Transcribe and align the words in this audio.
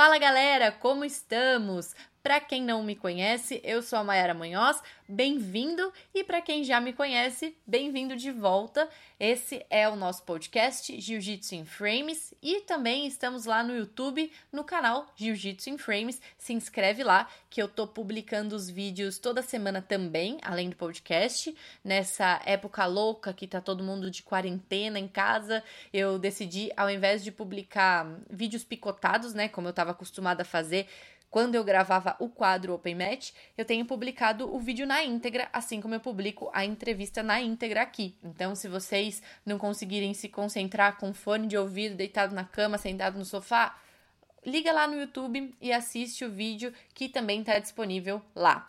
Fala 0.00 0.16
galera, 0.16 0.72
como 0.78 1.04
estamos? 1.04 1.94
Para 2.22 2.38
quem 2.38 2.62
não 2.62 2.82
me 2.82 2.94
conhece, 2.94 3.62
eu 3.64 3.80
sou 3.80 3.98
a 3.98 4.04
Mayara 4.04 4.34
Munhoz, 4.34 4.82
bem-vindo 5.08 5.90
e 6.14 6.22
para 6.22 6.42
quem 6.42 6.62
já 6.62 6.78
me 6.78 6.92
conhece, 6.92 7.56
bem-vindo 7.66 8.14
de 8.14 8.30
volta. 8.30 8.86
Esse 9.18 9.64
é 9.70 9.88
o 9.88 9.96
nosso 9.96 10.22
podcast 10.24 11.00
Jiu-Jitsu 11.00 11.54
em 11.54 11.64
Frames 11.64 12.34
e 12.42 12.60
também 12.60 13.06
estamos 13.06 13.46
lá 13.46 13.62
no 13.62 13.74
YouTube, 13.74 14.30
no 14.52 14.62
canal 14.62 15.06
Jiu-Jitsu 15.16 15.70
em 15.70 15.78
Frames. 15.78 16.20
Se 16.36 16.52
inscreve 16.52 17.02
lá 17.02 17.26
que 17.48 17.62
eu 17.62 17.66
tô 17.66 17.86
publicando 17.86 18.54
os 18.54 18.68
vídeos 18.68 19.18
toda 19.18 19.40
semana 19.40 19.80
também, 19.80 20.36
além 20.42 20.68
do 20.68 20.76
podcast. 20.76 21.56
Nessa 21.82 22.42
época 22.44 22.84
louca 22.84 23.32
que 23.32 23.46
tá 23.46 23.62
todo 23.62 23.82
mundo 23.82 24.10
de 24.10 24.22
quarentena 24.22 24.98
em 24.98 25.08
casa, 25.08 25.64
eu 25.90 26.18
decidi 26.18 26.70
ao 26.76 26.90
invés 26.90 27.24
de 27.24 27.32
publicar 27.32 28.06
vídeos 28.28 28.62
picotados, 28.62 29.32
né, 29.32 29.48
como 29.48 29.68
eu 29.68 29.70
estava 29.70 29.92
acostumada 29.92 30.42
a 30.42 30.44
fazer, 30.44 30.86
quando 31.30 31.54
eu 31.54 31.62
gravava 31.62 32.16
o 32.18 32.28
quadro 32.28 32.74
Open 32.74 32.96
Match, 32.96 33.30
eu 33.56 33.64
tenho 33.64 33.84
publicado 33.84 34.52
o 34.52 34.58
vídeo 34.58 34.86
na 34.86 35.04
íntegra, 35.04 35.48
assim 35.52 35.80
como 35.80 35.94
eu 35.94 36.00
publico 36.00 36.50
a 36.52 36.64
entrevista 36.64 37.22
na 37.22 37.40
íntegra 37.40 37.82
aqui. 37.82 38.16
Então, 38.22 38.54
se 38.56 38.66
vocês 38.66 39.22
não 39.46 39.56
conseguirem 39.56 40.12
se 40.12 40.28
concentrar 40.28 40.98
com 40.98 41.14
fone 41.14 41.46
de 41.46 41.56
ouvido, 41.56 41.94
deitado 41.94 42.34
na 42.34 42.44
cama, 42.44 42.78
sentado 42.78 43.16
no 43.16 43.24
sofá, 43.24 43.78
liga 44.44 44.72
lá 44.72 44.88
no 44.88 44.98
YouTube 44.98 45.54
e 45.60 45.72
assiste 45.72 46.24
o 46.24 46.30
vídeo 46.30 46.74
que 46.92 47.08
também 47.08 47.40
está 47.40 47.58
disponível 47.60 48.20
lá. 48.34 48.68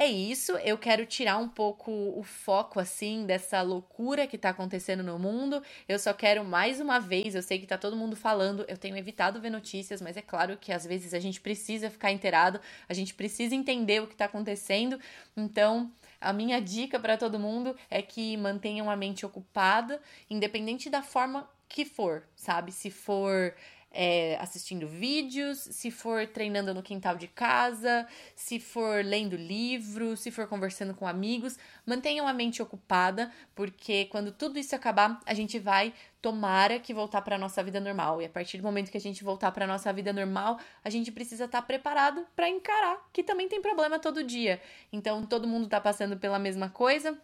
É 0.00 0.06
isso, 0.06 0.52
eu 0.58 0.78
quero 0.78 1.04
tirar 1.04 1.38
um 1.38 1.48
pouco 1.48 1.90
o 1.90 2.22
foco 2.22 2.78
assim 2.78 3.26
dessa 3.26 3.60
loucura 3.62 4.28
que 4.28 4.38
tá 4.38 4.50
acontecendo 4.50 5.02
no 5.02 5.18
mundo. 5.18 5.60
Eu 5.88 5.98
só 5.98 6.14
quero 6.14 6.44
mais 6.44 6.78
uma 6.80 7.00
vez, 7.00 7.34
eu 7.34 7.42
sei 7.42 7.58
que 7.58 7.66
tá 7.66 7.76
todo 7.76 7.96
mundo 7.96 8.14
falando, 8.14 8.64
eu 8.68 8.78
tenho 8.78 8.96
evitado 8.96 9.40
ver 9.40 9.50
notícias, 9.50 10.00
mas 10.00 10.16
é 10.16 10.22
claro 10.22 10.56
que 10.56 10.72
às 10.72 10.86
vezes 10.86 11.14
a 11.14 11.18
gente 11.18 11.40
precisa 11.40 11.90
ficar 11.90 12.12
inteirado, 12.12 12.60
a 12.88 12.94
gente 12.94 13.12
precisa 13.12 13.56
entender 13.56 14.00
o 14.00 14.06
que 14.06 14.14
tá 14.14 14.26
acontecendo. 14.26 15.00
Então, 15.36 15.90
a 16.20 16.32
minha 16.32 16.60
dica 16.60 17.00
para 17.00 17.16
todo 17.16 17.36
mundo 17.36 17.74
é 17.90 18.00
que 18.00 18.36
mantenham 18.36 18.88
a 18.88 18.94
mente 18.94 19.26
ocupada, 19.26 20.00
independente 20.30 20.88
da 20.88 21.02
forma 21.02 21.50
que 21.68 21.84
for, 21.84 22.22
sabe? 22.36 22.70
Se 22.70 22.88
for 22.88 23.52
é, 23.90 24.36
assistindo 24.40 24.86
vídeos, 24.86 25.58
se 25.58 25.90
for 25.90 26.26
treinando 26.26 26.74
no 26.74 26.82
quintal 26.82 27.16
de 27.16 27.26
casa, 27.26 28.06
se 28.34 28.60
for 28.60 29.04
lendo 29.04 29.36
livro, 29.36 30.16
se 30.16 30.30
for 30.30 30.46
conversando 30.46 30.94
com 30.94 31.06
amigos, 31.06 31.58
mantenham 31.86 32.28
a 32.28 32.32
mente 32.32 32.62
ocupada, 32.62 33.32
porque 33.54 34.04
quando 34.06 34.30
tudo 34.30 34.58
isso 34.58 34.74
acabar, 34.74 35.20
a 35.24 35.34
gente 35.34 35.58
vai 35.58 35.94
tomara 36.20 36.78
que 36.78 36.92
voltar 36.92 37.22
para 37.22 37.38
nossa 37.38 37.62
vida 37.62 37.80
normal. 37.80 38.20
E 38.20 38.26
a 38.26 38.28
partir 38.28 38.58
do 38.58 38.62
momento 38.62 38.90
que 38.90 38.98
a 38.98 39.00
gente 39.00 39.24
voltar 39.24 39.52
para 39.52 39.66
nossa 39.66 39.92
vida 39.92 40.12
normal, 40.12 40.58
a 40.84 40.90
gente 40.90 41.10
precisa 41.10 41.44
estar 41.44 41.60
tá 41.60 41.66
preparado 41.66 42.26
para 42.34 42.48
encarar 42.48 43.08
que 43.12 43.22
também 43.22 43.48
tem 43.48 43.62
problema 43.62 43.98
todo 43.98 44.24
dia. 44.24 44.60
Então 44.92 45.24
todo 45.24 45.48
mundo 45.48 45.64
está 45.64 45.80
passando 45.80 46.16
pela 46.16 46.38
mesma 46.38 46.68
coisa, 46.68 47.18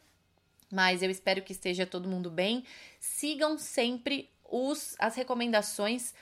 mas 0.72 1.02
eu 1.02 1.10
espero 1.10 1.42
que 1.42 1.52
esteja 1.52 1.84
todo 1.84 2.08
mundo 2.08 2.30
bem. 2.30 2.64
Sigam 2.98 3.58
sempre 3.58 4.30
os, 4.44 4.94
as 4.98 5.16
recomendações 5.16 6.14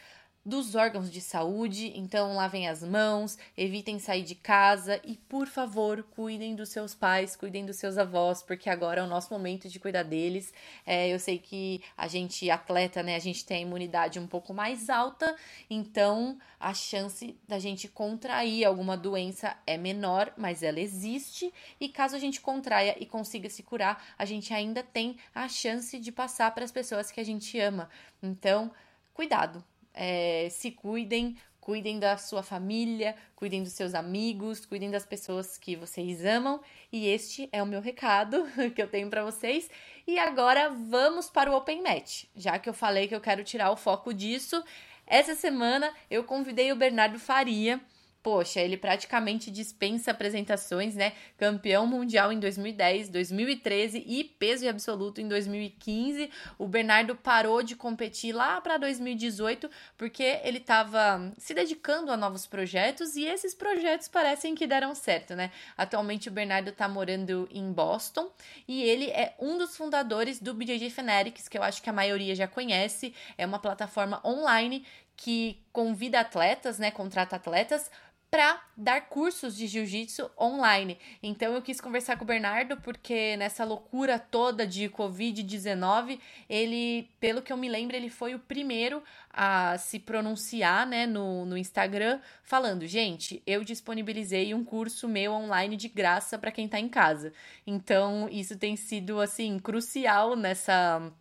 dos 0.45 0.75
órgãos 0.75 1.11
de 1.11 1.21
saúde, 1.21 1.93
então 1.95 2.35
lavem 2.35 2.69
as 2.69 2.83
mãos, 2.83 3.39
evitem 3.57 4.01
sair 4.01 4.25
de 4.25 4.35
casa 4.35 5.01
e, 5.05 5.17
por 5.17 5.47
favor, 5.47 6.03
cuidem 6.03 6.57
dos 6.57 6.71
seus 6.71 6.95
pais, 6.95 7.37
cuidem 7.37 7.65
dos 7.65 7.77
seus 7.77 7.97
avós, 7.97 8.43
porque 8.43 8.69
agora 8.69 9.01
é 9.01 9.05
o 9.05 9.07
nosso 9.07 9.33
momento 9.33 9.69
de 9.69 9.79
cuidar 9.79 10.03
deles. 10.03 10.53
É, 10.85 11.09
eu 11.09 11.19
sei 11.21 11.39
que 11.39 11.81
a 11.97 12.09
gente, 12.09 12.51
atleta, 12.51 13.03
né, 13.05 13.15
a 13.15 13.21
gente 13.21 13.45
tem 13.45 13.59
a 13.59 13.61
imunidade 13.61 14.19
um 14.19 14.27
pouco 14.27 14.53
mais 14.53 14.91
alta, 14.91 15.37
então 15.71 16.37
a 16.59 16.75
chance 16.75 17.39
da 17.47 17.61
gente 17.61 17.87
contrair 17.87 18.65
alguma 18.65 18.97
doença 18.97 19.57
é 19.65 19.77
menor, 19.77 20.33
mas 20.37 20.63
ela 20.63 20.81
existe, 20.81 21.53
e 21.81 21.89
caso 21.89 22.17
a 22.17 22.19
gente 22.19 22.41
contraia 22.41 22.97
e 22.99 23.07
consiga 23.07 23.49
se 23.49 23.63
curar, 23.63 24.05
a 24.19 24.25
gente 24.25 24.53
ainda 24.53 24.83
tem 24.83 25.17
a 25.33 25.49
chance 25.49 26.01
de 26.01 26.11
passar 26.11 26.53
para 26.53 26.65
as 26.65 26.73
pessoas 26.73 27.13
que 27.13 27.21
a 27.21 27.25
gente 27.25 27.59
ama. 27.61 27.89
Então, 28.21 28.73
cuidado, 29.15 29.65
é, 29.95 30.49
se 30.51 30.71
cuidem, 30.71 31.37
cuidem 31.61 31.99
da 31.99 32.17
sua 32.17 32.43
família, 32.43 33.15
cuidem 33.37 33.63
dos 33.63 33.73
seus 33.73 33.95
amigos, 33.95 34.67
cuidem 34.67 34.91
das 34.91 35.07
pessoas 35.07 35.57
que 35.57 35.77
vocês 35.77 36.25
amam. 36.25 36.61
E 36.91 37.07
este 37.07 37.49
é 37.53 37.63
o 37.63 37.67
meu 37.67 37.81
recado 37.81 38.45
que 38.75 38.83
eu 38.83 38.89
tenho 38.89 39.09
para 39.09 39.25
vocês. 39.25 39.71
E 40.07 40.19
agora 40.19 40.71
vamos 40.71 41.31
para 41.31 41.51
o 41.51 41.57
Open 41.57 41.83
Match. 41.83 42.25
Já 42.35 42.59
que 42.59 42.69
eu 42.69 42.75
falei 42.75 43.07
que 43.07 43.15
eu 43.15 43.21
quero 43.21 43.45
tirar 43.45 43.71
o 43.71 43.77
foco 43.77 44.13
disso, 44.13 44.63
essa 45.07 45.35
semana 45.35 45.93
eu 46.11 46.25
convidei 46.25 46.73
o 46.73 46.77
Bernardo 46.77 47.19
Faria 47.19 47.81
poxa, 48.23 48.61
ele 48.61 48.77
praticamente 48.77 49.51
dispensa 49.51 50.13
apresentações, 50.13 50.95
né? 50.95 51.13
Campeão 51.37 51.87
mundial 51.87 52.33
em 52.33 52.39
2010, 52.39 53.09
2013 53.09 54.05
e 54.07 54.23
peso 54.23 54.69
absoluto 54.69 55.21
em 55.21 55.27
2015. 55.27 56.31
O 56.57 56.69
Bernardo 56.69 57.17
parou 57.17 57.63
de 57.63 57.75
competir 57.75 58.33
lá 58.33 58.61
para 58.61 58.77
2018 58.77 59.69
porque 59.99 60.41
ele 60.45 60.59
estava 60.59 61.33
se 61.37 61.53
dedicando 61.53 62.13
a 62.13 62.17
novos 62.17 62.47
projetos 62.47 63.17
e 63.17 63.25
esses 63.25 63.55
projetos 63.55 64.07
parecem 64.07 64.55
que 64.55 64.67
deram 64.67 64.95
certo, 64.95 65.35
né? 65.35 65.51
Atualmente 65.77 66.29
o 66.29 66.33
Bernardo 66.33 66.71
está 66.71 66.89
morando 66.89 67.49
em 67.51 67.73
Boston 67.73 68.31
e 68.69 68.83
ele 68.83 69.11
é 69.11 69.35
um 69.41 69.59
dos 69.59 69.77
fundadores 69.77 70.39
do 70.39 70.55
BJJ 70.55 70.91
Fanatics, 70.91 71.49
que 71.49 71.59
eu 71.59 71.63
acho 71.63 71.83
que 71.83 71.91
a 71.91 71.93
maioria 71.93 72.35
já 72.37 72.47
conhece. 72.47 73.15
É 73.37 73.45
uma 73.45 73.59
plataforma 73.59 74.21
online 74.25 74.87
que 75.17 75.63
convida 75.73 76.21
atletas, 76.21 76.79
né, 76.79 76.91
contrata 76.91 77.37
atletas 77.37 77.91
para 78.33 78.63
dar 78.75 79.11
cursos 79.11 79.55
de 79.55 79.67
jiu-jitsu 79.67 80.31
online. 80.41 80.99
Então 81.23 81.53
eu 81.53 81.61
quis 81.61 81.83
conversar 81.83 82.17
com 82.17 82.25
o 82.25 82.27
Bernardo 82.27 82.79
porque 82.79 83.37
nessa 83.37 83.63
loucura 83.63 84.19
toda 84.19 84.67
de 84.67 84.89
COVID-19, 84.89 86.19
ele, 86.49 87.11
pelo 87.21 87.43
que 87.43 87.53
eu 87.53 87.59
me 87.59 87.69
lembro, 87.69 87.95
ele 87.95 88.09
foi 88.09 88.35
o 88.35 88.39
primeiro 88.39 89.03
a 89.31 89.77
se 89.77 89.99
pronunciar, 89.99 90.87
né, 90.87 91.05
no, 91.07 91.45
no 91.45 91.59
Instagram, 91.59 92.21
falando: 92.43 92.87
"Gente, 92.87 93.43
eu 93.47 93.63
disponibilizei 93.63 94.55
um 94.55 94.65
curso 94.65 95.07
meu 95.07 95.33
online 95.33 95.77
de 95.77 95.89
graça 95.89 96.39
para 96.39 96.51
quem 96.51 96.65
está 96.65 96.81
em 96.81 96.89
casa". 96.89 97.35
Então, 97.67 98.31
isso 98.31 98.57
tem 98.57 98.77
sido 98.77 99.21
assim 99.21 99.59
crucial 99.59 100.35
nessa 100.37 101.13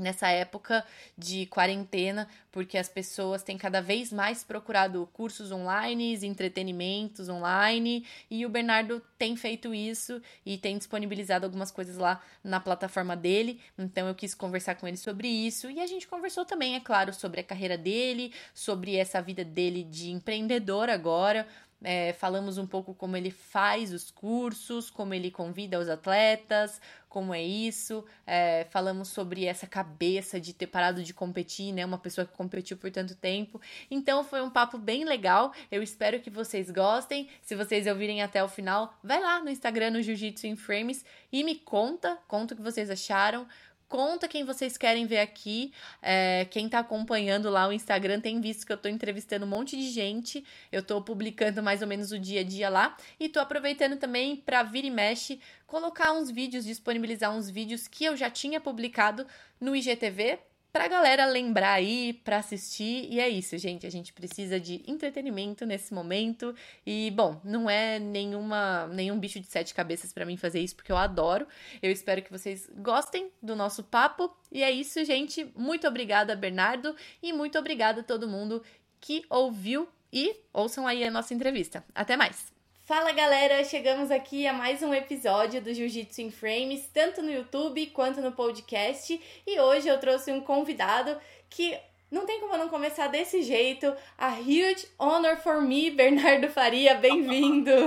nessa 0.00 0.28
época 0.28 0.84
de 1.16 1.46
quarentena, 1.46 2.28
porque 2.50 2.76
as 2.76 2.88
pessoas 2.88 3.42
têm 3.42 3.56
cada 3.56 3.80
vez 3.80 4.12
mais 4.12 4.42
procurado 4.42 5.08
cursos 5.12 5.52
online, 5.52 6.18
entretenimentos 6.26 7.28
online, 7.28 8.06
e 8.30 8.44
o 8.44 8.48
Bernardo 8.48 9.02
tem 9.18 9.36
feito 9.36 9.74
isso 9.74 10.20
e 10.44 10.58
tem 10.58 10.76
disponibilizado 10.76 11.44
algumas 11.44 11.70
coisas 11.70 11.96
lá 11.96 12.20
na 12.42 12.58
plataforma 12.58 13.16
dele. 13.16 13.60
Então 13.78 14.08
eu 14.08 14.14
quis 14.14 14.34
conversar 14.34 14.74
com 14.74 14.88
ele 14.88 14.96
sobre 14.96 15.28
isso 15.28 15.70
e 15.70 15.80
a 15.80 15.86
gente 15.86 16.08
conversou 16.08 16.44
também, 16.44 16.74
é 16.74 16.80
claro, 16.80 17.12
sobre 17.12 17.40
a 17.40 17.44
carreira 17.44 17.76
dele, 17.76 18.32
sobre 18.54 18.96
essa 18.96 19.20
vida 19.20 19.44
dele 19.44 19.84
de 19.84 20.10
empreendedor 20.10 20.88
agora, 20.88 21.46
é, 21.82 22.12
falamos 22.12 22.58
um 22.58 22.66
pouco 22.66 22.94
como 22.94 23.16
ele 23.16 23.30
faz 23.30 23.92
os 23.92 24.10
cursos, 24.10 24.90
como 24.90 25.14
ele 25.14 25.30
convida 25.30 25.78
os 25.78 25.88
atletas, 25.88 26.80
como 27.08 27.34
é 27.34 27.42
isso. 27.42 28.04
É, 28.26 28.66
falamos 28.70 29.08
sobre 29.08 29.44
essa 29.44 29.66
cabeça 29.66 30.38
de 30.38 30.52
ter 30.52 30.66
parado 30.66 31.02
de 31.02 31.14
competir, 31.14 31.72
né? 31.72 31.84
Uma 31.84 31.98
pessoa 31.98 32.26
que 32.26 32.32
competiu 32.32 32.76
por 32.76 32.90
tanto 32.90 33.14
tempo. 33.14 33.60
Então 33.90 34.22
foi 34.22 34.42
um 34.42 34.50
papo 34.50 34.78
bem 34.78 35.04
legal. 35.04 35.52
Eu 35.70 35.82
espero 35.82 36.20
que 36.20 36.30
vocês 36.30 36.70
gostem. 36.70 37.28
Se 37.42 37.56
vocês 37.56 37.86
ouvirem 37.86 38.22
até 38.22 38.44
o 38.44 38.48
final, 38.48 38.94
vai 39.02 39.20
lá 39.20 39.42
no 39.42 39.50
Instagram, 39.50 39.90
no 39.90 40.02
Jiu-Jitsu 40.02 40.46
in 40.46 40.56
Frames 40.56 41.04
e 41.32 41.42
me 41.42 41.56
conta, 41.56 42.18
conta 42.28 42.54
o 42.54 42.56
que 42.56 42.62
vocês 42.62 42.90
acharam. 42.90 43.46
Conta 43.90 44.28
quem 44.28 44.44
vocês 44.44 44.76
querem 44.76 45.04
ver 45.04 45.18
aqui. 45.18 45.72
É, 46.00 46.46
quem 46.48 46.68
tá 46.68 46.78
acompanhando 46.78 47.50
lá 47.50 47.66
o 47.66 47.72
Instagram 47.72 48.20
tem 48.20 48.40
visto 48.40 48.64
que 48.64 48.72
eu 48.72 48.76
tô 48.76 48.88
entrevistando 48.88 49.44
um 49.44 49.48
monte 49.48 49.76
de 49.76 49.90
gente. 49.90 50.44
Eu 50.70 50.80
tô 50.80 51.02
publicando 51.02 51.60
mais 51.60 51.82
ou 51.82 51.88
menos 51.88 52.12
o 52.12 52.18
dia 52.18 52.42
a 52.42 52.44
dia 52.44 52.68
lá. 52.68 52.96
E 53.18 53.28
tô 53.28 53.40
aproveitando 53.40 53.96
também 53.96 54.36
para 54.36 54.62
vir 54.62 54.84
e 54.84 54.90
mexe, 54.90 55.40
colocar 55.66 56.12
uns 56.12 56.30
vídeos, 56.30 56.64
disponibilizar 56.66 57.36
uns 57.36 57.50
vídeos 57.50 57.88
que 57.88 58.04
eu 58.04 58.16
já 58.16 58.30
tinha 58.30 58.60
publicado 58.60 59.26
no 59.60 59.74
IGTV 59.74 60.38
pra 60.72 60.88
galera 60.88 61.26
lembrar 61.26 61.72
aí, 61.72 62.12
pra 62.24 62.38
assistir. 62.38 63.06
E 63.10 63.20
é 63.20 63.28
isso, 63.28 63.56
gente. 63.58 63.86
A 63.86 63.90
gente 63.90 64.12
precisa 64.12 64.58
de 64.58 64.82
entretenimento 64.86 65.66
nesse 65.66 65.92
momento. 65.92 66.54
E, 66.86 67.10
bom, 67.10 67.40
não 67.44 67.68
é 67.68 67.98
nenhuma, 67.98 68.86
nenhum 68.88 69.18
bicho 69.18 69.40
de 69.40 69.46
sete 69.46 69.74
cabeças 69.74 70.12
para 70.12 70.24
mim 70.24 70.36
fazer 70.36 70.60
isso, 70.60 70.76
porque 70.76 70.92
eu 70.92 70.96
adoro. 70.96 71.46
Eu 71.82 71.90
espero 71.90 72.22
que 72.22 72.30
vocês 72.30 72.68
gostem 72.76 73.30
do 73.42 73.56
nosso 73.56 73.82
papo. 73.84 74.34
E 74.50 74.62
é 74.62 74.70
isso, 74.70 75.04
gente. 75.04 75.50
Muito 75.56 75.86
obrigada, 75.86 76.36
Bernardo. 76.36 76.94
E 77.22 77.32
muito 77.32 77.58
obrigada 77.58 78.00
a 78.00 78.04
todo 78.04 78.28
mundo 78.28 78.62
que 79.00 79.24
ouviu 79.30 79.88
e 80.12 80.36
ouçam 80.52 80.86
aí 80.86 81.04
a 81.04 81.10
nossa 81.10 81.32
entrevista. 81.32 81.84
Até 81.94 82.16
mais! 82.16 82.59
Fala 82.90 83.12
galera, 83.12 83.62
chegamos 83.62 84.10
aqui 84.10 84.48
a 84.48 84.52
mais 84.52 84.82
um 84.82 84.92
episódio 84.92 85.62
do 85.62 85.72
Jiu-Jitsu 85.72 86.22
em 86.22 86.30
Frames, 86.32 86.88
tanto 86.92 87.22
no 87.22 87.30
YouTube 87.30 87.86
quanto 87.90 88.20
no 88.20 88.32
podcast. 88.32 89.42
E 89.46 89.60
hoje 89.60 89.86
eu 89.86 90.00
trouxe 90.00 90.32
um 90.32 90.40
convidado 90.40 91.16
que 91.48 91.80
não 92.10 92.26
tem 92.26 92.40
como 92.40 92.56
não 92.56 92.68
começar 92.68 93.06
desse 93.06 93.42
jeito. 93.42 93.96
A 94.18 94.30
huge 94.40 94.88
honor 94.98 95.36
for 95.36 95.62
me, 95.62 95.92
Bernardo 95.92 96.48
Faria, 96.48 96.96
bem-vindo. 96.96 97.70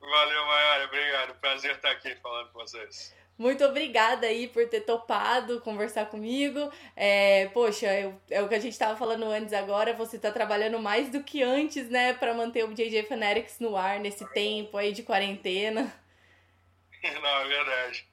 Valeu, 0.00 0.46
Mayara, 0.46 0.86
obrigado. 0.86 1.38
Prazer 1.38 1.76
estar 1.76 1.92
aqui 1.92 2.16
falando 2.16 2.50
com 2.50 2.58
vocês. 2.58 3.14
Muito 3.38 3.64
obrigada 3.64 4.26
aí 4.26 4.46
por 4.46 4.68
ter 4.68 4.82
topado 4.82 5.60
conversar 5.60 6.06
comigo. 6.06 6.72
É, 6.94 7.48
poxa, 7.48 7.86
eu, 7.86 8.20
é 8.30 8.42
o 8.42 8.48
que 8.48 8.54
a 8.54 8.60
gente 8.60 8.72
estava 8.72 8.96
falando 8.96 9.24
antes 9.24 9.52
agora. 9.52 9.94
Você 9.94 10.16
está 10.16 10.30
trabalhando 10.30 10.78
mais 10.78 11.08
do 11.10 11.24
que 11.24 11.42
antes, 11.42 11.88
né, 11.88 12.12
para 12.12 12.34
manter 12.34 12.64
o 12.64 12.74
JJ 12.74 13.04
Fanatics 13.04 13.58
no 13.58 13.76
ar 13.76 13.98
nesse 13.98 14.24
tempo 14.32 14.76
aí 14.76 14.92
de 14.92 15.02
quarentena. 15.02 15.92
Não, 17.20 17.40
é 17.40 17.48
verdade. 17.48 18.06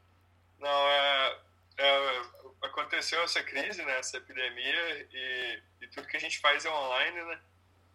Não, 0.57 0.89
é, 0.89 1.37
é, 1.77 2.21
aconteceu 2.63 3.21
essa 3.21 3.43
crise, 3.43 3.83
né, 3.83 3.99
essa 3.99 4.17
epidemia 4.17 5.07
e, 5.13 5.61
e 5.81 5.87
tudo 5.87 6.07
que 6.07 6.17
a 6.17 6.19
gente 6.19 6.39
faz 6.39 6.65
é 6.65 6.69
online, 6.69 7.23
né? 7.23 7.39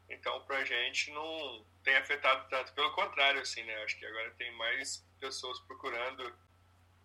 Então, 0.09 0.41
pra 0.43 0.65
gente 0.65 1.11
não 1.11 1.65
tem 1.83 1.97
afetado 1.97 2.49
tanto. 2.49 2.73
Pelo 2.75 2.93
contrário, 2.93 3.41
assim, 3.41 3.63
né? 3.65 3.83
Acho 3.83 3.99
que 3.99 4.07
agora 4.07 4.31
tem 4.33 4.53
mais 4.57 5.05
pessoas 5.19 5.59
procurando 5.61 6.33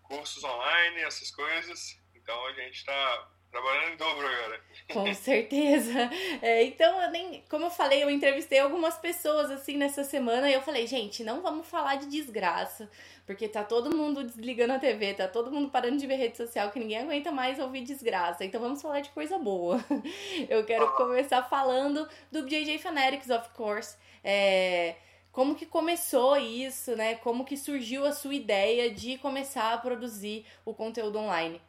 cursos 0.09 0.43
online, 0.43 1.01
essas 1.01 1.31
coisas. 1.31 1.97
Então 2.15 2.45
a 2.47 2.53
gente 2.53 2.75
está 2.75 3.29
trabalhando 3.51 3.93
em 3.93 3.97
dobro 3.97 4.27
agora. 4.27 4.61
Com 4.91 5.13
certeza. 5.13 6.09
É, 6.41 6.63
então, 6.63 7.01
eu 7.01 7.09
nem, 7.11 7.43
como 7.49 7.65
eu 7.65 7.69
falei, 7.69 8.03
eu 8.03 8.09
entrevistei 8.09 8.59
algumas 8.59 8.97
pessoas 8.97 9.49
assim 9.51 9.77
nessa 9.77 10.03
semana 10.03 10.49
e 10.49 10.53
eu 10.53 10.61
falei, 10.61 10.85
gente, 10.85 11.23
não 11.23 11.41
vamos 11.41 11.67
falar 11.67 11.95
de 11.95 12.07
desgraça, 12.07 12.89
porque 13.25 13.47
tá 13.47 13.63
todo 13.63 13.95
mundo 13.95 14.23
desligando 14.23 14.73
a 14.73 14.79
TV, 14.79 15.13
tá 15.13 15.27
todo 15.27 15.51
mundo 15.51 15.69
parando 15.69 15.97
de 15.97 16.07
ver 16.07 16.15
rede 16.15 16.37
social, 16.37 16.71
que 16.71 16.79
ninguém 16.79 16.99
aguenta 16.99 17.31
mais 17.31 17.59
ouvir 17.59 17.81
desgraça. 17.81 18.45
Então 18.45 18.61
vamos 18.61 18.81
falar 18.81 19.01
de 19.01 19.09
coisa 19.09 19.37
boa. 19.37 19.83
Eu 20.49 20.63
quero 20.65 20.91
começar 20.93 21.43
falando 21.43 22.07
do 22.31 22.45
JJ 22.45 22.77
Fanatics, 22.79 23.29
of 23.29 23.49
course. 23.49 23.97
É, 24.23 24.95
como 25.31 25.55
que 25.55 25.65
começou 25.65 26.37
isso, 26.37 26.95
né? 26.95 27.15
Como 27.15 27.45
que 27.45 27.55
surgiu 27.55 28.05
a 28.05 28.11
sua 28.11 28.33
ideia 28.33 28.91
de 28.93 29.17
começar 29.17 29.73
a 29.73 29.77
produzir 29.77 30.45
o 30.65 30.73
conteúdo 30.73 31.19
online? 31.19 31.61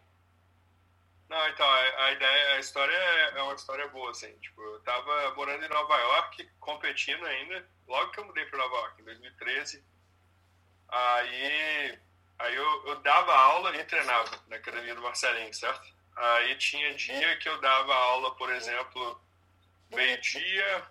Não, 1.28 1.48
então, 1.48 1.70
a, 1.70 2.10
ideia, 2.10 2.54
a 2.54 2.58
história 2.58 2.92
é, 2.92 3.38
é 3.38 3.42
uma 3.42 3.54
história 3.54 3.86
boa, 3.88 4.10
assim. 4.10 4.32
Tipo, 4.38 4.60
eu 4.62 4.80
tava 4.80 5.32
morando 5.36 5.64
em 5.64 5.68
Nova 5.68 5.96
York, 5.96 6.50
competindo 6.58 7.24
ainda, 7.24 7.64
logo 7.86 8.10
que 8.10 8.18
eu 8.18 8.24
mudei 8.24 8.44
para 8.46 8.58
Nova 8.58 8.76
York, 8.76 9.00
em 9.00 9.04
2013. 9.04 9.84
Aí, 10.88 11.98
aí 12.36 12.56
eu, 12.56 12.86
eu 12.88 12.96
dava 12.96 13.32
aula 13.32 13.76
e 13.76 13.84
treinava 13.84 14.42
na 14.48 14.56
academia 14.56 14.94
do 14.94 15.02
Marcelinho, 15.02 15.54
certo? 15.54 15.86
Aí 16.16 16.56
tinha 16.56 16.94
dia 16.94 17.36
que 17.36 17.48
eu 17.48 17.60
dava 17.60 17.94
aula, 17.94 18.34
por 18.34 18.50
exemplo, 18.52 19.20
meio-dia, 19.90 20.82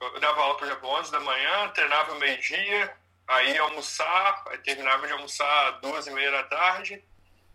eu 0.00 0.20
dava 0.20 0.40
aula, 0.40 0.56
por 0.56 0.66
exemplo, 0.66 0.88
11 0.88 1.12
da 1.12 1.20
manhã, 1.20 1.68
treinava 1.70 2.14
meio-dia, 2.16 2.96
aí 3.26 3.56
almoçar, 3.58 4.44
aí 4.48 4.58
terminava 4.58 5.06
de 5.06 5.12
almoçar 5.12 5.80
duas 5.80 6.06
e 6.06 6.10
meia 6.10 6.30
da 6.30 6.42
tarde, 6.44 7.02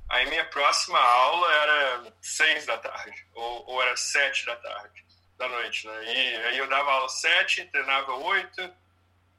aí 0.10 0.28
minha 0.30 0.46
próxima 0.46 1.00
aula 1.00 1.54
era 1.54 2.14
seis 2.22 2.66
da 2.66 2.78
tarde, 2.78 3.26
ou, 3.34 3.70
ou 3.70 3.82
era 3.82 3.96
sete 3.96 4.46
da 4.46 4.56
tarde, 4.56 5.06
da 5.38 5.48
noite, 5.48 5.88
né? 5.88 6.04
E 6.04 6.36
aí 6.48 6.58
eu 6.58 6.68
dava 6.68 6.92
aula 6.92 7.10
sete, 7.10 7.66
treinava 7.66 8.14
oito, 8.14 8.74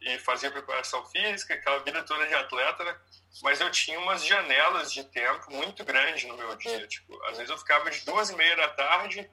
e 0.01 0.19
fazia 0.19 0.51
preparação 0.51 1.05
física, 1.07 1.55
aquela 1.55 1.79
vida 1.81 2.03
toda 2.03 2.27
de 2.27 2.35
atleta, 2.35 2.85
né? 2.85 2.97
Mas 3.43 3.61
eu 3.61 3.71
tinha 3.71 3.99
umas 4.01 4.25
janelas 4.25 4.93
de 4.93 5.05
tempo 5.05 5.51
muito 5.51 5.85
grandes 5.85 6.25
no 6.25 6.37
meu 6.37 6.55
dia, 6.57 6.87
tipo, 6.87 7.23
às 7.25 7.37
vezes 7.37 7.51
eu 7.51 7.59
ficava 7.59 7.91
de 7.91 8.05
duas 8.05 8.31
e 8.31 8.37
meia 8.37 8.57
da 8.57 8.69
tarde 8.69 9.31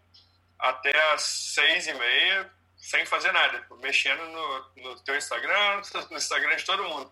até 0.57 1.13
as 1.13 1.21
seis 1.24 1.88
e 1.88 1.94
meia, 1.94 2.51
sem 2.80 3.06
fazer 3.06 3.31
nada, 3.31 3.66
mexendo 3.81 4.24
no, 4.26 4.84
no 4.84 5.00
teu 5.02 5.16
Instagram, 5.16 5.81
no 6.10 6.18
Instagram 6.18 6.56
de 6.56 6.66
todo 6.66 6.84
mundo. 6.84 7.12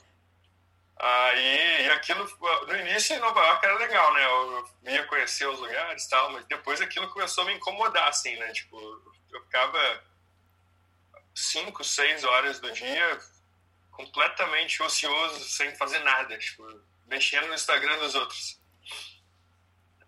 Aí, 0.99 1.85
e 1.85 1.89
aquilo, 1.91 2.27
no 2.67 2.75
início 2.75 3.15
em 3.15 3.19
Nova 3.19 3.39
York 3.39 3.63
era 3.63 3.77
legal, 3.77 4.13
né? 4.13 4.25
Eu 4.25 4.69
ia 4.93 5.05
conhecer 5.05 5.47
os 5.47 5.59
lugares 5.59 6.05
e 6.05 6.09
tal, 6.09 6.31
mas 6.31 6.45
depois 6.45 6.81
aquilo 6.81 7.09
começou 7.09 7.43
a 7.43 7.47
me 7.47 7.53
incomodar, 7.53 8.07
assim, 8.07 8.35
né? 8.37 8.51
Tipo, 8.51 8.79
eu 9.31 9.43
ficava 9.43 10.03
cinco, 11.35 11.83
seis 11.83 12.23
horas 12.23 12.59
do 12.59 12.71
dia 12.71 13.19
completamente 13.91 14.81
ocioso, 14.81 15.43
sem 15.43 15.75
fazer 15.75 15.99
nada, 15.99 16.35
tipo, 16.37 16.63
mexendo 17.05 17.47
no 17.47 17.53
Instagram 17.53 17.97
dos 17.99 18.15
outros. 18.15 18.59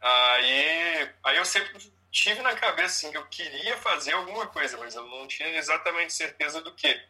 Aí, 0.01 1.13
aí 1.23 1.37
eu 1.37 1.45
sempre 1.45 1.91
tive 2.11 2.41
na 2.41 2.55
cabeça 2.55 2.85
assim, 2.85 3.11
que 3.11 3.17
eu 3.17 3.25
queria 3.27 3.77
fazer 3.77 4.13
alguma 4.13 4.47
coisa, 4.47 4.77
mas 4.77 4.95
eu 4.95 5.05
não 5.05 5.27
tinha 5.27 5.49
exatamente 5.57 6.13
certeza 6.13 6.61
do 6.61 6.73
que. 6.73 7.01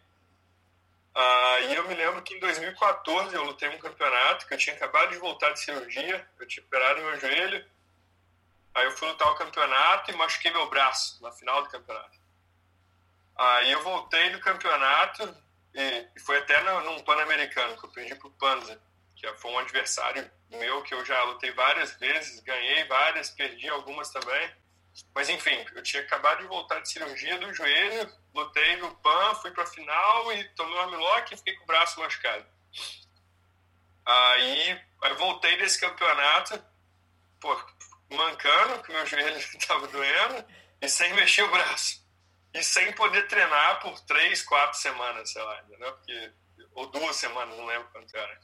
Ah, 1.16 1.60
e 1.62 1.76
eu 1.76 1.88
me 1.88 1.96
lembro 1.96 2.22
que 2.22 2.36
em 2.36 2.40
2014 2.40 3.36
eu 3.36 3.44
lutei 3.44 3.70
um 3.70 3.80
campeonato, 3.80 4.46
que 4.48 4.54
eu 4.54 4.58
tinha 4.58 4.76
acabado 4.76 5.12
de 5.12 5.18
voltar 5.18 5.52
de 5.52 5.60
cirurgia, 5.60 6.28
eu 6.40 6.48
tinha 6.48 6.66
operado 6.66 7.02
meu 7.02 7.20
joelho. 7.20 7.66
Aí 8.74 8.86
eu 8.86 8.92
fui 8.92 9.08
lutar 9.08 9.28
o 9.30 9.36
campeonato 9.36 10.12
e 10.12 10.16
machuquei 10.16 10.52
meu 10.52 10.70
braço 10.70 11.22
na 11.22 11.32
final 11.32 11.64
do 11.64 11.70
campeonato. 11.70 12.18
Aí 13.36 13.72
eu 13.72 13.82
voltei 13.82 14.30
do 14.30 14.40
campeonato 14.40 15.36
e, 15.74 16.08
e 16.16 16.20
foi 16.20 16.38
até 16.38 16.62
no, 16.62 16.82
num 16.82 17.04
Pan-Americano, 17.04 17.78
que 17.78 17.86
eu 17.86 17.90
perdi 17.90 18.16
pro 18.16 18.30
Panza, 18.32 18.80
que 19.16 19.28
foi 19.34 19.52
um 19.52 19.60
adversário 19.60 20.30
meu 20.50 20.82
que 20.84 20.94
eu 20.94 21.06
já 21.06 21.22
lutei 21.24 21.52
várias 21.52 21.94
vezes, 21.94 22.40
ganhei 22.42 22.84
várias, 22.86 23.30
perdi 23.30 23.70
algumas 23.70 24.10
também. 24.10 24.52
Mas 25.14 25.30
enfim, 25.30 25.66
eu 25.76 25.84
tinha 25.84 26.04
acabado 26.04 26.42
de 26.42 26.48
voltar 26.48 26.80
de 26.80 26.90
cirurgia 26.90 27.38
do 27.40 27.54
joelho, 27.54 28.12
lutei 28.34 28.78
no 28.78 28.96
PAN, 28.96 29.36
fui 29.36 29.52
pra 29.52 29.66
final 29.66 30.32
e 30.34 30.44
tomei 30.50 30.76
um 30.76 30.80
armlock 30.80 31.34
e 31.34 31.38
fiquei 31.38 31.56
com 31.56 31.64
o 31.64 31.68
braço 31.68 32.00
machucado. 32.00 32.46
Aí, 34.06 34.82
aí 35.04 35.14
voltei 35.16 35.58
desse 35.58 35.80
campeonato, 35.80 36.64
pô, 37.40 37.56
mancando, 38.10 38.82
que 38.84 38.92
meu 38.92 39.06
joelho 39.06 39.38
estava 39.38 39.88
doendo, 39.88 40.46
e 40.82 40.90
sem 40.90 41.14
mexer 41.14 41.44
o 41.44 41.52
braço. 41.52 42.08
E 42.54 42.64
sem 42.64 42.92
poder 42.94 43.28
treinar 43.28 43.80
por 43.82 44.00
três, 44.02 44.42
quatro 44.42 44.80
semanas, 44.80 45.32
sei 45.32 45.42
lá, 45.44 45.62
entendeu? 45.62 45.94
Porque, 45.94 46.32
ou 46.74 46.88
duas 46.88 47.16
semanas, 47.16 47.56
não 47.56 47.66
lembro 47.66 47.88
quanto 47.92 48.16
era. 48.18 48.40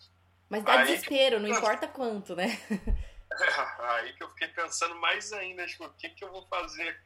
Mas 0.47 0.63
dá 0.63 0.73
aí, 0.73 0.85
desespero, 0.85 1.39
não 1.39 1.49
importa 1.49 1.87
quanto, 1.87 2.35
né? 2.35 2.59
aí 3.79 4.13
que 4.13 4.23
eu 4.23 4.29
fiquei 4.29 4.47
pensando 4.49 4.95
mais 4.95 5.31
ainda, 5.33 5.65
tipo, 5.65 5.85
o 5.85 5.93
que, 5.93 6.09
que 6.09 6.23
eu 6.23 6.31
vou 6.31 6.45
fazer? 6.47 6.99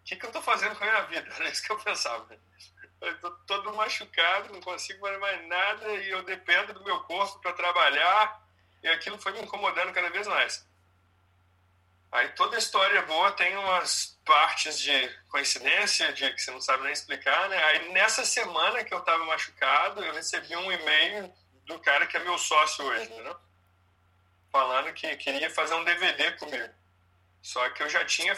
O 0.00 0.04
que, 0.04 0.16
que 0.16 0.26
eu 0.26 0.32
tô 0.32 0.40
fazendo 0.42 0.76
com 0.76 0.84
a 0.84 0.86
minha 0.86 1.02
vida? 1.02 1.28
Era 1.34 1.48
isso 1.48 1.62
que 1.62 1.72
eu 1.72 1.78
pensava. 1.78 2.28
Eu 3.00 3.18
tô 3.18 3.30
todo 3.46 3.74
machucado, 3.74 4.52
não 4.52 4.60
consigo 4.60 5.00
fazer 5.00 5.18
mais 5.18 5.46
nada 5.48 5.88
e 5.94 6.10
eu 6.10 6.22
dependo 6.22 6.74
do 6.74 6.84
meu 6.84 7.00
corpo 7.04 7.38
para 7.40 7.52
trabalhar 7.54 8.42
e 8.82 8.88
aquilo 8.88 9.18
foi 9.18 9.32
me 9.32 9.40
incomodando 9.40 9.92
cada 9.92 10.10
vez 10.10 10.26
mais. 10.26 10.68
Aí 12.12 12.28
toda 12.30 12.58
história 12.58 13.02
boa 13.02 13.30
tem 13.32 13.56
umas 13.56 14.18
partes 14.24 14.78
de 14.80 15.08
coincidência, 15.28 16.12
de 16.12 16.30
que 16.32 16.42
você 16.42 16.50
não 16.50 16.60
sabe 16.60 16.82
nem 16.82 16.92
explicar, 16.92 17.48
né? 17.48 17.62
Aí 17.64 17.92
nessa 17.92 18.24
semana 18.24 18.82
que 18.82 18.92
eu 18.92 19.00
tava 19.00 19.24
machucado, 19.24 20.04
eu 20.04 20.12
recebi 20.12 20.56
um 20.56 20.72
e-mail 20.72 21.32
do 21.66 21.78
cara 21.78 22.06
que 22.06 22.16
é 22.16 22.20
meu 22.20 22.36
sócio 22.36 22.84
hoje, 22.84 23.08
né? 23.08 23.34
Falando 24.50 24.92
que 24.92 25.16
queria 25.16 25.50
fazer 25.50 25.74
um 25.74 25.84
DVD 25.84 26.32
comigo. 26.32 26.72
Só 27.42 27.68
que 27.70 27.82
eu 27.82 27.88
já 27.88 28.04
tinha 28.04 28.36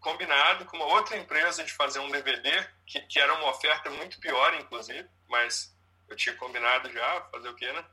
combinado 0.00 0.66
com 0.66 0.76
uma 0.76 0.86
outra 0.86 1.16
empresa 1.16 1.64
de 1.64 1.72
fazer 1.72 1.98
um 1.98 2.10
DVD, 2.10 2.68
que, 2.86 3.00
que 3.00 3.18
era 3.18 3.32
uma 3.34 3.48
oferta 3.48 3.88
muito 3.90 4.20
pior, 4.20 4.52
inclusive, 4.54 5.08
mas 5.28 5.74
eu 6.08 6.14
tinha 6.14 6.36
combinado 6.36 6.92
já, 6.92 7.20
fazer 7.32 7.48
o 7.48 7.54
quê, 7.54 7.72
né? 7.72 7.84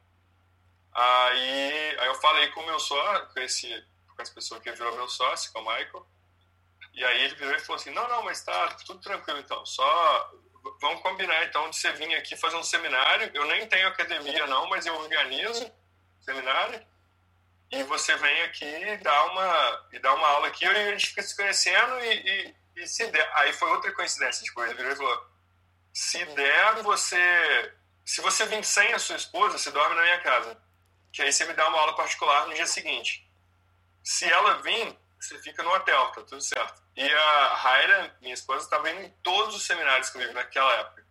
Aí, 0.93 1.97
aí 1.99 2.07
eu 2.07 2.15
falei 2.15 2.49
com 2.49 2.59
o 2.59 2.65
meu 2.65 2.79
sócio, 2.79 3.27
com, 3.33 3.39
esse, 3.39 3.87
com 4.07 4.59
que 4.59 4.71
virou 4.73 4.95
meu 4.95 5.07
sócio, 5.07 5.53
com 5.53 5.59
o 5.59 5.65
Michael, 5.65 6.05
e 6.93 7.05
aí 7.05 7.23
ele 7.23 7.35
virou 7.35 7.55
e 7.55 7.59
falou 7.59 7.79
assim, 7.79 7.91
não, 7.91 8.05
não, 8.09 8.23
mas 8.23 8.43
tá 8.43 8.75
tudo 8.85 8.99
tranquilo 8.99 9.39
então, 9.39 9.65
só 9.65 10.31
vamos 10.81 11.01
combinar 11.01 11.45
então 11.45 11.69
de 11.69 11.77
você 11.77 11.93
vir 11.93 12.13
aqui 12.15 12.35
fazer 12.35 12.57
um 12.57 12.63
seminário, 12.63 13.31
eu 13.33 13.45
nem 13.45 13.65
tenho 13.67 13.87
academia 13.87 14.45
não, 14.47 14.67
mas 14.67 14.85
eu 14.85 14.93
organizo 14.95 15.71
seminário, 16.19 16.85
e 17.71 17.83
você 17.83 18.15
vem 18.17 18.41
aqui 18.43 18.65
e 18.65 18.97
dá 18.97 19.25
uma, 19.25 19.87
e 19.93 19.99
dá 19.99 20.13
uma 20.13 20.27
aula 20.27 20.47
aqui, 20.47 20.65
e 20.65 20.67
a 20.67 20.91
gente 20.91 21.07
fica 21.07 21.23
se 21.23 21.35
conhecendo 21.35 21.99
e, 22.01 22.13
e, 22.13 22.55
e 22.75 22.87
se 22.87 23.07
der. 23.07 23.31
Aí 23.35 23.53
foi 23.53 23.69
outra 23.69 23.91
coincidência, 23.93 24.43
tipo, 24.43 24.61
ele 24.63 24.73
virou 24.73 24.91
e 24.91 24.95
falou, 24.95 25.31
se 25.93 26.23
der, 26.25 26.75
você... 26.83 27.73
Se 28.03 28.19
você 28.19 28.45
vir 28.45 28.63
sem 28.65 28.93
a 28.93 28.99
sua 28.99 29.15
esposa, 29.15 29.57
você 29.57 29.71
dorme 29.71 29.95
na 29.95 30.01
minha 30.01 30.19
casa. 30.19 30.61
Que 31.13 31.21
aí 31.21 31.31
você 31.31 31.45
me 31.45 31.53
dá 31.53 31.67
uma 31.67 31.79
aula 31.79 31.95
particular 31.95 32.47
no 32.47 32.53
dia 32.53 32.65
seguinte. 32.65 33.29
Se 34.03 34.25
ela 34.25 34.61
vir, 34.61 34.97
você 35.19 35.37
fica 35.39 35.63
no 35.63 35.71
hotel, 35.71 36.07
tá 36.07 36.21
tudo 36.21 36.41
certo. 36.41 36.81
E 36.95 37.09
a 37.09 37.55
Raira, 37.55 38.17
minha 38.19 38.33
esposa, 38.33 38.65
estava 38.65 38.89
indo 38.89 39.01
em 39.01 39.09
todos 39.23 39.55
os 39.55 39.65
seminários 39.65 40.09
comigo 40.09 40.33
naquela 40.33 40.73
época. 40.73 41.05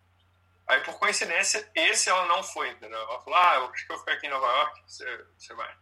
Aí, 0.67 0.81
por 0.81 0.99
coincidência, 0.99 1.69
esse 1.73 2.09
ela 2.09 2.25
não 2.27 2.43
foi, 2.43 2.69
entendeu? 2.69 2.99
Ela 2.99 3.21
falou, 3.21 3.39
ah, 3.39 3.69
acho 3.73 3.87
que 3.87 3.91
eu 3.91 3.99
ficar 3.99 4.13
aqui 4.13 4.27
em 4.27 4.29
Nova 4.29 4.45
York, 4.45 4.81
você, 4.85 5.25
você 5.37 5.53
vai. 5.53 5.75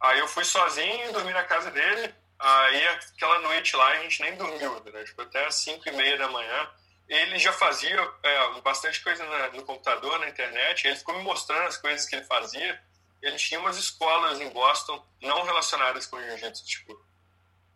Aí 0.00 0.18
eu 0.18 0.28
fui 0.28 0.44
sozinho, 0.44 1.12
dormi 1.12 1.32
na 1.32 1.44
casa 1.44 1.70
dele. 1.70 2.14
Aí 2.38 2.88
aquela 2.88 3.38
noite 3.40 3.76
lá 3.76 3.88
a 3.88 3.98
gente 3.98 4.22
nem 4.22 4.34
dormiu, 4.36 4.82
né? 4.84 5.04
Tipo, 5.04 5.22
até 5.22 5.46
as 5.46 5.56
5 5.56 5.88
e 5.88 5.92
meia 5.92 6.16
da 6.16 6.28
manhã. 6.28 6.70
Ele 7.08 7.38
já 7.38 7.52
fazia 7.52 8.00
é, 8.22 8.60
bastante 8.60 9.02
coisa 9.02 9.24
na, 9.24 9.48
no 9.48 9.64
computador, 9.64 10.18
na 10.18 10.28
internet. 10.28 10.86
Ele 10.86 10.96
ficou 10.96 11.16
me 11.16 11.22
mostrando 11.22 11.66
as 11.66 11.76
coisas 11.76 12.06
que 12.06 12.16
ele 12.16 12.24
fazia. 12.24 12.80
Ele 13.20 13.36
tinha 13.36 13.60
umas 13.60 13.76
escolas 13.76 14.40
em 14.40 14.48
Boston 14.48 15.04
não 15.20 15.42
relacionadas 15.42 16.06
com 16.06 16.20
jiu-jitsu, 16.22 16.64
tipo 16.64 17.10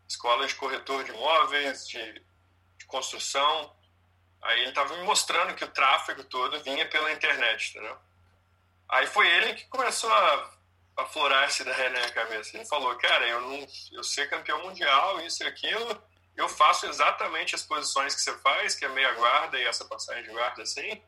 escola 0.08 0.46
de 0.46 0.54
corretor 0.54 1.04
de 1.04 1.10
imóveis, 1.10 1.86
de, 1.88 2.22
de 2.78 2.86
construção. 2.86 3.74
Aí 4.42 4.60
ele 4.60 4.70
estava 4.70 4.96
me 4.96 5.02
mostrando 5.04 5.54
que 5.54 5.64
o 5.64 5.70
tráfego 5.70 6.24
todo 6.24 6.62
vinha 6.62 6.88
pela 6.88 7.12
internet, 7.12 7.70
entendeu? 7.70 7.98
Aí 8.88 9.06
foi 9.06 9.26
ele 9.28 9.54
que 9.54 9.66
começou 9.66 10.12
a 10.12 10.53
aflorar 10.96 11.44
essa 11.44 11.62
ideia 11.62 11.90
na 11.90 11.98
minha 11.98 12.12
cabeça. 12.12 12.56
Ele 12.56 12.66
falou, 12.66 12.94
cara, 12.96 13.26
eu 13.26 13.40
não, 13.40 13.66
eu 13.92 14.04
ser 14.04 14.28
campeão 14.28 14.62
mundial, 14.62 15.20
isso 15.20 15.42
e 15.42 15.46
aquilo, 15.46 16.02
eu 16.36 16.48
faço 16.48 16.86
exatamente 16.86 17.54
as 17.54 17.62
posições 17.62 18.14
que 18.14 18.20
você 18.20 18.36
faz, 18.38 18.74
que 18.74 18.84
é 18.84 18.88
meia 18.88 19.12
guarda 19.14 19.58
e 19.58 19.64
essa 19.64 19.84
passagem 19.84 20.24
de 20.24 20.30
guarda 20.30 20.62
assim, 20.62 21.02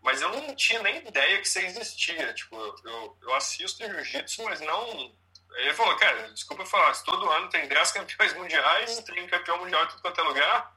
mas 0.00 0.20
eu 0.20 0.30
não 0.30 0.54
tinha 0.54 0.82
nem 0.82 1.06
ideia 1.06 1.38
que 1.38 1.48
você 1.48 1.64
existia. 1.66 2.32
Tipo, 2.32 2.56
eu, 2.84 3.18
eu 3.22 3.34
assisto 3.34 3.84
jiu-jitsu, 3.84 4.44
mas 4.44 4.60
não 4.60 5.12
ele 5.56 5.74
falou, 5.74 5.96
cara, 5.96 6.30
desculpa 6.30 6.64
falar, 6.66 6.92
todo 7.02 7.30
ano 7.30 7.48
tem 7.48 7.66
10 7.66 7.92
campeões 7.92 8.34
mundiais, 8.34 8.98
tem 9.00 9.26
campeão 9.26 9.58
mundial 9.58 9.84
em 9.84 9.88
tudo 9.88 10.02
quanto 10.02 10.20
é 10.20 10.24
lugar, 10.24 10.76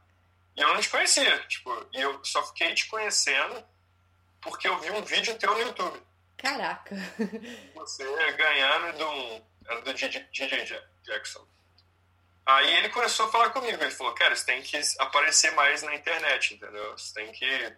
e 0.55 0.61
eu 0.61 0.73
não 0.73 0.81
te 0.81 0.89
conhecia, 0.89 1.39
tipo, 1.47 1.87
e 1.93 2.01
eu 2.01 2.23
só 2.23 2.43
fiquei 2.47 2.73
te 2.73 2.87
conhecendo 2.87 3.63
porque 4.41 4.67
eu 4.67 4.79
vi 4.79 4.89
um 4.91 5.03
vídeo 5.03 5.37
teu 5.37 5.53
no 5.53 5.61
YouTube. 5.61 6.01
Caraca! 6.41 6.95
Você 7.75 8.31
ganhando 8.33 9.07
um, 9.07 9.45
era 9.67 9.81
do 9.81 9.93
DJ 9.93 10.27
Jackson. 11.03 11.47
Aí 12.43 12.75
ele 12.77 12.89
começou 12.89 13.27
a 13.27 13.31
falar 13.31 13.51
comigo, 13.51 13.81
ele 13.81 13.91
falou, 13.91 14.13
cara, 14.15 14.35
você 14.35 14.45
tem 14.45 14.61
que 14.63 14.79
aparecer 14.97 15.51
mais 15.51 15.83
na 15.83 15.93
internet, 15.93 16.55
entendeu? 16.55 16.97
Você 16.97 17.13
tem 17.13 17.31
que, 17.31 17.77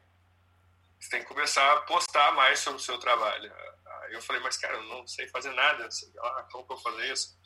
você 0.97 1.09
tem 1.09 1.19
que 1.19 1.27
começar 1.27 1.73
a 1.73 1.81
postar 1.81 2.31
mais 2.31 2.59
sobre 2.59 2.79
o 2.79 2.83
seu 2.83 2.97
trabalho. 2.97 3.53
Aí 3.85 4.13
eu 4.13 4.21
falei, 4.21 4.41
mas 4.41 4.55
cara, 4.55 4.75
eu 4.75 4.83
não 4.83 5.05
sei 5.05 5.27
fazer 5.27 5.51
nada, 5.51 5.91
sei 5.91 6.09
lá, 6.15 6.43
como 6.51 6.65
que 6.65 6.73
eu 6.73 6.77
fazer 6.77 7.11
isso? 7.11 7.37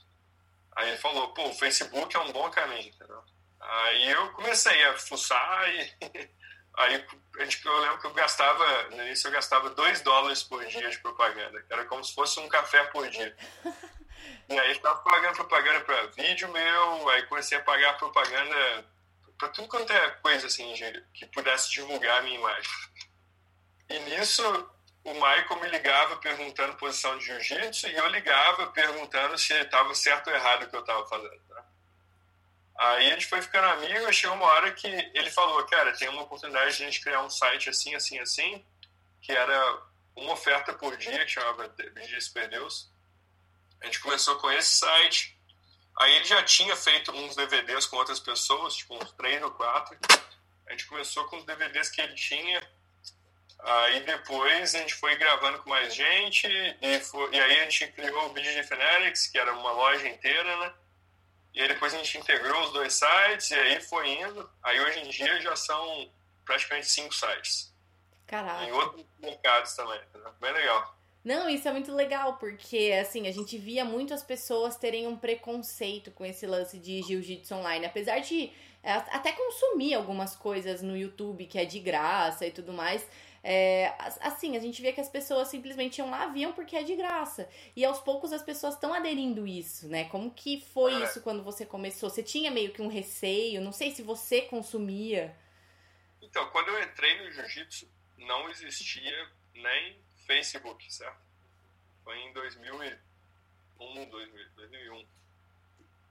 Aí 0.76 0.90
ele 0.90 0.98
falou, 0.98 1.34
pô, 1.34 1.50
o 1.50 1.56
Facebook 1.56 2.16
é 2.16 2.20
um 2.20 2.32
bom 2.32 2.50
caminho, 2.52 2.90
entendeu? 2.90 3.24
Aí 3.60 4.10
eu 4.12 4.32
comecei 4.34 4.86
a 4.86 4.98
fuçar 5.00 5.70
e 5.70 5.92
aí 6.78 6.94
eu 7.66 7.80
lembro 7.80 8.00
que 8.00 8.08
eu 8.08 8.14
gastava, 8.14 8.84
no 8.92 9.04
início 9.04 9.28
eu 9.28 9.32
gastava 9.32 9.70
2 9.72 10.02
dólares 10.02 10.44
por 10.44 10.64
dia 10.66 10.90
de 10.90 11.00
propaganda, 11.00 11.66
era 11.70 11.86
como 11.86 12.04
se 12.04 12.14
fosse 12.14 12.40
um 12.40 12.48
café 12.48 12.84
por 12.86 13.10
dia. 13.10 13.36
E 14.50 14.60
aí 14.60 14.72
estava 14.72 15.00
pagando 15.00 15.36
propaganda 15.36 15.82
para 15.82 16.08
vídeo 16.08 16.50
meu, 16.50 17.10
aí 17.10 17.24
comecei 17.24 17.58
a 17.58 17.64
pagar 17.64 17.98
propaganda 17.98 18.86
para 19.38 19.50
tudo 19.50 19.68
quanto 19.68 19.92
é 19.92 20.10
coisa 20.22 20.48
assim, 20.48 20.74
que 21.14 21.26
pudesse 21.28 21.70
divulgar 21.72 22.20
a 22.20 22.22
minha 22.24 22.40
imagem. 22.40 22.72
E 23.90 24.00
nisso 24.00 24.44
o 25.04 25.14
Michael 25.14 25.62
me 25.62 25.70
ligava 25.70 26.18
perguntando 26.18 26.76
posição 26.76 27.18
de 27.18 27.26
jiu-jitsu 27.26 27.88
e 27.88 27.96
eu 27.96 28.08
ligava 28.08 28.68
perguntando 28.68 29.38
se 29.38 29.54
estava 29.54 29.94
certo 29.96 30.30
ou 30.30 30.36
errado 30.36 30.64
o 30.64 30.70
que 30.70 30.76
eu 30.76 30.82
estava 30.82 31.08
fazendo. 31.08 31.47
Aí 32.78 33.08
a 33.08 33.14
gente 33.14 33.26
foi 33.26 33.42
ficando 33.42 33.66
amigo 33.68 34.08
e 34.08 34.14
chegou 34.14 34.36
uma 34.36 34.46
hora 34.46 34.72
que 34.72 34.88
ele 34.88 35.32
falou, 35.32 35.64
cara, 35.66 35.94
tem 35.94 36.10
uma 36.10 36.22
oportunidade 36.22 36.78
de 36.78 36.84
a 36.84 36.86
gente 36.86 37.02
criar 37.02 37.24
um 37.24 37.30
site 37.30 37.70
assim, 37.70 37.96
assim, 37.96 38.20
assim, 38.20 38.64
que 39.22 39.32
era 39.32 39.82
uma 40.16 40.34
oferta 40.34 40.74
por 40.74 40.96
dia, 40.96 41.26
que 41.26 41.32
chamava 41.32 41.68
Dias 42.06 42.30
Perdeus. 42.30 42.92
A 43.82 43.86
gente 43.86 44.00
começou 44.00 44.36
com 44.38 44.52
esse 44.52 44.70
site. 44.70 45.36
Aí 46.00 46.16
ele 46.16 46.26
já 46.26 46.44
tinha 46.44 46.76
feito 46.76 47.12
uns 47.12 47.36
DVDs 47.36 47.88
com 47.88 47.98
outras 47.98 48.20
pessoas, 48.20 48.76
tipo 48.76 48.96
uns 48.96 49.12
três 49.14 49.42
ou 49.42 49.52
quatro. 49.52 49.98
A 50.68 50.72
gente 50.72 50.86
começou 50.86 51.26
com 51.26 51.38
os 51.38 51.46
DVDs 51.46 51.90
que 51.90 52.02
ele 52.02 52.14
tinha 52.14 52.62
Aí 53.60 54.02
depois 54.02 54.76
a 54.76 54.80
gente 54.80 54.94
foi 54.94 55.16
gravando 55.18 55.60
com 55.60 55.70
mais 55.70 55.94
gente 55.94 56.48
e, 56.82 57.00
foi, 57.00 57.34
e 57.34 57.40
aí 57.40 57.60
a 57.60 57.64
gente 57.64 57.88
criou 57.88 58.28
o 58.28 58.30
BG 58.30 58.64
Fanatics, 58.64 59.28
que 59.28 59.38
era 59.38 59.52
uma 59.54 59.72
loja 59.72 60.08
inteira, 60.08 60.58
né? 60.58 60.74
E 61.54 61.62
aí 61.62 61.68
depois 61.68 61.94
a 61.94 61.98
gente 61.98 62.18
integrou 62.18 62.64
os 62.64 62.74
dois 62.74 62.94
sites 62.94 63.52
e 63.52 63.56
aí 63.56 63.82
foi 63.82 64.10
indo. 64.10 64.50
Aí 64.64 64.80
hoje 64.80 65.00
em 65.00 65.10
dia 65.10 65.42
já 65.42 65.56
são 65.56 66.10
praticamente 66.46 66.88
cinco 66.88 67.14
sites. 67.14 67.74
Caraca. 68.26 68.64
Em 68.66 68.72
outros 68.72 69.06
mercados 69.20 69.74
também, 69.74 70.00
né? 70.14 70.32
bem 70.40 70.54
legal. 70.54 70.96
Não, 71.24 71.50
isso 71.50 71.68
é 71.68 71.72
muito 71.72 71.94
legal, 71.94 72.38
porque 72.38 72.98
assim, 73.02 73.28
a 73.28 73.32
gente 73.32 73.58
via 73.58 73.84
muito 73.84 74.14
as 74.14 74.24
pessoas 74.24 74.78
terem 74.78 75.08
um 75.08 75.18
preconceito 75.18 76.12
com 76.12 76.24
esse 76.24 76.46
lance 76.46 76.78
de 76.78 77.02
jiu-jitsu 77.02 77.54
online. 77.56 77.86
Apesar 77.86 78.20
de 78.20 78.52
é, 78.84 78.94
até 78.94 79.34
consumir 79.34 79.94
algumas 79.96 80.36
coisas 80.36 80.82
no 80.82 80.96
YouTube 80.96 81.46
que 81.46 81.60
é 81.60 81.66
de 81.66 81.80
graça 81.80 82.46
e 82.46 82.52
tudo 82.52 82.72
mais. 82.72 83.06
É, 83.44 83.94
assim, 84.22 84.58
a 84.58 84.60
gente 84.60 84.82
vê 84.82 84.92
que 84.92 85.02
as 85.02 85.10
pessoas 85.10 85.48
simplesmente 85.48 86.00
iam 86.00 86.10
lá, 86.10 86.28
viam 86.28 86.54
porque 86.54 86.76
é 86.76 86.84
de 86.84 86.96
graça. 86.96 87.50
E 87.76 87.86
aos 87.86 88.00
poucos 88.00 88.34
as 88.34 88.44
pessoas 88.44 88.74
estão 88.74 88.94
aderindo 88.94 89.48
isso, 89.48 89.88
né? 89.88 90.06
Como 90.06 90.32
que 90.32 90.62
foi 90.74 90.94
é. 90.94 91.06
isso 91.06 91.22
quando 91.22 91.44
você 91.44 91.66
começou? 91.66 92.10
Você 92.10 92.24
tinha 92.24 92.52
meio 92.52 92.74
que 92.74 92.82
um 92.82 92.88
receio? 92.88 93.62
Não 93.62 93.72
sei 93.72 93.92
se 93.92 94.02
você 94.02 94.42
consumia. 94.42 95.36
Então, 96.22 96.50
quando 96.52 96.70
eu 96.70 96.84
entrei 96.84 97.24
no 97.24 97.32
jiu-jitsu, 97.32 97.90
não 98.18 98.50
existia 98.50 99.30
nem 99.54 100.02
Facebook, 100.26 100.92
certo? 100.94 101.26
Foi 102.04 102.18
em 102.18 102.34
2001, 102.34 104.10
2001. 104.56 105.08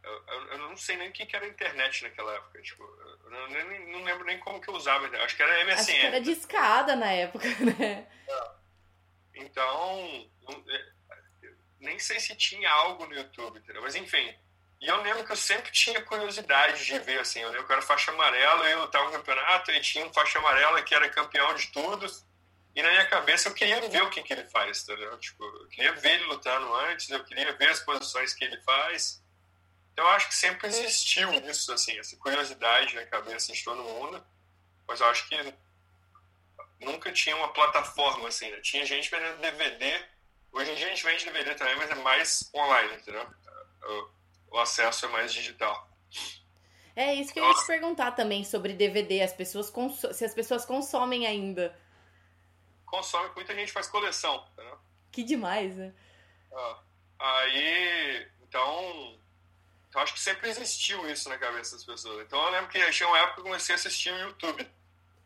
Eu, 0.06 0.46
eu, 0.52 0.58
não 0.58 0.76
sei 0.76 0.96
nem 0.96 1.08
o 1.08 1.12
que, 1.12 1.34
era 1.34 1.46
internet 1.46 2.04
naquela 2.04 2.32
época. 2.34 2.62
Tipo, 2.62 2.82
eu 2.84 3.48
nem, 3.48 3.92
não 3.92 4.04
lembro 4.04 4.24
nem 4.24 4.38
como 4.38 4.60
que 4.60 4.68
eu 4.68 4.74
usava. 4.74 5.06
Acho 5.18 5.36
que 5.36 5.42
era 5.42 5.64
MSN. 5.64 5.80
Acho 5.80 5.86
que 5.92 6.06
era 6.06 6.20
discada 6.20 6.94
na 6.94 7.10
época, 7.10 7.48
né? 7.60 8.06
É. 8.28 8.50
Então, 9.34 10.30
não, 10.42 10.64
é, 10.68 10.92
nem 11.80 11.98
sei 11.98 12.20
se 12.20 12.36
tinha 12.36 12.70
algo 12.70 13.06
no 13.06 13.14
YouTube, 13.14 13.58
entendeu? 13.58 13.82
Mas 13.82 13.96
enfim. 13.96 14.32
E 14.80 14.86
eu 14.86 15.02
lembro 15.02 15.24
que 15.24 15.32
eu 15.32 15.36
sempre 15.36 15.72
tinha 15.72 16.00
curiosidade 16.02 16.84
de 16.84 16.98
ver, 17.00 17.20
assim. 17.20 17.40
Eu 17.40 17.50
lembro 17.50 17.66
que 17.66 17.72
eu 17.72 17.76
era 17.76 17.86
faixa 17.86 18.12
amarela, 18.12 18.68
eu 18.68 18.82
lutava 18.82 19.06
no 19.06 19.12
campeonato 19.12 19.70
e 19.72 19.80
tinha 19.80 20.06
um 20.06 20.12
faixa 20.12 20.38
amarela 20.38 20.82
que 20.82 20.94
era 20.94 21.08
campeão 21.08 21.54
de 21.54 21.66
tudo. 21.68 22.06
E 22.74 22.82
na 22.82 22.90
minha 22.90 23.06
cabeça 23.06 23.48
eu 23.48 23.54
queria 23.54 23.80
ver 23.88 24.02
o 24.02 24.10
que, 24.10 24.22
que 24.22 24.32
ele 24.32 24.44
faz, 24.44 24.82
entendeu? 24.82 25.18
Tipo, 25.18 25.42
eu 25.44 25.68
queria 25.68 25.92
ver 25.94 26.12
ele 26.12 26.24
lutando 26.26 26.72
antes, 26.74 27.08
eu 27.08 27.24
queria 27.24 27.52
ver 27.54 27.70
as 27.70 27.80
posições 27.80 28.34
que 28.34 28.44
ele 28.44 28.60
faz. 28.62 29.24
Eu 29.96 30.06
acho 30.08 30.28
que 30.28 30.34
sempre 30.34 30.66
existiu 30.68 31.32
isso, 31.48 31.72
assim, 31.72 31.98
essa 31.98 32.16
curiosidade 32.16 32.94
na 32.94 33.06
cabeça 33.06 33.52
de 33.52 33.64
todo 33.64 33.82
mundo, 33.82 34.22
mas 34.86 35.00
eu 35.00 35.06
acho 35.06 35.26
que 35.28 35.54
nunca 36.80 37.10
tinha 37.12 37.34
uma 37.36 37.48
plataforma, 37.48 38.28
assim, 38.28 38.50
né? 38.50 38.60
Tinha 38.60 38.84
gente 38.84 39.10
vendendo 39.10 39.40
DVD, 39.40 40.04
hoje 40.52 40.70
em 40.70 40.74
dia 40.74 40.86
a 40.86 40.90
gente 40.90 41.04
vende 41.04 41.24
DVD 41.24 41.54
também, 41.54 41.76
mas 41.76 41.90
é 41.90 41.94
mais 41.94 42.50
online, 42.54 42.94
entendeu? 42.96 43.26
O, 43.84 44.56
o 44.56 44.58
acesso 44.58 45.06
é 45.06 45.08
mais 45.08 45.32
digital. 45.32 45.88
É 46.94 47.14
isso 47.14 47.32
que 47.32 47.38
eu 47.38 47.46
ia 47.46 47.54
te 47.54 47.66
perguntar 47.66 48.12
também 48.12 48.44
sobre 48.44 48.72
DVD, 48.72 49.22
as 49.22 49.32
pessoas 49.32 49.72
se 50.14 50.24
as 50.24 50.34
pessoas 50.34 50.64
consomem 50.64 51.26
ainda. 51.26 51.78
Consome, 52.86 53.30
muita 53.34 53.54
gente 53.54 53.72
faz 53.72 53.86
coleção, 53.86 54.46
entendeu? 54.52 54.78
Que 55.12 55.22
demais, 55.22 55.76
né? 55.76 55.92
Ah, 56.52 56.78
aí, 57.18 58.28
então, 58.42 59.18
então 59.96 60.02
acho 60.02 60.12
que 60.12 60.20
sempre 60.20 60.50
existiu 60.50 61.10
isso 61.10 61.26
na 61.30 61.38
cabeça 61.38 61.74
das 61.74 61.82
pessoas. 61.82 62.22
Então 62.26 62.38
eu 62.44 62.50
lembro 62.50 62.68
que 62.68 62.90
tinha 62.90 63.08
uma 63.08 63.18
época 63.18 63.36
que 63.36 63.40
eu 63.40 63.44
comecei 63.44 63.74
a 63.74 63.76
assistir 63.76 64.12
o 64.12 64.18
YouTube. 64.18 64.70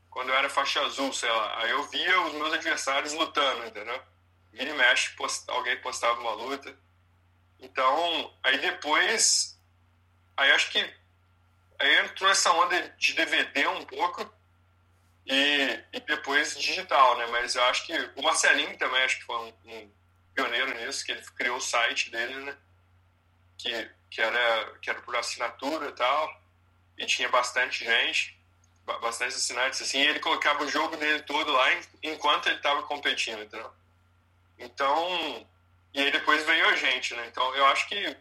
Quando 0.09 0.29
eu 0.29 0.35
era 0.37 0.49
faixa 0.49 0.81
azul, 0.83 1.13
sei 1.13 1.29
lá. 1.29 1.59
Aí 1.59 1.71
eu 1.71 1.83
via 1.89 2.21
os 2.21 2.35
meus 2.35 2.53
adversários 2.53 3.13
lutando, 3.13 3.67
entendeu? 3.67 4.01
Vira 4.53 4.71
e 4.71 4.75
mexe, 4.75 5.11
post... 5.17 5.51
alguém 5.51 5.77
postava 5.81 6.21
uma 6.21 6.35
luta. 6.35 6.73
Então, 7.59 8.33
aí 8.45 8.59
depois. 8.59 9.61
Aí 10.37 10.53
acho 10.53 10.71
que. 10.71 10.79
Aí 11.81 11.99
entrou 12.05 12.31
essa 12.31 12.53
onda 12.53 12.95
de 12.97 13.13
DVD 13.15 13.67
um 13.67 13.85
pouco. 13.85 14.33
E, 15.27 15.81
e 15.93 15.99
depois 15.99 16.57
digital, 16.57 17.19
né? 17.19 17.27
Mas 17.27 17.57
eu 17.57 17.65
acho 17.65 17.87
que 17.87 17.93
o 18.15 18.23
Marcelinho 18.23 18.79
também 18.79 19.03
acho 19.03 19.19
que 19.19 19.25
foi 19.25 19.37
um, 19.37 19.53
um 19.65 19.93
pioneiro 20.33 20.73
nisso, 20.75 21.05
que 21.05 21.11
ele 21.11 21.23
criou 21.37 21.57
o 21.57 21.61
site 21.61 22.09
dele, 22.09 22.37
né? 22.37 22.57
Que 23.59 23.91
que 24.11 24.21
era, 24.21 24.79
que 24.83 24.91
era 24.91 25.01
por 25.01 25.15
assinatura 25.17 25.89
e 25.89 25.93
tal, 25.93 26.41
e 26.99 27.07
tinha 27.07 27.29
bastante 27.29 27.85
gente, 27.85 28.39
bastante 29.01 29.35
assinantes, 29.35 29.81
assim, 29.81 29.99
e 29.99 30.07
ele 30.07 30.21
colocava 30.21 30.65
o 30.65 30.69
jogo 30.69 30.97
dele 30.97 31.23
todo 31.23 31.53
lá 31.53 31.67
enquanto 32.03 32.49
ele 32.49 32.57
estava 32.57 32.83
competindo, 32.83 33.43
entendeu? 33.43 33.73
Então, 34.59 35.47
e 35.95 36.01
aí 36.01 36.11
depois 36.11 36.45
veio 36.45 36.69
a 36.69 36.77
gente, 36.77 37.15
né? 37.15 37.27
Então, 37.29 37.55
eu 37.55 37.65
acho 37.67 37.89
que, 37.89 38.17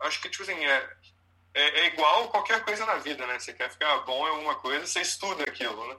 acho 0.00 0.20
que, 0.20 0.28
tipo 0.28 0.42
assim, 0.42 0.64
é, 0.64 0.90
é, 1.54 1.80
é 1.80 1.86
igual 1.86 2.28
qualquer 2.28 2.62
coisa 2.64 2.84
na 2.86 2.96
vida, 2.96 3.26
né? 3.26 3.38
Você 3.38 3.52
quer 3.52 3.70
ficar 3.70 3.98
bom 4.00 4.26
em 4.26 4.30
alguma 4.30 4.54
coisa, 4.56 4.86
você 4.86 5.00
estuda 5.00 5.44
aquilo, 5.44 5.88
né? 5.88 5.96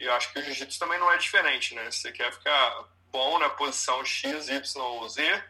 E 0.00 0.04
eu 0.04 0.12
acho 0.14 0.32
que 0.32 0.38
o 0.40 0.42
jiu-jitsu 0.42 0.78
também 0.78 0.98
não 0.98 1.10
é 1.10 1.16
diferente, 1.16 1.74
né? 1.74 1.90
Você 1.90 2.10
quer 2.12 2.32
ficar 2.32 2.84
bom 3.10 3.38
na 3.38 3.48
posição 3.50 4.04
X, 4.04 4.48
Y 4.48 4.82
ou 4.82 5.08
Z, 5.08 5.44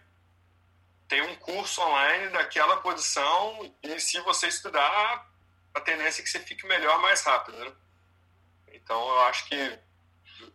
tem 1.13 1.21
um 1.21 1.37
curso 1.37 1.83
online 1.83 2.31
daquela 2.31 2.79
posição 2.79 3.71
e 3.83 4.01
se 4.01 4.19
você 4.21 4.47
estudar, 4.47 5.31
a 5.75 5.81
tendência 5.83 6.23
é 6.23 6.25
que 6.25 6.31
você 6.31 6.41
fique 6.41 6.67
melhor 6.67 6.99
mais 7.03 7.23
rápido, 7.23 7.59
né? 7.59 7.71
Então, 8.73 8.99
eu 8.99 9.21
acho 9.25 9.45
que 9.45 9.79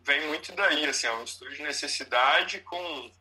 vem 0.02 0.28
muito 0.30 0.52
daí, 0.54 0.84
assim, 0.88 1.06
é 1.06 1.14
um 1.14 1.24
estudo 1.24 1.54
de 1.54 1.62
necessidade 1.62 2.62
com, 2.62 3.12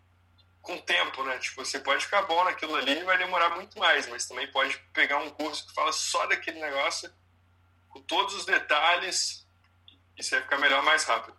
com 0.62 0.78
tempo, 0.78 1.22
né? 1.24 1.36
Tipo, 1.38 1.62
você 1.62 1.78
pode 1.78 2.06
ficar 2.06 2.22
bom 2.22 2.42
naquilo 2.42 2.74
ali 2.74 3.00
e 3.00 3.04
vai 3.04 3.18
demorar 3.18 3.50
muito 3.50 3.78
mais, 3.78 4.08
mas 4.08 4.26
também 4.26 4.50
pode 4.50 4.78
pegar 4.94 5.18
um 5.18 5.28
curso 5.28 5.66
que 5.66 5.74
fala 5.74 5.92
só 5.92 6.24
daquele 6.24 6.58
negócio, 6.58 7.12
com 7.90 8.00
todos 8.00 8.32
os 8.32 8.46
detalhes, 8.46 9.46
e 10.16 10.22
você 10.22 10.36
vai 10.36 10.42
ficar 10.44 10.56
melhor 10.56 10.82
mais 10.82 11.04
rápido. 11.04 11.36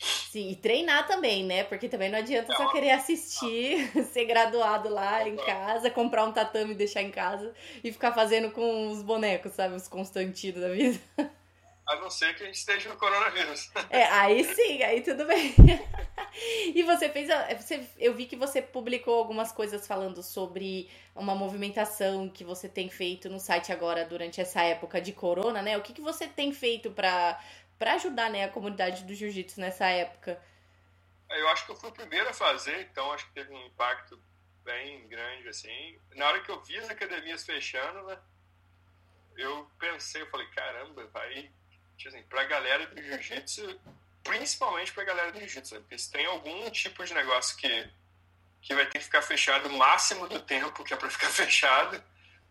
Sim, 0.00 0.50
e 0.50 0.56
treinar 0.56 1.06
também, 1.06 1.44
né? 1.44 1.62
Porque 1.64 1.88
também 1.88 2.08
não 2.08 2.18
adianta 2.18 2.54
só 2.54 2.72
querer 2.72 2.92
assistir, 2.92 3.90
ser 4.10 4.24
graduado 4.24 4.88
lá 4.88 5.28
em 5.28 5.36
casa, 5.36 5.90
comprar 5.90 6.24
um 6.24 6.32
tatame 6.32 6.72
e 6.72 6.76
deixar 6.76 7.02
em 7.02 7.10
casa 7.10 7.52
e 7.84 7.92
ficar 7.92 8.12
fazendo 8.12 8.50
com 8.50 8.90
os 8.90 9.02
bonecos, 9.02 9.52
sabe? 9.52 9.74
Os 9.74 9.86
Constantinos 9.88 10.62
da 10.62 10.70
vida. 10.70 10.98
A 11.86 11.96
não 11.96 12.08
ser 12.08 12.34
que 12.34 12.44
a 12.44 12.46
gente 12.46 12.54
esteja 12.54 12.88
no 12.88 12.96
coronavírus. 12.96 13.70
É, 13.90 14.04
aí 14.04 14.44
sim, 14.44 14.82
aí 14.82 15.02
tudo 15.02 15.26
bem. 15.26 15.54
E 16.74 16.82
você 16.84 17.08
fez. 17.08 17.28
Você, 17.56 17.84
eu 17.98 18.14
vi 18.14 18.24
que 18.24 18.36
você 18.36 18.62
publicou 18.62 19.18
algumas 19.18 19.50
coisas 19.50 19.86
falando 19.86 20.22
sobre 20.22 20.88
uma 21.14 21.34
movimentação 21.34 22.28
que 22.28 22.44
você 22.44 22.68
tem 22.68 22.88
feito 22.88 23.28
no 23.28 23.40
site 23.40 23.72
agora 23.72 24.04
durante 24.04 24.40
essa 24.40 24.62
época 24.62 25.00
de 25.00 25.12
corona, 25.12 25.60
né? 25.60 25.76
O 25.76 25.82
que, 25.82 25.92
que 25.92 26.00
você 26.00 26.28
tem 26.28 26.52
feito 26.52 26.92
para 26.92 27.38
para 27.80 27.94
ajudar 27.94 28.28
né, 28.28 28.44
a 28.44 28.48
comunidade 28.50 29.04
do 29.04 29.14
jiu-jitsu 29.14 29.58
nessa 29.58 29.86
época? 29.86 30.38
Eu 31.30 31.48
acho 31.48 31.64
que 31.64 31.72
eu 31.72 31.76
fui 31.76 31.88
o 31.88 31.92
primeiro 31.92 32.28
a 32.28 32.34
fazer, 32.34 32.78
então 32.82 33.10
acho 33.10 33.26
que 33.28 33.32
teve 33.32 33.50
um 33.54 33.66
impacto 33.66 34.22
bem 34.62 35.08
grande, 35.08 35.48
assim. 35.48 35.98
Na 36.14 36.26
hora 36.26 36.40
que 36.42 36.50
eu 36.50 36.60
vi 36.60 36.76
as 36.76 36.90
academias 36.90 37.42
fechando, 37.42 38.06
né, 38.06 38.18
eu 39.34 39.66
pensei, 39.78 40.20
eu 40.20 40.26
falei, 40.26 40.46
caramba, 40.48 41.06
vai, 41.06 41.50
tipo 41.96 42.14
assim, 42.14 42.22
pra 42.24 42.44
galera 42.44 42.86
do 42.86 43.02
jiu-jitsu, 43.02 43.80
principalmente 44.22 44.92
pra 44.92 45.04
galera 45.04 45.32
do 45.32 45.38
jiu-jitsu, 45.38 45.74
né, 45.76 45.80
porque 45.80 45.96
se 45.96 46.12
tem 46.12 46.26
algum 46.26 46.68
tipo 46.68 47.02
de 47.02 47.14
negócio 47.14 47.56
que, 47.56 47.90
que 48.60 48.74
vai 48.74 48.84
ter 48.84 48.98
que 48.98 49.04
ficar 49.06 49.22
fechado 49.22 49.70
o 49.70 49.78
máximo 49.78 50.28
do 50.28 50.38
tempo 50.42 50.84
que 50.84 50.92
é 50.92 50.96
pra 50.98 51.08
ficar 51.08 51.30
fechado, 51.32 52.04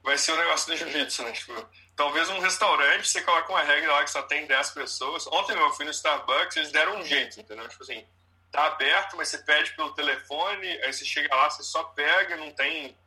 vai 0.03 0.18
ser 0.18 0.32
o 0.32 0.38
negócio 0.38 0.72
do 0.72 0.77
jiu-jitsu, 0.77 1.24
né, 1.24 1.32
tipo, 1.32 1.53
talvez 1.96 2.29
um 2.29 2.39
restaurante, 2.39 3.08
você 3.08 3.22
coloca 3.22 3.51
uma 3.51 3.62
regra 3.62 3.91
lá 3.91 4.03
que 4.03 4.12
só 4.12 4.22
tem 4.24 4.46
10 4.46 4.72
pessoas. 4.72 5.27
Ontem 5.27 5.58
eu 5.58 5.72
fui 5.74 5.86
no 5.86 5.91
Starbucks, 5.91 6.56
eles 6.58 6.72
deram 6.72 6.98
um 6.98 7.03
jeito, 7.03 7.39
entendeu? 7.39 7.68
Tipo 7.68 7.84
assim, 7.84 8.06
tá 8.51 8.65
aberto, 8.68 9.18
mas 9.18 9.27
você 9.27 9.39
pede 9.39 9.72
pelo 9.75 9.94
telefone, 9.94 10.68
aí 10.84 10.94
você 10.94 11.06
chega 11.06 11.34
lá, 11.36 11.50
você 11.50 11.63
só 11.63 11.84
pega, 11.84 12.38
não 12.38 12.51
tem. 12.51 12.98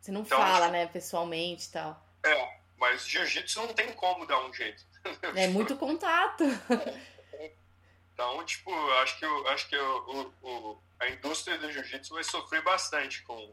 Você 0.00 0.10
não 0.10 0.22
então, 0.22 0.38
fala, 0.38 0.66
tipo, 0.66 0.72
né, 0.72 0.86
pessoalmente 0.86 1.68
e 1.68 1.70
tal. 1.70 2.04
É, 2.24 2.58
mas 2.76 3.06
jiu-jitsu 3.06 3.60
não 3.60 3.72
tem 3.72 3.92
como 3.92 4.26
dar 4.26 4.40
um 4.44 4.52
jeito. 4.52 4.84
É 5.34 5.48
muito 5.48 5.76
contato. 5.76 6.44
Então, 8.12 8.44
tipo, 8.44 8.72
acho 9.00 9.18
que, 9.18 9.24
acho 9.48 9.68
que 9.68 9.76
o, 9.76 10.32
o, 10.42 10.82
a 11.00 11.08
indústria 11.08 11.58
do 11.58 11.72
jiu-jitsu 11.72 12.14
vai 12.14 12.22
sofrer 12.22 12.62
bastante 12.62 13.22
com, 13.22 13.52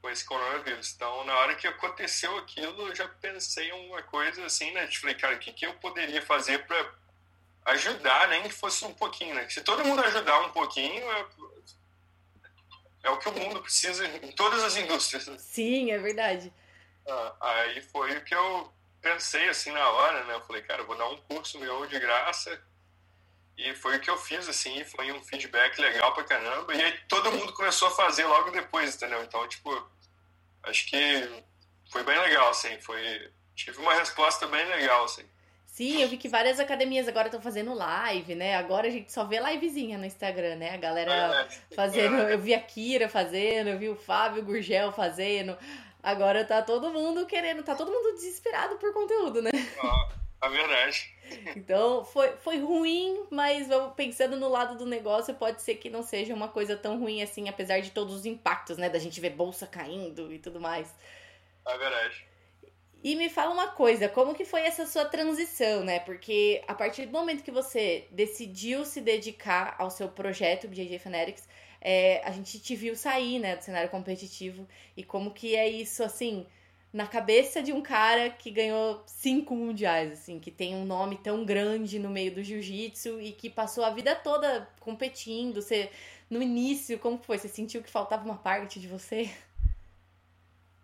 com 0.00 0.10
esse 0.10 0.24
coronavírus. 0.24 0.94
Então, 0.94 1.24
na 1.24 1.34
hora 1.38 1.54
que 1.54 1.66
aconteceu 1.66 2.36
aquilo, 2.38 2.88
eu 2.88 2.94
já 2.94 3.08
pensei 3.08 3.68
em 3.68 3.88
uma 3.88 4.02
coisa 4.02 4.44
assim, 4.44 4.70
né? 4.72 4.86
De 4.86 4.98
falei, 4.98 5.14
cara, 5.16 5.36
o 5.36 5.38
que, 5.38 5.52
que 5.52 5.66
eu 5.66 5.74
poderia 5.74 6.22
fazer 6.22 6.64
para 6.66 6.92
ajudar, 7.66 8.28
nem 8.28 8.42
que 8.44 8.50
fosse 8.50 8.84
um 8.84 8.94
pouquinho, 8.94 9.34
né? 9.34 9.48
Se 9.48 9.60
todo 9.62 9.84
mundo 9.84 10.02
ajudar 10.04 10.40
um 10.40 10.50
pouquinho, 10.50 11.10
é, 11.10 11.26
é 13.04 13.10
o 13.10 13.18
que 13.18 13.28
o 13.28 13.32
mundo 13.32 13.60
precisa 13.60 14.06
em 14.06 14.32
todas 14.32 14.62
as 14.62 14.76
indústrias. 14.76 15.26
Né? 15.26 15.36
Sim, 15.38 15.90
é 15.90 15.98
verdade. 15.98 16.52
Ah, 17.06 17.34
aí 17.40 17.82
foi 17.82 18.16
o 18.16 18.24
que 18.24 18.34
eu 18.34 18.72
pensei 19.00 19.48
assim 19.48 19.70
na 19.70 19.88
hora, 19.90 20.24
né? 20.24 20.34
Eu 20.34 20.42
falei, 20.42 20.62
cara, 20.62 20.82
eu 20.82 20.86
vou 20.86 20.96
dar 20.96 21.08
um 21.08 21.16
curso 21.22 21.58
meu 21.58 21.86
de 21.86 21.98
graça 21.98 22.60
e 23.56 23.74
foi 23.74 23.96
o 23.96 24.00
que 24.00 24.08
eu 24.08 24.16
fiz, 24.16 24.48
assim, 24.48 24.84
foi 24.84 25.10
um 25.10 25.20
feedback 25.22 25.80
legal 25.80 26.14
pra 26.14 26.22
caramba. 26.22 26.72
E 26.74 26.80
aí 26.80 26.98
todo 27.08 27.32
mundo 27.32 27.52
começou 27.52 27.88
a 27.88 27.90
fazer 27.90 28.24
logo 28.24 28.52
depois, 28.52 28.94
entendeu? 28.94 29.22
Então, 29.24 29.46
tipo, 29.48 29.70
acho 30.68 30.86
que 30.86 31.42
foi 31.90 32.02
bem 32.04 32.18
legal, 32.18 32.50
assim. 32.50 32.78
Foi... 32.80 33.30
Tive 33.54 33.78
uma 33.78 33.94
resposta 33.94 34.46
bem 34.46 34.64
legal, 34.66 35.04
assim. 35.04 35.24
Sim, 35.66 36.02
eu 36.02 36.08
vi 36.08 36.16
que 36.16 36.28
várias 36.28 36.58
academias 36.58 37.06
agora 37.06 37.28
estão 37.28 37.40
fazendo 37.40 37.72
live, 37.72 38.34
né? 38.34 38.56
Agora 38.56 38.88
a 38.88 38.90
gente 38.90 39.12
só 39.12 39.24
vê 39.24 39.38
livezinha 39.38 39.96
no 39.96 40.04
Instagram, 40.04 40.56
né? 40.56 40.74
A 40.74 40.76
galera 40.76 41.48
é, 41.48 41.74
fazendo. 41.74 42.16
É. 42.22 42.34
Eu 42.34 42.38
vi 42.40 42.52
a 42.52 42.60
Kira 42.60 43.08
fazendo, 43.08 43.68
eu 43.68 43.78
vi 43.78 43.88
o 43.88 43.94
Fábio 43.94 44.42
Gurgel 44.42 44.90
fazendo. 44.90 45.56
Agora 46.02 46.44
tá 46.44 46.62
todo 46.62 46.90
mundo 46.90 47.26
querendo, 47.26 47.62
tá 47.62 47.76
todo 47.76 47.92
mundo 47.92 48.16
desesperado 48.16 48.76
por 48.76 48.92
conteúdo, 48.92 49.40
né? 49.40 49.50
Ah, 49.80 50.08
é 50.40 50.48
verdade. 50.48 51.14
Então 51.56 52.04
foi, 52.04 52.36
foi 52.38 52.58
ruim, 52.58 53.26
mas 53.30 53.68
pensando 53.96 54.36
no 54.36 54.48
lado 54.48 54.78
do 54.78 54.86
negócio, 54.86 55.34
pode 55.34 55.62
ser 55.62 55.74
que 55.74 55.90
não 55.90 56.02
seja 56.02 56.34
uma 56.34 56.48
coisa 56.48 56.76
tão 56.76 56.98
ruim 56.98 57.22
assim, 57.22 57.48
apesar 57.48 57.80
de 57.80 57.90
todos 57.90 58.14
os 58.14 58.26
impactos, 58.26 58.78
né? 58.78 58.88
Da 58.88 58.98
gente 58.98 59.20
ver 59.20 59.30
bolsa 59.30 59.66
caindo 59.66 60.32
e 60.32 60.38
tudo 60.38 60.60
mais. 60.60 60.94
É 61.66 61.76
verdade. 61.76 62.26
E 63.02 63.14
me 63.14 63.28
fala 63.28 63.52
uma 63.52 63.68
coisa, 63.68 64.08
como 64.08 64.34
que 64.34 64.44
foi 64.44 64.62
essa 64.62 64.84
sua 64.84 65.04
transição, 65.04 65.84
né? 65.84 66.00
Porque 66.00 66.62
a 66.66 66.74
partir 66.74 67.06
do 67.06 67.12
momento 67.12 67.44
que 67.44 67.50
você 67.50 68.08
decidiu 68.10 68.84
se 68.84 69.00
dedicar 69.00 69.76
ao 69.78 69.90
seu 69.90 70.08
projeto 70.08 70.66
BJJ 70.66 70.98
Fanatics, 70.98 71.48
é, 71.80 72.20
a 72.24 72.32
gente 72.32 72.58
te 72.58 72.74
viu 72.74 72.96
sair, 72.96 73.38
né, 73.38 73.54
do 73.54 73.62
cenário 73.62 73.88
competitivo. 73.88 74.66
E 74.96 75.04
como 75.04 75.32
que 75.32 75.54
é 75.54 75.68
isso, 75.68 76.02
assim, 76.02 76.46
na 76.92 77.06
cabeça 77.06 77.62
de 77.62 77.72
um 77.72 77.82
cara 77.82 78.30
que 78.30 78.50
ganhou 78.50 79.02
cinco 79.06 79.54
mundiais, 79.54 80.12
assim, 80.12 80.40
que 80.40 80.50
tem 80.50 80.74
um 80.74 80.84
nome 80.84 81.18
tão 81.18 81.44
grande 81.44 81.98
no 81.98 82.08
meio 82.08 82.34
do 82.34 82.42
jiu-jitsu 82.42 83.20
e 83.20 83.32
que 83.32 83.50
passou 83.50 83.84
a 83.84 83.90
vida 83.90 84.14
toda 84.14 84.68
competindo. 84.80 85.60
Você, 85.60 85.90
no 86.30 86.42
início, 86.42 86.98
como 86.98 87.18
foi? 87.18 87.38
Você 87.38 87.48
sentiu 87.48 87.82
que 87.82 87.90
faltava 87.90 88.24
uma 88.24 88.38
parte 88.38 88.80
de 88.80 88.88
você? 88.88 89.30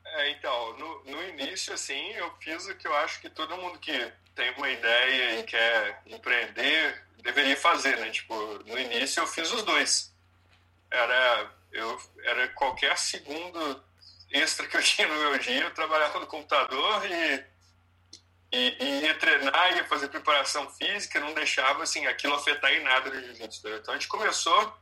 É, 0.04 0.30
então, 0.30 0.76
no, 0.78 1.04
no 1.04 1.28
início, 1.28 1.72
assim, 1.72 2.12
eu 2.12 2.32
fiz 2.38 2.66
o 2.66 2.76
que 2.76 2.86
eu 2.86 2.94
acho 2.96 3.20
que 3.20 3.30
todo 3.30 3.56
mundo 3.56 3.78
que 3.78 4.12
tem 4.34 4.50
uma 4.56 4.70
ideia 4.70 5.40
e 5.40 5.42
quer 5.44 6.02
empreender 6.06 7.02
deveria 7.22 7.56
fazer, 7.56 7.96
né? 7.98 8.10
Tipo, 8.10 8.34
no 8.64 8.78
início 8.78 9.20
eu 9.20 9.26
fiz 9.26 9.50
os 9.50 9.62
dois. 9.62 10.14
Era, 10.90 11.50
eu, 11.72 12.00
era 12.22 12.48
qualquer 12.48 12.96
segundo 12.98 13.82
extra 14.34 14.66
que 14.66 14.76
eu 14.76 14.82
tinha 14.82 15.06
no 15.06 15.14
meu 15.14 15.38
dia, 15.38 15.62
eu 15.62 15.74
trabalhava 15.74 16.18
no 16.18 16.26
computador 16.26 17.06
e, 17.06 17.44
e, 18.52 18.76
e 18.80 19.00
ia 19.02 19.14
treinar, 19.14 19.76
ia 19.76 19.84
fazer 19.84 20.08
preparação 20.08 20.68
física, 20.70 21.20
não 21.20 21.32
deixava 21.32 21.82
assim, 21.82 22.06
aquilo 22.06 22.34
afetar 22.34 22.72
em 22.72 22.82
nada 22.82 23.10
no 23.10 23.20
jiu-jitsu. 23.20 23.68
Então 23.68 23.94
a 23.94 23.96
gente 23.96 24.08
começou, 24.08 24.76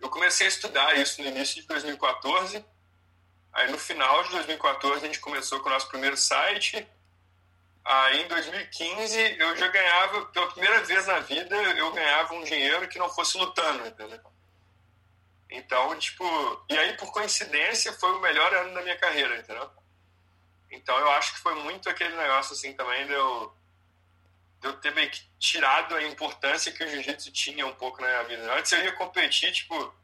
eu 0.00 0.08
comecei 0.08 0.46
a 0.46 0.48
estudar 0.48 0.96
isso 0.96 1.20
no 1.20 1.28
início 1.28 1.60
de 1.60 1.66
2014, 1.66 2.64
aí 3.52 3.70
no 3.70 3.78
final 3.78 4.22
de 4.24 4.30
2014 4.30 5.04
a 5.04 5.06
gente 5.06 5.20
começou 5.20 5.60
com 5.60 5.68
o 5.68 5.72
nosso 5.72 5.88
primeiro 5.88 6.16
site, 6.16 6.88
Aí 7.84 8.22
em 8.22 8.28
2015 8.28 9.36
eu 9.38 9.56
já 9.56 9.66
ganhava, 9.66 10.26
pela 10.26 10.46
primeira 10.52 10.84
vez 10.84 11.06
na 11.06 11.18
vida, 11.20 11.56
eu 11.56 11.92
ganhava 11.92 12.34
um 12.34 12.44
dinheiro 12.44 12.86
que 12.88 12.98
não 12.98 13.08
fosse 13.08 13.36
lutando, 13.36 13.86
entendeu? 13.86 14.20
Então, 15.52 15.96
tipo, 15.98 16.24
e 16.68 16.78
aí 16.78 16.96
por 16.96 17.12
coincidência 17.12 17.92
foi 17.92 18.10
o 18.12 18.20
melhor 18.20 18.52
ano 18.54 18.74
da 18.74 18.82
minha 18.82 18.96
carreira, 18.96 19.36
entendeu? 19.38 19.70
Então 20.70 20.96
eu 20.98 21.10
acho 21.12 21.34
que 21.34 21.40
foi 21.40 21.54
muito 21.56 21.88
aquele 21.90 22.16
negócio 22.16 22.54
assim 22.54 22.72
também 22.72 23.06
de 23.06 23.12
eu, 23.12 23.54
de 24.60 24.68
eu 24.68 24.72
ter 24.80 24.94
meio 24.94 25.10
que 25.10 25.22
tirado 25.38 25.94
a 25.94 26.02
importância 26.04 26.72
que 26.72 26.82
o 26.82 26.88
jiu-jitsu 26.88 27.30
tinha 27.32 27.66
um 27.66 27.74
pouco 27.74 28.00
na 28.00 28.08
minha 28.08 28.24
vida. 28.24 28.54
Antes 28.54 28.72
eu 28.72 28.82
ia 28.82 28.92
competir, 28.92 29.52
tipo, 29.52 29.94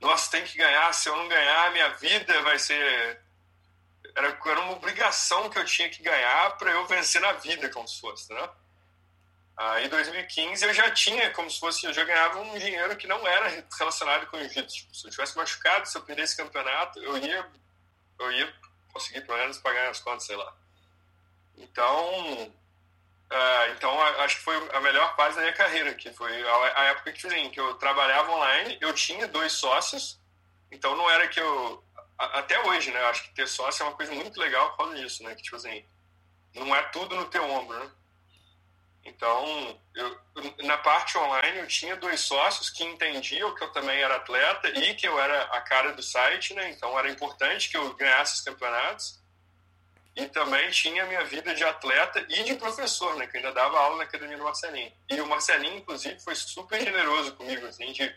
nossa, 0.00 0.30
tem 0.30 0.44
que 0.44 0.56
ganhar, 0.56 0.92
se 0.94 1.08
eu 1.08 1.16
não 1.16 1.28
ganhar, 1.28 1.72
minha 1.72 1.90
vida 1.90 2.40
vai 2.42 2.58
ser. 2.58 3.20
Era, 4.16 4.28
era 4.28 4.60
uma 4.60 4.72
obrigação 4.72 5.50
que 5.50 5.58
eu 5.58 5.64
tinha 5.66 5.90
que 5.90 6.02
ganhar 6.02 6.56
para 6.56 6.70
eu 6.70 6.86
vencer 6.86 7.20
na 7.20 7.32
vida, 7.32 7.68
como 7.68 7.86
se 7.86 8.00
fosse, 8.00 8.32
né? 8.32 8.48
Aí 9.58 9.86
em 9.86 9.88
2015 9.88 10.64
eu 10.64 10.72
já 10.72 10.88
tinha, 10.92 11.30
como 11.30 11.50
se 11.50 11.58
fosse, 11.58 11.84
eu 11.84 11.92
já 11.92 12.04
ganhava 12.04 12.38
um 12.38 12.56
dinheiro 12.56 12.96
que 12.96 13.08
não 13.08 13.26
era 13.26 13.66
relacionado 13.76 14.28
com 14.28 14.36
o 14.36 14.40
jiu-jitsu. 14.40 14.76
Tipo, 14.76 14.94
se 14.94 15.06
eu 15.06 15.10
tivesse 15.10 15.36
machucado, 15.36 15.88
se 15.88 15.98
eu 15.98 16.02
perdesse 16.02 16.36
campeonato, 16.36 17.02
eu 17.02 17.18
ia, 17.18 17.50
eu 18.20 18.32
ia 18.32 18.54
conseguir 18.92 19.22
pelo 19.22 19.36
menos 19.36 19.58
pagar 19.58 19.90
as 19.90 19.98
contas, 19.98 20.26
sei 20.26 20.36
lá. 20.36 20.54
Então, 21.56 22.44
uh, 22.44 23.72
então 23.76 24.00
acho 24.20 24.36
que 24.36 24.44
foi 24.44 24.56
a 24.72 24.80
melhor 24.80 25.16
fase 25.16 25.34
da 25.34 25.42
minha 25.42 25.52
carreira, 25.52 25.92
que 25.92 26.12
foi 26.12 26.40
a, 26.48 26.80
a 26.80 26.84
época 26.84 27.12
que, 27.12 27.26
assim, 27.26 27.50
que 27.50 27.58
eu 27.58 27.74
trabalhava 27.74 28.30
online, 28.30 28.78
eu 28.80 28.92
tinha 28.92 29.26
dois 29.26 29.54
sócios, 29.54 30.20
então 30.70 30.94
não 30.94 31.10
era 31.10 31.26
que 31.26 31.40
eu 31.40 31.82
até 32.16 32.60
hoje, 32.64 32.92
né? 32.92 33.00
Acho 33.06 33.24
que 33.24 33.34
ter 33.34 33.48
sócio 33.48 33.82
é 33.82 33.86
uma 33.86 33.96
coisa 33.96 34.12
muito 34.12 34.38
legal 34.40 34.70
por 34.70 34.78
causa 34.78 34.94
disso, 34.94 35.24
né? 35.24 35.34
Que 35.34 35.42
tipo 35.42 35.56
assim, 35.56 35.84
não 36.54 36.74
é 36.76 36.82
tudo 36.90 37.16
no 37.16 37.26
teu 37.26 37.42
ombro, 37.48 37.76
né? 37.76 37.90
Então, 39.08 39.80
eu, 39.94 40.18
na 40.64 40.76
parte 40.78 41.16
online, 41.16 41.58
eu 41.58 41.66
tinha 41.66 41.96
dois 41.96 42.20
sócios 42.20 42.70
que 42.70 42.84
entendiam 42.84 43.54
que 43.54 43.64
eu 43.64 43.72
também 43.72 44.00
era 44.00 44.16
atleta 44.16 44.68
e 44.68 44.94
que 44.94 45.08
eu 45.08 45.18
era 45.18 45.42
a 45.44 45.60
cara 45.62 45.92
do 45.92 46.02
site, 46.02 46.54
né? 46.54 46.70
Então, 46.70 46.98
era 46.98 47.10
importante 47.10 47.68
que 47.68 47.76
eu 47.76 47.94
ganhasse 47.94 48.34
os 48.34 48.40
campeonatos. 48.42 49.18
E 50.14 50.26
também 50.26 50.68
tinha 50.70 51.04
a 51.04 51.06
minha 51.06 51.24
vida 51.24 51.54
de 51.54 51.62
atleta 51.64 52.24
e 52.28 52.42
de 52.42 52.54
professor, 52.56 53.14
né? 53.16 53.26
Que 53.26 53.36
ainda 53.36 53.52
dava 53.52 53.78
aula 53.78 53.98
na 53.98 54.02
academia 54.04 54.36
do 54.36 54.44
Marcelinho. 54.44 54.92
E 55.08 55.20
o 55.20 55.26
Marcelinho, 55.26 55.76
inclusive, 55.76 56.18
foi 56.20 56.34
super 56.34 56.82
generoso 56.82 57.34
comigo, 57.36 57.66
assim, 57.66 57.92
de 57.92 58.14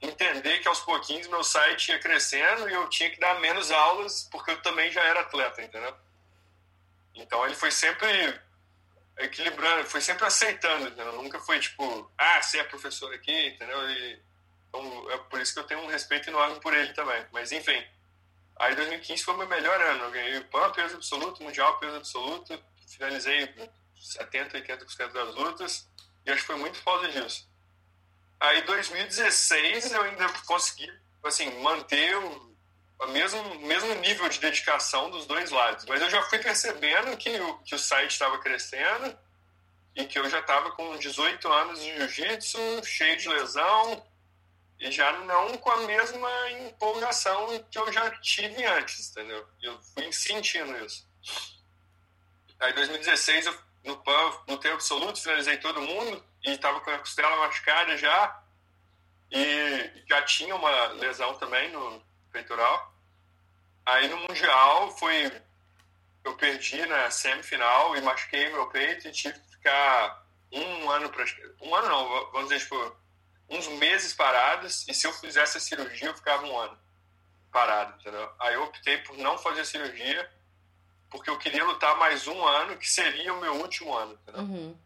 entender 0.00 0.58
que 0.58 0.68
aos 0.68 0.80
pouquinhos 0.80 1.28
meu 1.28 1.42
site 1.42 1.90
ia 1.90 1.98
crescendo 1.98 2.68
e 2.68 2.74
eu 2.74 2.88
tinha 2.88 3.10
que 3.10 3.20
dar 3.20 3.40
menos 3.40 3.70
aulas 3.70 4.28
porque 4.30 4.50
eu 4.50 4.62
também 4.62 4.90
já 4.90 5.02
era 5.02 5.20
atleta, 5.20 5.62
entendeu? 5.62 5.94
Então 7.14 7.44
ele 7.46 7.54
foi 7.54 7.70
sempre 7.70 8.38
equilibrando, 9.18 9.88
foi 9.88 10.00
sempre 10.00 10.24
aceitando, 10.24 10.88
entendeu? 10.88 11.12
Nunca 11.12 11.38
foi 11.40 11.58
tipo, 11.60 12.10
ah, 12.18 12.42
você 12.42 12.58
é 12.58 12.64
professor 12.64 13.12
aqui, 13.14 13.48
entendeu? 13.48 13.90
E, 13.90 14.22
então 14.68 15.10
é 15.10 15.18
por 15.18 15.40
isso 15.40 15.54
que 15.54 15.60
eu 15.60 15.64
tenho 15.64 15.80
um 15.80 15.86
respeito 15.86 16.28
enorme 16.28 16.60
por 16.60 16.74
ele 16.74 16.92
também. 16.92 17.24
Mas 17.32 17.52
enfim, 17.52 17.84
aí 18.56 18.74
2015 18.74 19.22
foi 19.22 19.34
o 19.34 19.38
meu 19.38 19.48
melhor 19.48 19.80
ano. 19.80 20.04
Eu 20.04 20.10
ganhei 20.10 20.38
o 20.38 20.44
PAN, 20.46 20.70
peso 20.72 20.96
absoluto, 20.96 21.42
mundial, 21.42 21.78
peso 21.78 21.96
absoluto, 21.96 22.62
finalizei 22.88 23.54
70, 23.98 24.60
80% 24.60 25.12
das 25.12 25.34
lutas 25.34 25.88
e 26.26 26.30
acho 26.30 26.40
que 26.40 26.46
foi 26.46 26.56
muito 26.56 26.78
foda 26.78 27.08
disso. 27.08 27.48
Aí 28.40 28.62
2016 28.62 29.92
eu 29.92 30.02
ainda 30.02 30.28
consegui 30.46 30.90
assim 31.22 31.50
manter 31.62 32.16
o 32.16 32.53
o 33.00 33.06
mesmo, 33.08 33.60
mesmo 33.60 33.94
nível 33.96 34.28
de 34.28 34.38
dedicação 34.38 35.10
dos 35.10 35.26
dois 35.26 35.50
lados. 35.50 35.84
Mas 35.86 36.00
eu 36.00 36.10
já 36.10 36.22
fui 36.22 36.38
percebendo 36.38 37.16
que 37.16 37.30
o, 37.40 37.58
que 37.58 37.74
o 37.74 37.78
site 37.78 38.12
estava 38.12 38.38
crescendo 38.38 39.16
e 39.94 40.04
que 40.04 40.18
eu 40.18 40.28
já 40.28 40.40
estava 40.40 40.70
com 40.72 40.96
18 40.96 41.52
anos 41.52 41.80
de 41.80 41.96
jiu-jitsu, 41.96 42.84
cheio 42.84 43.16
de 43.16 43.28
lesão, 43.28 44.04
e 44.80 44.90
já 44.90 45.12
não 45.20 45.56
com 45.56 45.70
a 45.70 45.78
mesma 45.78 46.50
empolgação 46.50 47.46
que 47.70 47.78
eu 47.78 47.92
já 47.92 48.10
tive 48.18 48.64
antes, 48.64 49.10
entendeu? 49.10 49.46
Eu 49.62 49.80
fui 49.94 50.12
sentindo 50.12 50.76
isso. 50.84 51.08
Aí, 52.58 52.72
em 52.72 52.74
2016, 52.74 53.46
eu, 53.46 53.58
no 53.84 53.96
PAN, 53.98 54.32
tempo 54.46 54.74
absoluto, 54.74 55.20
finalizei 55.20 55.58
todo 55.58 55.80
mundo 55.80 56.24
e 56.44 56.50
estava 56.50 56.80
com 56.80 56.90
a 56.90 56.98
costela 56.98 57.36
machucada 57.36 57.96
já, 57.96 58.42
e 59.30 60.04
já 60.08 60.22
tinha 60.22 60.54
uma 60.54 60.86
lesão 60.88 61.34
também 61.34 61.70
no, 61.70 62.02
peitoral. 62.34 62.92
Aí 63.86 64.08
no 64.08 64.18
Mundial 64.18 64.90
foi. 64.98 65.30
Eu 66.24 66.34
perdi 66.36 66.84
na 66.86 67.10
semifinal 67.10 67.94
e 67.96 68.00
machuquei 68.00 68.50
meu 68.50 68.66
peito 68.68 69.06
e 69.06 69.12
tive 69.12 69.38
que 69.38 69.50
ficar 69.50 70.26
um 70.50 70.90
ano 70.90 71.10
para 71.10 71.24
Um 71.60 71.74
ano 71.74 71.88
não, 71.88 72.32
vamos 72.32 72.48
dizer, 72.48 72.60
tipo, 72.60 72.96
uns 73.48 73.68
meses 73.68 74.14
parados. 74.14 74.88
E 74.88 74.94
se 74.94 75.06
eu 75.06 75.12
fizesse 75.12 75.58
a 75.58 75.60
cirurgia, 75.60 76.08
eu 76.08 76.14
ficava 76.14 76.44
um 76.46 76.58
ano 76.58 76.78
parado, 77.52 77.94
entendeu? 78.00 78.28
Aí 78.40 78.54
eu 78.54 78.64
optei 78.64 78.98
por 78.98 79.16
não 79.18 79.36
fazer 79.36 79.60
a 79.60 79.64
cirurgia, 79.64 80.30
porque 81.10 81.28
eu 81.28 81.38
queria 81.38 81.64
lutar 81.64 81.96
mais 81.98 82.26
um 82.26 82.44
ano, 82.44 82.76
que 82.78 82.88
seria 82.88 83.32
o 83.34 83.40
meu 83.40 83.56
último 83.56 83.94
ano, 83.94 84.14
entendeu? 84.14 84.42
Uhum. 84.42 84.78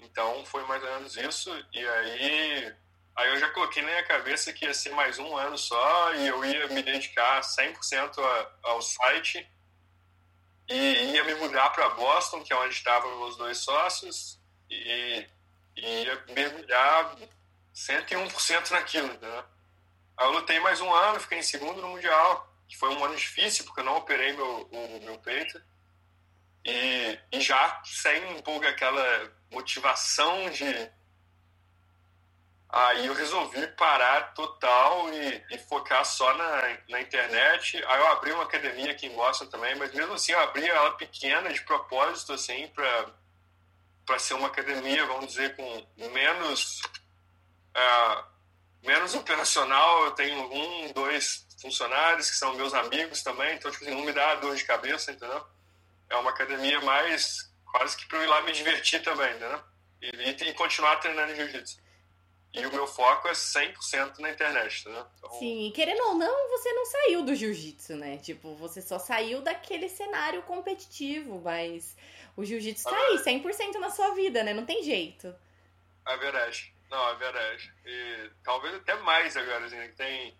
Então 0.00 0.44
foi 0.44 0.64
mais 0.66 0.82
ou 0.82 0.90
menos 0.90 1.16
isso. 1.16 1.50
E 1.72 1.86
aí 1.86 2.74
Aí 3.18 3.30
eu 3.30 3.40
já 3.40 3.50
coloquei 3.50 3.82
na 3.82 3.88
minha 3.88 4.04
cabeça 4.04 4.52
que 4.52 4.64
ia 4.64 4.72
ser 4.72 4.90
mais 4.90 5.18
um 5.18 5.36
ano 5.36 5.58
só 5.58 6.14
e 6.14 6.28
eu 6.28 6.44
ia 6.44 6.68
me 6.68 6.80
dedicar 6.80 7.40
100% 7.40 8.16
ao 8.62 8.80
site 8.80 9.44
e 10.68 10.74
ia 10.76 11.24
me 11.24 11.34
mudar 11.34 11.70
para 11.70 11.88
Boston, 11.88 12.44
que 12.44 12.52
é 12.52 12.56
onde 12.56 12.74
estavam 12.74 13.18
meus 13.18 13.36
dois 13.36 13.58
sócios, 13.58 14.40
e, 14.70 15.26
e 15.74 16.04
ia 16.04 16.24
mergulhar 16.28 17.16
101% 17.74 18.70
naquilo, 18.70 19.08
né? 19.08 19.44
Aí 20.16 20.24
eu 20.24 20.30
lutei 20.30 20.60
mais 20.60 20.80
um 20.80 20.94
ano, 20.94 21.18
fiquei 21.18 21.38
em 21.38 21.42
segundo 21.42 21.82
no 21.82 21.88
Mundial, 21.88 22.48
que 22.68 22.78
foi 22.78 22.90
um 22.90 23.04
ano 23.04 23.16
difícil, 23.16 23.64
porque 23.64 23.80
eu 23.80 23.84
não 23.84 23.96
operei 23.96 24.32
meu, 24.32 24.68
o, 24.70 25.00
meu 25.02 25.18
peito. 25.18 25.60
E, 26.64 27.18
e 27.32 27.40
já 27.40 27.82
sem 27.84 28.24
um 28.26 28.42
pouco 28.42 28.64
aquela 28.64 29.32
motivação 29.50 30.48
de 30.50 30.88
Aí 32.70 33.06
eu 33.06 33.14
resolvi 33.14 33.66
parar 33.68 34.34
total 34.34 35.08
e, 35.12 35.42
e, 35.50 35.58
focar 35.58 36.04
só 36.04 36.34
na, 36.34 36.78
na 36.90 37.00
internet. 37.00 37.82
Aí 37.86 37.98
eu 37.98 38.08
abri 38.08 38.30
uma 38.32 38.42
academia 38.42 38.92
aqui 38.92 39.06
em 39.06 39.14
Boston 39.14 39.46
também, 39.46 39.74
mas 39.76 39.92
mesmo 39.94 40.12
assim 40.12 40.32
eu 40.32 40.40
abri 40.40 40.66
ela 40.66 40.90
pequena, 40.92 41.50
de 41.50 41.62
propósito, 41.62 42.34
assim, 42.34 42.70
para 44.04 44.18
ser 44.18 44.34
uma 44.34 44.48
academia, 44.48 45.06
vamos 45.06 45.28
dizer, 45.28 45.56
com 45.56 45.86
menos, 46.12 46.82
uh, 47.74 48.24
menos 48.82 49.14
operacional. 49.14 50.04
Eu 50.04 50.10
tenho 50.10 50.38
um, 50.52 50.92
dois 50.92 51.46
funcionários 51.62 52.30
que 52.30 52.36
são 52.36 52.52
meus 52.54 52.74
amigos 52.74 53.22
também, 53.22 53.56
então 53.56 53.70
tipo, 53.70 53.84
assim, 53.84 53.94
não 53.94 54.04
me 54.04 54.12
dá 54.12 54.34
dor 54.34 54.54
de 54.54 54.64
cabeça, 54.64 55.10
entendeu? 55.10 55.42
É 56.10 56.16
uma 56.16 56.30
academia 56.30 56.82
mais 56.82 57.50
quase 57.64 57.96
que 57.96 58.06
para 58.06 58.18
eu 58.18 58.24
ir 58.24 58.26
lá 58.26 58.42
me 58.42 58.52
divertir 58.52 59.02
também, 59.02 59.30
entendeu? 59.30 59.62
E, 60.02 60.10
e, 60.10 60.50
e 60.50 60.52
continuar 60.52 60.96
treinando 60.96 61.34
jiu-jitsu. 61.34 61.87
E 62.52 62.64
o 62.64 62.72
meu 62.72 62.86
foco 62.86 63.28
é 63.28 63.32
100% 63.32 64.18
na 64.18 64.30
internet, 64.30 64.88
né? 64.88 65.06
Então... 65.18 65.30
Sim, 65.38 65.70
querendo 65.74 66.02
ou 66.04 66.14
não, 66.14 66.48
você 66.48 66.72
não 66.72 66.86
saiu 66.86 67.22
do 67.22 67.34
jiu-jitsu, 67.34 67.94
né? 67.96 68.16
Tipo, 68.18 68.54
você 68.54 68.80
só 68.80 68.98
saiu 68.98 69.42
daquele 69.42 69.88
cenário 69.88 70.42
competitivo, 70.42 71.40
mas 71.42 71.94
o 72.36 72.44
jiu-jitsu 72.44 72.88
tá 72.88 72.96
aí, 72.96 73.18
100% 73.18 73.74
na 73.78 73.90
sua 73.90 74.14
vida, 74.14 74.42
né? 74.42 74.54
Não 74.54 74.64
tem 74.64 74.82
jeito. 74.82 75.34
É 76.06 76.16
verdade. 76.16 76.74
Não, 76.90 77.10
é 77.10 77.14
verdade. 77.16 77.72
E 77.84 78.30
talvez 78.42 78.74
até 78.74 78.94
mais 78.96 79.36
agora, 79.36 79.66
assim, 79.66 79.92
tem... 79.92 80.34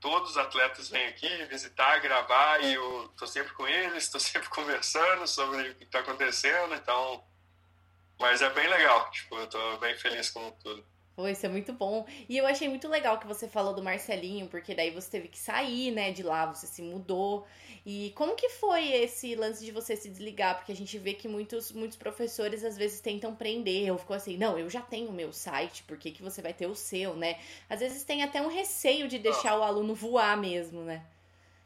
Todos 0.00 0.30
os 0.30 0.36
atletas 0.36 0.88
vêm 0.88 1.08
aqui 1.08 1.28
visitar, 1.46 1.98
gravar, 1.98 2.62
e 2.62 2.74
eu 2.74 3.12
tô 3.18 3.26
sempre 3.26 3.52
com 3.52 3.66
eles, 3.66 4.08
tô 4.08 4.18
sempre 4.20 4.48
conversando 4.48 5.26
sobre 5.26 5.70
o 5.70 5.74
que 5.74 5.84
tá 5.86 6.00
acontecendo, 6.00 6.74
então... 6.74 7.22
Mas 8.18 8.40
é 8.40 8.50
bem 8.50 8.66
legal, 8.66 9.10
tipo, 9.10 9.36
eu 9.36 9.46
tô 9.46 9.76
bem 9.76 9.96
feliz 9.96 10.30
com 10.30 10.50
tudo. 10.52 10.84
Pô, 11.18 11.26
isso 11.26 11.44
é 11.44 11.48
muito 11.48 11.72
bom. 11.72 12.06
E 12.28 12.38
eu 12.38 12.46
achei 12.46 12.68
muito 12.68 12.86
legal 12.86 13.18
que 13.18 13.26
você 13.26 13.48
falou 13.48 13.74
do 13.74 13.82
Marcelinho, 13.82 14.46
porque 14.46 14.72
daí 14.72 14.92
você 14.92 15.10
teve 15.10 15.26
que 15.26 15.36
sair, 15.36 15.90
né, 15.90 16.12
de 16.12 16.22
lá, 16.22 16.46
você 16.46 16.64
se 16.64 16.80
mudou. 16.80 17.44
E 17.84 18.12
como 18.14 18.36
que 18.36 18.48
foi 18.50 18.92
esse 18.92 19.34
lance 19.34 19.64
de 19.64 19.72
você 19.72 19.96
se 19.96 20.08
desligar? 20.08 20.54
Porque 20.54 20.70
a 20.70 20.76
gente 20.76 20.96
vê 20.96 21.14
que 21.14 21.26
muitos, 21.26 21.72
muitos 21.72 21.98
professores 21.98 22.62
às 22.62 22.76
vezes 22.76 23.00
tentam 23.00 23.34
prender, 23.34 23.90
ou 23.90 23.98
ficou 23.98 24.14
assim, 24.14 24.36
não, 24.36 24.56
eu 24.56 24.70
já 24.70 24.80
tenho 24.80 25.08
o 25.08 25.12
meu 25.12 25.32
site, 25.32 25.82
por 25.82 25.98
que, 25.98 26.12
que 26.12 26.22
você 26.22 26.40
vai 26.40 26.54
ter 26.54 26.68
o 26.68 26.74
seu, 26.76 27.16
né? 27.16 27.40
Às 27.68 27.80
vezes 27.80 28.04
tem 28.04 28.22
até 28.22 28.40
um 28.40 28.46
receio 28.46 29.08
de 29.08 29.18
deixar 29.18 29.58
o 29.58 29.64
aluno 29.64 29.96
voar 29.96 30.36
mesmo, 30.36 30.84
né? 30.84 31.04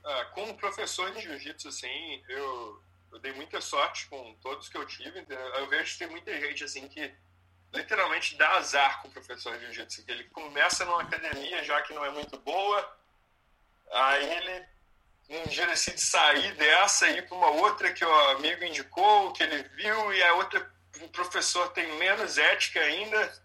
Ah, 0.02 0.30
como 0.34 0.54
professor 0.54 1.12
de 1.12 1.20
jiu-jitsu, 1.20 1.68
assim, 1.68 2.22
eu, 2.26 2.80
eu 3.12 3.18
dei 3.18 3.34
muita 3.34 3.60
sorte 3.60 4.08
com 4.08 4.34
todos 4.40 4.70
que 4.70 4.78
eu 4.78 4.86
tive. 4.86 5.26
Eu 5.28 5.68
vejo 5.68 5.92
que 5.92 5.98
tem 5.98 6.08
muita 6.08 6.40
gente, 6.40 6.64
assim, 6.64 6.88
que 6.88 7.12
literalmente 7.72 8.36
dá 8.36 8.50
azar 8.56 9.00
com 9.00 9.08
o 9.08 9.12
professor 9.12 9.56
de 9.58 9.64
jiu-jitsu. 9.66 10.04
Ele 10.06 10.24
começa 10.24 10.84
numa 10.84 11.02
academia 11.02 11.62
já 11.64 11.80
que 11.82 11.94
não 11.94 12.04
é 12.04 12.10
muito 12.10 12.38
boa, 12.38 12.98
aí 13.90 14.32
ele 14.36 14.72
um 15.30 15.44
dia 15.44 15.66
decide 15.66 16.00
sair 16.00 16.54
dessa 16.56 17.08
e 17.08 17.18
ir 17.18 17.26
para 17.26 17.36
uma 17.36 17.48
outra 17.48 17.92
que 17.92 18.04
o 18.04 18.14
amigo 18.30 18.64
indicou, 18.64 19.32
que 19.32 19.42
ele 19.42 19.62
viu, 19.70 20.12
e 20.12 20.22
a 20.22 20.34
outra 20.34 20.70
o 21.00 21.08
professor 21.08 21.70
tem 21.70 21.90
menos 21.98 22.36
ética 22.36 22.80
ainda, 22.80 23.42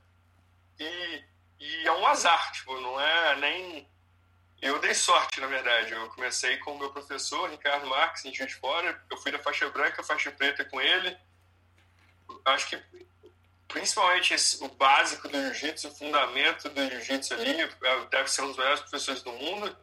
e, 0.79 1.23
e 1.59 1.87
é 1.87 1.91
um 1.91 2.05
azar, 2.05 2.51
tipo, 2.51 2.79
não 2.79 2.99
é 2.99 3.35
nem... 3.37 3.89
Eu 4.59 4.79
dei 4.79 4.93
sorte, 4.93 5.39
na 5.39 5.45
verdade. 5.45 5.91
Eu 5.91 6.09
comecei 6.09 6.57
com 6.57 6.73
o 6.73 6.79
meu 6.79 6.91
professor, 6.91 7.47
Ricardo 7.47 7.85
Marques, 7.85 8.25
em 8.25 8.33
Juiz 8.33 8.49
de 8.49 8.55
Fora. 8.55 9.05
Eu 9.09 9.15
fui 9.17 9.31
da 9.31 9.37
faixa 9.37 9.69
branca, 9.69 10.01
faixa 10.01 10.31
preta 10.31 10.65
com 10.65 10.81
ele. 10.81 11.15
Acho 12.43 12.67
que 12.69 12.83
principalmente 13.67 14.33
esse, 14.33 14.63
o 14.63 14.67
básico 14.69 15.27
do 15.27 15.39
jiu-jitsu, 15.39 15.89
o 15.89 15.95
fundamento 15.95 16.69
do 16.69 16.89
jiu-jitsu 16.89 17.33
ali, 17.33 17.61
é, 17.61 18.05
deve 18.09 18.29
ser 18.29 18.41
um 18.41 18.47
dos 18.47 18.57
melhores 18.57 18.79
professores 18.81 19.21
do 19.21 19.31
mundo. 19.31 19.77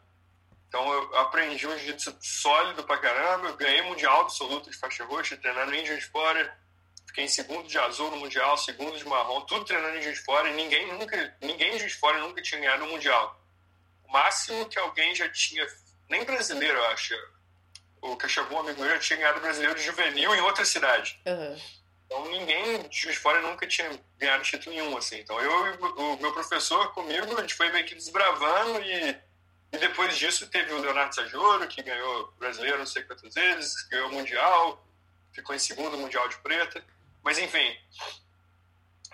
Então 0.68 0.92
eu 0.92 1.16
aprendi 1.18 1.66
um 1.66 1.78
jiu-jitsu 1.78 2.16
sólido 2.20 2.82
pra 2.84 2.98
caramba, 2.98 3.48
eu 3.48 3.56
ganhei 3.56 3.82
mundial 3.82 4.22
absoluto 4.22 4.70
de 4.70 4.76
faixa 4.76 5.04
roxa, 5.04 5.36
treinando 5.36 5.74
em 5.74 5.84
de 5.84 6.00
Fora. 6.00 6.58
Fiquei 7.06 7.24
em 7.24 7.28
segundo 7.28 7.68
de 7.68 7.78
azul 7.78 8.10
no 8.10 8.16
mundial, 8.16 8.56
segundo 8.58 8.98
de 8.98 9.06
marrom, 9.06 9.42
tudo 9.42 9.64
treinando 9.64 9.96
em 9.98 10.00
de 10.00 10.16
Fora 10.16 10.48
e 10.48 10.54
ninguém 10.54 10.92
nunca, 10.92 11.36
ninguém 11.40 11.76
de 11.76 11.88
Fora 11.90 12.18
nunca 12.18 12.42
tinha 12.42 12.60
ganhado 12.60 12.84
um 12.84 12.90
mundial. 12.90 13.40
O 14.02 14.12
máximo 14.12 14.66
que 14.68 14.78
alguém 14.78 15.14
já 15.14 15.28
tinha, 15.28 15.64
nem 16.08 16.24
brasileiro, 16.24 16.76
eu 16.76 16.86
acho, 16.86 17.14
o 18.00 18.16
Cachavão, 18.16 18.60
amigo 18.60 18.80
meu, 18.80 18.90
já 18.90 18.98
tinha 18.98 19.18
ganhado 19.18 19.40
brasileiro 19.40 19.76
de 19.76 19.84
juvenil 19.84 20.34
em 20.34 20.40
outra 20.40 20.64
cidade. 20.64 21.20
Uhum. 21.24 21.56
Então 22.06 22.24
ninguém 22.30 22.88
de 22.88 23.16
fora 23.16 23.40
nunca 23.40 23.66
tinha 23.66 23.90
ganhado 24.18 24.44
título 24.44 24.74
nenhum, 24.74 24.96
assim. 24.96 25.18
Então 25.18 25.40
eu 25.40 25.74
e 25.74 25.78
o 25.78 26.16
meu 26.18 26.32
professor 26.32 26.92
comigo, 26.92 27.36
a 27.36 27.40
gente 27.40 27.54
foi 27.54 27.70
meio 27.70 27.86
que 27.86 27.94
desbravando 27.94 28.82
e, 28.82 29.16
e 29.72 29.78
depois 29.78 30.16
disso 30.16 30.48
teve 30.48 30.72
o 30.72 30.78
Leonardo 30.78 31.14
Sajoro, 31.14 31.66
que 31.66 31.82
ganhou 31.82 32.32
brasileiro 32.38 32.78
não 32.78 32.86
sei 32.86 33.02
quantas 33.04 33.34
vezes, 33.34 33.82
ganhou 33.88 34.08
o 34.08 34.12
Mundial, 34.12 34.86
ficou 35.32 35.54
em 35.54 35.58
segundo 35.58 35.98
Mundial 35.98 36.28
de 36.28 36.36
Preta. 36.38 36.84
Mas 37.22 37.38
enfim, 37.38 37.76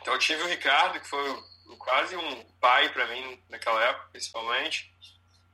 Então 0.00 0.14
eu 0.14 0.18
tive 0.18 0.42
o 0.42 0.48
Ricardo, 0.48 1.00
que 1.00 1.08
foi 1.08 1.42
quase 1.78 2.16
um 2.16 2.44
pai 2.60 2.88
para 2.92 3.06
mim 3.06 3.40
naquela 3.48 3.82
época, 3.84 4.08
principalmente. 4.12 4.92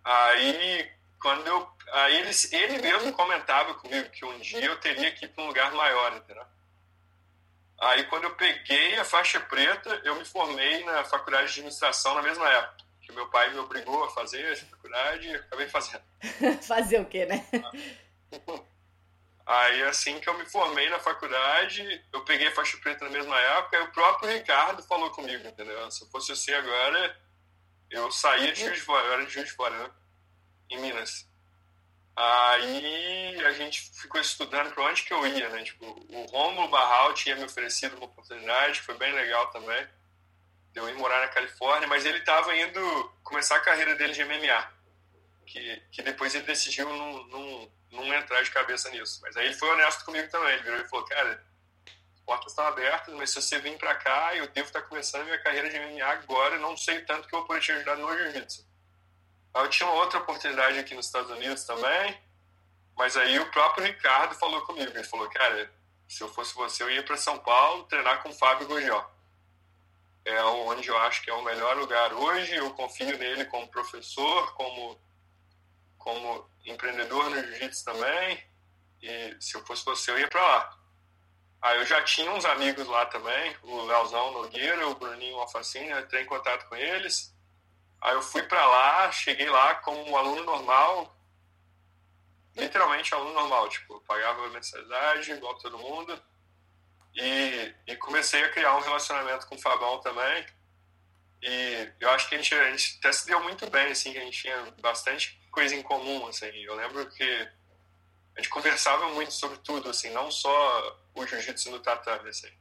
Aí, 0.05 0.91
quando 1.21 1.47
eu. 1.47 1.77
Aí 1.93 2.17
ele, 2.17 2.31
ele 2.53 2.79
mesmo 2.79 3.13
comentava 3.13 3.75
comigo 3.75 4.11
que 4.11 4.25
um 4.25 4.39
dia 4.39 4.65
eu 4.65 4.77
teria 4.79 5.13
que 5.13 5.25
ir 5.25 5.29
para 5.29 5.45
um 5.45 5.49
lugar 5.49 5.73
maior, 5.73 6.17
entendeu? 6.17 6.45
Aí, 7.79 8.05
quando 8.05 8.25
eu 8.25 8.35
peguei 8.35 8.97
a 8.99 9.05
faixa 9.05 9.39
preta, 9.39 10.01
eu 10.05 10.17
me 10.17 10.25
formei 10.25 10.85
na 10.85 11.05
faculdade 11.05 11.47
de 11.47 11.53
administração 11.53 12.15
na 12.15 12.23
mesma 12.23 12.49
época. 12.49 12.85
Que 13.03 13.13
meu 13.13 13.29
pai 13.29 13.53
me 13.53 13.59
obrigou 13.59 14.05
a 14.05 14.11
fazer 14.11 14.45
essa 14.51 14.65
faculdade 14.67 15.29
e 15.29 15.35
acabei 15.35 15.69
fazendo. 15.69 16.03
fazer 16.63 17.01
o 17.01 17.07
quê, 17.07 17.27
né? 17.27 17.47
Aí, 19.47 19.83
assim 19.85 20.19
que 20.19 20.29
eu 20.29 20.37
me 20.37 20.45
formei 20.45 20.89
na 20.89 20.99
faculdade, 20.99 22.05
eu 22.13 22.25
peguei 22.25 22.49
a 22.49 22.53
faixa 22.53 22.77
preta 22.79 23.05
na 23.05 23.11
mesma 23.13 23.39
época, 23.39 23.77
e 23.77 23.83
o 23.83 23.93
próprio 23.93 24.33
Ricardo 24.33 24.83
falou 24.83 25.11
comigo, 25.11 25.47
entendeu? 25.47 25.89
Se 25.89 26.03
eu 26.03 26.09
fosse 26.09 26.35
você 26.35 26.53
agora, 26.53 27.17
eu 27.89 28.11
saía 28.11 28.53
de 28.53 28.61
Juiz 28.61 28.75
de 28.75 28.81
Fora, 28.81 29.07
eu 29.07 29.13
era 29.13 29.25
de 29.25 29.33
Juiz 29.33 29.47
de 29.47 29.53
Fora, 29.53 29.79
né? 29.79 29.91
Em 30.69 30.81
Minas. 30.81 31.29
Aí 32.17 33.45
a 33.45 33.53
gente 33.53 33.91
ficou 33.93 34.19
estudando 34.19 34.73
para 34.73 34.85
onde 34.85 35.03
que 35.03 35.13
eu 35.13 35.27
ia, 35.27 35.51
né? 35.51 35.63
Tipo, 35.63 35.85
o 35.85 36.25
Romulo 36.31 36.69
Barral 36.69 37.13
tinha 37.13 37.37
me 37.37 37.45
oferecido 37.45 37.95
uma 37.97 38.07
oportunidade, 38.07 38.81
foi 38.81 38.97
bem 38.97 39.13
legal 39.13 39.51
também, 39.51 39.87
de 40.73 40.81
eu 40.81 40.89
ir 40.89 40.95
morar 40.95 41.21
na 41.21 41.29
Califórnia, 41.29 41.87
mas 41.87 42.07
ele 42.07 42.19
estava 42.19 42.57
indo 42.57 42.81
começar 43.23 43.57
a 43.57 43.61
carreira 43.61 43.95
dele 43.97 44.15
de 44.15 44.25
MMA, 44.25 44.73
que, 45.45 45.83
que 45.93 46.03
depois 46.03 46.35
ele 46.35 46.47
decidiu 46.47 46.89
não, 46.89 47.27
não, 47.27 47.73
não 47.93 48.15
entrar 48.15 48.43
de 48.43 48.51
cabeça 48.51 48.89
nisso. 48.89 49.21
Mas 49.21 49.37
aí 49.37 49.47
ele 49.47 49.55
foi 49.55 49.69
honesto 49.69 50.03
comigo 50.07 50.31
também, 50.31 50.55
ele 50.55 50.63
virou 50.63 50.81
e 50.81 50.89
falou, 50.89 51.05
cara, 51.05 51.45
as 52.15 52.21
portas 52.21 52.53
estão 52.53 52.67
abertas, 52.67 53.15
mas 53.15 53.29
se 53.29 53.43
você 53.43 53.59
vir 53.59 53.77
para 53.77 53.95
cá, 53.95 54.35
eu 54.35 54.49
devo 54.49 54.69
estar 54.69 54.81
começando 54.81 55.21
a 55.21 55.25
minha 55.27 55.43
carreira 55.43 55.69
de 55.69 55.79
MMA 55.79 56.07
agora, 56.07 56.59
não 56.59 56.79
sei 56.79 57.03
tanto 57.03 57.29
que 57.29 57.35
eu 57.35 57.41
vou 57.41 57.47
poder 57.47 57.61
te 57.61 57.73
ajudar 57.73 57.97
no 57.97 58.17
Jiu-Jitsu. 58.17 58.76
Eu 59.57 59.69
tinha 59.69 59.89
outra 59.89 60.19
oportunidade 60.19 60.79
aqui 60.79 60.95
nos 60.95 61.07
Estados 61.07 61.31
Unidos 61.31 61.65
também, 61.65 62.21
mas 62.97 63.17
aí 63.17 63.39
o 63.39 63.51
próprio 63.51 63.87
Ricardo 63.87 64.35
falou 64.35 64.63
comigo. 64.63 64.91
Ele 64.91 65.05
falou, 65.05 65.29
cara, 65.31 65.71
se 66.09 66.23
eu 66.23 66.29
fosse 66.29 66.55
você, 66.55 66.83
eu 66.83 66.91
ia 66.91 67.03
para 67.03 67.17
São 67.17 67.39
Paulo 67.39 67.85
treinar 67.85 68.23
com 68.23 68.29
o 68.29 68.35
Fábio 68.35 68.67
Gurgel. 68.67 69.05
É 70.25 70.43
onde 70.43 70.89
eu 70.89 70.99
acho 70.99 71.23
que 71.23 71.31
é 71.31 71.35
o 71.35 71.45
melhor 71.45 71.77
lugar 71.77 72.13
hoje. 72.13 72.55
Eu 72.55 72.71
confio 72.75 73.17
nele 73.17 73.45
como 73.47 73.69
professor, 73.69 74.55
como, 74.55 75.01
como 75.99 76.51
empreendedor 76.65 77.31
no 77.31 77.37
jiu-jitsu 77.37 77.85
também. 77.85 78.43
E 79.01 79.37
se 79.41 79.57
eu 79.57 79.65
fosse 79.65 79.85
você, 79.85 80.11
eu 80.11 80.19
ia 80.19 80.29
para 80.29 80.43
lá. 80.43 80.79
Aí 81.63 81.79
eu 81.79 81.87
já 81.87 82.03
tinha 82.03 82.31
uns 82.31 82.45
amigos 82.45 82.87
lá 82.87 83.07
também, 83.07 83.57
o 83.63 83.83
Leozão 83.83 84.33
Nogueira, 84.33 84.89
o 84.89 84.95
Bruninho 84.95 85.39
Alfacine, 85.39 85.91
eu 85.91 86.01
entrei 86.01 86.23
em 86.23 86.27
contato 86.27 86.69
com 86.69 86.77
eles. 86.77 87.36
Aí 88.01 88.15
eu 88.15 88.23
fui 88.23 88.43
para 88.43 88.65
lá, 88.67 89.11
cheguei 89.11 89.49
lá 89.49 89.75
como 89.77 90.09
um 90.09 90.17
aluno 90.17 90.45
normal, 90.45 91.17
literalmente 92.57 93.15
aluno 93.15 93.33
normal, 93.33 93.69
tipo, 93.69 94.01
pagava 94.03 94.49
mensalidade 94.49 95.33
igual 95.33 95.59
todo 95.59 95.79
mundo. 95.79 96.21
E, 97.15 97.75
e 97.87 97.97
comecei 97.97 98.45
a 98.45 98.51
criar 98.51 98.77
um 98.77 98.81
relacionamento 98.81 99.47
com 99.47 99.55
o 99.55 99.61
Fabão 99.61 100.01
também. 100.01 100.47
E 101.43 101.93
eu 102.01 102.11
acho 102.11 102.29
que 102.29 102.35
a 102.35 102.39
gente, 102.39 102.55
a 102.55 102.71
gente 102.71 102.99
até 102.99 103.13
se 103.13 103.27
deu 103.27 103.43
muito 103.43 103.69
bem, 103.71 103.91
assim, 103.91 104.13
que 104.13 104.19
a 104.19 104.25
gente 104.25 104.41
tinha 104.41 104.71
bastante 104.81 105.41
coisa 105.51 105.75
em 105.75 105.83
comum, 105.83 106.27
assim. 106.27 106.47
Eu 106.47 106.75
lembro 106.75 107.09
que 107.11 107.49
a 108.35 108.41
gente 108.41 108.51
conversava 108.51 109.09
muito 109.11 109.33
sobre 109.33 109.59
tudo, 109.59 109.89
assim, 109.89 110.11
não 110.11 110.31
só 110.31 111.01
o 111.15 111.27
jiu-jitsu 111.27 111.71
no 111.71 111.81
tatame, 111.81 112.29
assim. 112.29 112.53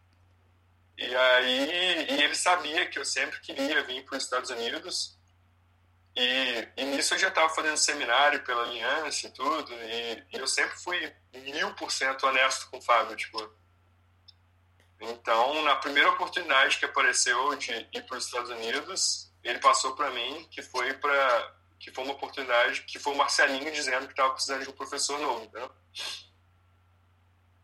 E 0.97 1.15
aí, 1.15 2.07
e 2.09 2.23
ele 2.23 2.35
sabia 2.35 2.85
que 2.85 2.97
eu 2.97 3.03
sempre 3.03 3.39
queria 3.41 3.83
vir 3.83 4.05
para 4.05 4.17
os 4.17 4.23
Estados 4.23 4.49
Unidos 4.49 5.19
e, 6.15 6.67
e 6.77 6.85
nisso 6.85 7.13
eu 7.13 7.19
já 7.19 7.27
estava 7.27 7.49
fazendo 7.49 7.77
seminário 7.77 8.43
pela 8.43 8.63
aliança 8.63 9.27
e 9.27 9.31
tudo, 9.31 9.73
e, 9.73 10.23
e, 10.31 10.37
eu 10.37 10.47
sempre 10.47 10.77
fui 10.77 11.13
mil 11.33 11.73
por 11.73 11.91
cento 11.91 12.25
honesto 12.25 12.69
com 12.69 12.77
o 12.77 12.81
Fábio, 12.81 13.15
tipo. 13.15 13.53
Então, 15.01 15.61
na 15.63 15.75
primeira 15.75 16.09
oportunidade 16.09 16.77
que 16.77 16.85
apareceu 16.85 17.55
de 17.55 17.71
ir 17.93 18.05
para 18.05 18.17
os 18.17 18.25
Estados 18.25 18.49
Unidos, 18.49 19.29
ele 19.43 19.59
passou 19.59 19.93
para 19.93 20.09
mim 20.11 20.47
que 20.49 20.61
foi 20.61 20.93
para 20.93 21.53
que 21.77 21.91
foi 21.91 22.03
uma 22.05 22.13
oportunidade, 22.13 22.81
que 22.83 22.97
foi 22.97 23.13
o 23.13 23.17
Marcelinho 23.17 23.71
dizendo 23.71 24.07
que 24.07 24.13
estava 24.13 24.31
precisando 24.31 24.63
de 24.63 24.69
um 24.69 24.73
professor 24.73 25.19
novo, 25.19 25.43
entendeu? 25.43 25.69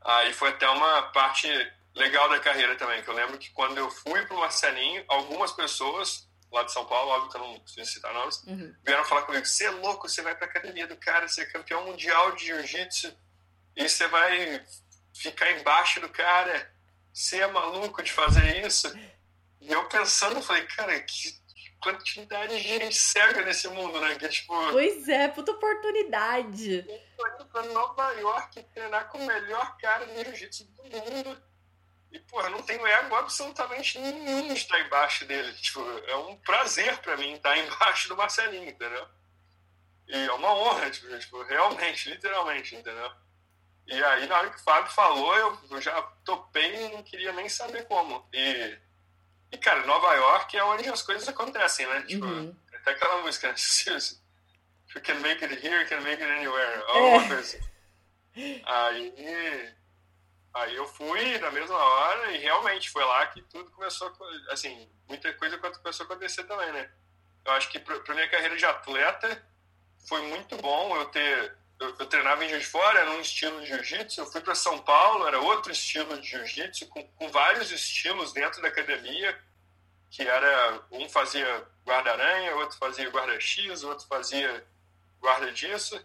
Aí 0.02 0.34
foi 0.34 0.50
até 0.50 0.70
uma 0.70 1.04
parte 1.12 1.48
legal 1.96 2.30
da 2.30 2.40
carreira 2.40 2.76
também, 2.76 3.02
que 3.02 3.10
eu 3.10 3.16
lembro 3.16 3.38
que 3.38 3.50
quando 3.52 3.78
eu 3.78 3.90
fui 3.90 4.26
para 4.26 4.36
o 4.36 4.40
Marcelinho, 4.40 5.04
algumas 5.08 5.52
pessoas 5.54 6.30
lá 6.52 6.64
de 6.64 6.72
São 6.72 6.86
Paulo, 6.86 7.12
óbvio 7.12 7.30
que 7.30 7.38
eu 7.38 7.42
não 7.42 7.60
preciso 7.60 7.92
citar 7.92 8.14
nomes, 8.14 8.44
uhum. 8.44 8.76
vieram 8.84 9.06
falar 9.06 9.24
comigo: 9.24 9.46
você 9.46 9.66
é 9.66 9.72
louco, 9.72 10.10
você 10.10 10.22
vai 10.22 10.36
pra 10.36 10.46
academia 10.46 10.88
do 10.88 10.98
cara, 10.98 11.28
você 11.28 11.42
é 11.42 11.46
campeão 11.46 11.86
mundial 11.86 12.34
de 12.36 12.46
jiu-jitsu 12.46 13.16
e 13.76 13.88
você 13.88 14.08
vai 14.08 14.64
ficar 15.14 15.52
embaixo 15.52 16.00
do 16.02 16.10
cara, 16.10 16.72
você 17.14 17.42
é 17.42 17.48
maluco 17.48 18.04
de 18.04 18.12
fazer 18.12 18.66
isso? 18.66 18.92
E 19.62 19.72
eu 19.72 19.88
pensando, 19.88 20.42
falei: 20.42 20.66
cara, 20.68 21.00
que 21.02 21.42
quantidade 21.82 22.56
de 22.56 22.62
gente 22.62 22.96
cega 22.96 23.42
nesse 23.44 23.68
mundo, 23.68 24.00
né? 24.00 24.16
Que, 24.16 24.30
tipo, 24.30 24.54
pois 24.72 25.08
é, 25.10 25.28
puta 25.28 25.52
oportunidade. 25.52 26.86
Eu 26.88 27.02
tô 27.18 27.28
indo 27.28 27.46
pra 27.48 27.64
Nova 27.64 28.12
York 28.20 28.64
treinar 28.74 29.10
com 29.10 29.18
o 29.18 29.26
melhor 29.26 29.78
cara 29.78 30.06
de 30.06 30.24
jiu-jitsu 30.26 30.66
do 30.66 30.84
mundo 30.84 31.51
e, 32.12 32.20
porra, 32.20 32.50
não 32.50 32.62
tenho 32.62 32.86
ego 32.86 33.16
absolutamente 33.16 33.98
nenhum 33.98 34.48
de 34.48 34.54
estar 34.54 34.80
embaixo 34.82 35.26
dele. 35.26 35.54
Tipo, 35.54 35.82
é 36.08 36.16
um 36.18 36.36
prazer 36.38 36.98
para 36.98 37.16
mim 37.16 37.34
estar 37.34 37.56
embaixo 37.58 38.10
do 38.10 38.18
Marcelinho, 38.18 38.70
entendeu? 38.70 39.08
E 40.08 40.16
é 40.16 40.32
uma 40.34 40.54
honra, 40.54 40.90
tipo, 40.92 41.18
tipo, 41.18 41.42
realmente, 41.44 42.10
literalmente, 42.10 42.76
entendeu? 42.76 43.12
E 43.88 44.04
aí, 44.04 44.28
na 44.28 44.38
hora 44.38 44.50
que 44.50 44.58
o 44.60 44.64
Fábio 44.64 44.92
falou, 44.92 45.36
eu, 45.36 45.58
eu 45.72 45.82
já 45.82 46.02
topei 46.26 46.86
e 46.86 46.90
não 46.90 47.02
queria 47.04 47.32
nem 47.32 47.48
saber 47.48 47.86
como. 47.88 48.28
E, 48.34 48.78
e, 49.52 49.58
cara, 49.58 49.86
Nova 49.86 50.14
York 50.14 50.58
é 50.58 50.64
onde 50.64 50.90
as 50.90 51.02
coisas 51.02 51.28
acontecem, 51.28 51.88
né? 51.88 52.02
Tipo, 52.04 52.26
uhum. 52.26 52.56
até 52.74 52.92
aquela 52.92 53.22
música, 53.22 53.48
né? 53.48 53.56
You 54.94 55.02
can 55.02 55.22
make 55.22 55.42
it 55.42 55.54
here, 55.66 55.82
you 55.82 55.88
can 55.88 56.02
make 56.02 56.22
it 56.22 56.30
anywhere. 56.30 56.84
Alguma 56.88 57.24
é. 57.24 57.28
coisa 57.30 57.40
assim. 57.40 57.60
Aí 58.66 59.14
Aí 60.54 60.76
eu 60.76 60.86
fui 60.86 61.38
na 61.40 61.50
mesma 61.50 61.78
hora 61.78 62.32
e 62.32 62.38
realmente 62.38 62.90
foi 62.90 63.04
lá 63.04 63.26
que 63.28 63.42
tudo 63.44 63.72
começou, 63.72 64.12
assim, 64.50 64.90
muita 65.08 65.34
coisa 65.34 65.58
começou 65.58 66.04
a 66.04 66.08
acontecer 66.08 66.44
também, 66.44 66.72
né? 66.74 66.92
Eu 67.46 67.54
acho 67.54 67.70
que 67.70 67.80
para 67.80 68.14
minha 68.14 68.30
carreira 68.30 68.56
de 68.56 68.66
atleta 68.66 69.44
foi 70.08 70.22
muito 70.24 70.58
bom 70.58 70.96
eu 70.96 71.06
ter. 71.06 71.56
Eu, 71.80 71.96
eu 71.98 72.06
treinava 72.06 72.44
em 72.46 72.50
Juiz 72.50 72.64
de 72.64 72.70
Fora, 72.70 73.00
era 73.00 73.12
um 73.12 73.22
estilo 73.22 73.60
de 73.62 73.68
jiu-jitsu. 73.68 74.22
Eu 74.22 74.26
fui 74.28 74.42
para 74.42 74.54
São 74.54 74.78
Paulo, 74.80 75.26
era 75.28 75.40
outro 75.40 75.72
estilo 75.72 76.20
de 76.20 76.28
jiu-jitsu, 76.28 76.88
com, 76.88 77.08
com 77.14 77.30
vários 77.30 77.72
estilos 77.72 78.34
dentro 78.34 78.62
da 78.62 78.68
academia, 78.68 79.40
que 80.10 80.22
era. 80.22 80.84
Um 80.92 81.10
fazia 81.10 81.66
guarda-aranha, 81.86 82.56
outro 82.58 82.78
fazia 82.78 83.10
guarda-x, 83.10 83.84
outro 83.84 84.06
fazia 84.08 84.64
guarda 85.20 85.52
disso. 85.52 86.00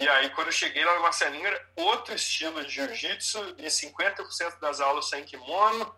E 0.00 0.08
aí, 0.08 0.30
quando 0.30 0.46
eu 0.46 0.52
cheguei 0.52 0.82
lá 0.82 0.94
no 0.94 1.02
Marcelinho, 1.02 1.46
era 1.46 1.68
outro 1.76 2.14
estilo 2.14 2.64
de 2.64 2.70
jiu-jitsu 2.70 3.56
e 3.58 3.66
50% 3.66 4.58
das 4.58 4.80
aulas 4.80 5.10
sem 5.10 5.22
kimono. 5.24 5.94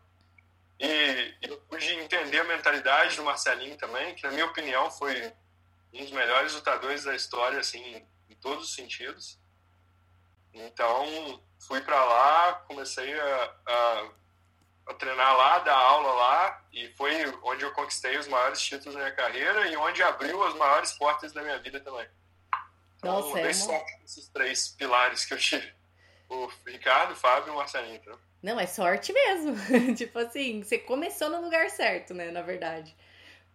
E 0.80 1.36
eu 1.40 1.56
pude 1.68 1.88
entender 1.92 2.40
a 2.40 2.44
mentalidade 2.44 3.14
do 3.14 3.22
Marcelinho 3.22 3.76
também, 3.78 4.12
que, 4.16 4.24
na 4.24 4.32
minha 4.32 4.46
opinião, 4.46 4.90
foi 4.90 5.32
um 5.94 6.02
dos 6.02 6.10
melhores 6.10 6.52
lutadores 6.52 7.04
da 7.04 7.14
história, 7.14 7.60
assim, 7.60 8.04
em 8.28 8.34
todos 8.40 8.64
os 8.64 8.74
sentidos. 8.74 9.38
Então, 10.52 11.40
fui 11.60 11.80
para 11.80 12.04
lá, 12.04 12.54
comecei 12.66 13.14
a, 13.20 13.54
a, 13.64 14.10
a, 14.88 14.94
treinar 14.94 15.36
lá, 15.36 15.58
dar 15.60 15.76
aula 15.76 16.12
lá, 16.12 16.64
e 16.72 16.88
foi 16.94 17.24
onde 17.44 17.62
eu 17.62 17.70
conquistei 17.70 18.18
os 18.18 18.26
maiores 18.26 18.60
títulos 18.60 18.94
da 18.94 19.00
minha 19.00 19.14
carreira 19.14 19.68
e 19.68 19.76
onde 19.76 20.02
abriu 20.02 20.42
as 20.42 20.54
maiores 20.54 20.92
portas 20.94 21.32
da 21.32 21.40
minha 21.40 21.60
vida 21.60 21.78
também. 21.78 22.08
Então, 23.02 23.20
Nossa, 23.20 23.40
é 23.40 23.52
uma... 23.52 23.84
esses 24.04 24.28
três 24.28 24.68
pilares 24.68 25.24
que 25.24 25.34
eu 25.34 25.38
tive. 25.38 25.72
O 26.28 26.48
Ricardo, 26.64 27.12
o 27.12 27.16
Fábio 27.16 27.48
e 27.48 27.50
o 27.50 27.56
Marcelinho. 27.56 27.96
Então. 27.96 28.16
Não, 28.40 28.60
é 28.60 28.66
sorte 28.66 29.12
mesmo. 29.12 29.56
tipo 29.96 30.20
assim, 30.20 30.62
você 30.62 30.78
começou 30.78 31.28
no 31.28 31.42
lugar 31.42 31.68
certo, 31.68 32.14
né? 32.14 32.30
Na 32.30 32.42
verdade. 32.42 32.94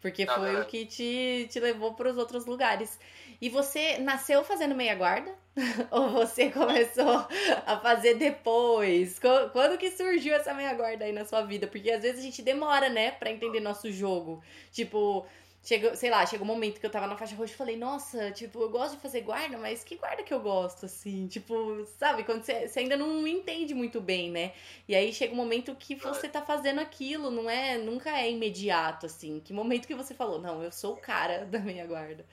Porque 0.02 0.26
na 0.26 0.36
foi 0.36 0.48
verdade. 0.48 0.68
o 0.68 0.70
que 0.70 0.86
te, 0.86 1.48
te 1.50 1.60
levou 1.62 1.94
para 1.94 2.10
os 2.10 2.18
outros 2.18 2.46
lugares. 2.46 3.00
E 3.40 3.48
você 3.48 3.98
nasceu 4.00 4.44
fazendo 4.44 4.76
meia 4.76 4.96
guarda? 4.96 5.34
Ou 5.92 6.10
você 6.10 6.52
começou 6.52 7.26
a 7.66 7.80
fazer 7.80 8.16
depois? 8.16 9.18
Quando 9.54 9.78
que 9.78 9.92
surgiu 9.92 10.36
essa 10.36 10.54
meia 10.54 10.74
guarda 10.74 11.06
aí 11.06 11.14
na 11.14 11.24
sua 11.24 11.44
vida? 11.44 11.68
Porque 11.68 11.90
às 11.90 12.02
vezes 12.02 12.20
a 12.20 12.24
gente 12.24 12.42
demora, 12.42 12.90
né, 12.90 13.12
para 13.12 13.32
entender 13.32 13.62
nosso 13.62 13.90
jogo. 13.94 14.44
Tipo, 14.74 15.26
chega, 15.68 15.94
sei 15.98 16.10
lá, 16.10 16.26
chega 16.26 16.42
um 16.42 16.48
momento 16.48 16.80
que 16.80 16.86
eu 16.86 16.90
tava 16.90 17.08
na 17.08 17.18
faixa 17.18 17.36
roxa 17.36 17.54
e 17.54 17.58
falei, 17.58 17.76
nossa, 17.76 18.32
tipo, 18.32 18.62
eu 18.62 18.70
gosto 18.70 18.96
de 18.96 19.02
fazer 19.02 19.20
guarda, 19.20 19.58
mas 19.58 19.84
que 19.84 19.98
guarda 19.98 20.24
que 20.24 20.34
eu 20.34 20.40
gosto, 20.40 20.86
assim? 20.86 21.28
Tipo, 21.28 21.86
sabe, 22.00 22.24
quando 22.24 22.42
você, 22.42 22.70
você 22.70 22.80
ainda 22.80 22.96
não 22.96 23.28
entende 23.28 23.74
muito 23.74 24.00
bem, 24.00 24.32
né? 24.32 24.54
E 24.88 24.96
aí 24.96 25.14
chega 25.14 25.34
um 25.34 25.36
momento 25.36 25.76
que 25.76 25.94
você 25.94 26.30
tá 26.30 26.42
fazendo 26.42 26.80
aquilo, 26.80 27.30
não 27.30 27.50
é, 27.50 27.78
nunca 27.78 28.18
é 28.18 28.32
imediato, 28.32 29.08
assim. 29.08 29.42
Que 29.42 29.52
momento 29.52 29.88
que 29.88 29.94
você 29.94 30.14
falou, 30.14 30.40
não, 30.40 30.64
eu 30.64 30.72
sou 30.72 30.94
o 30.94 31.02
cara 31.02 31.44
da 31.52 31.60
minha 31.60 31.86
guarda. 31.86 32.26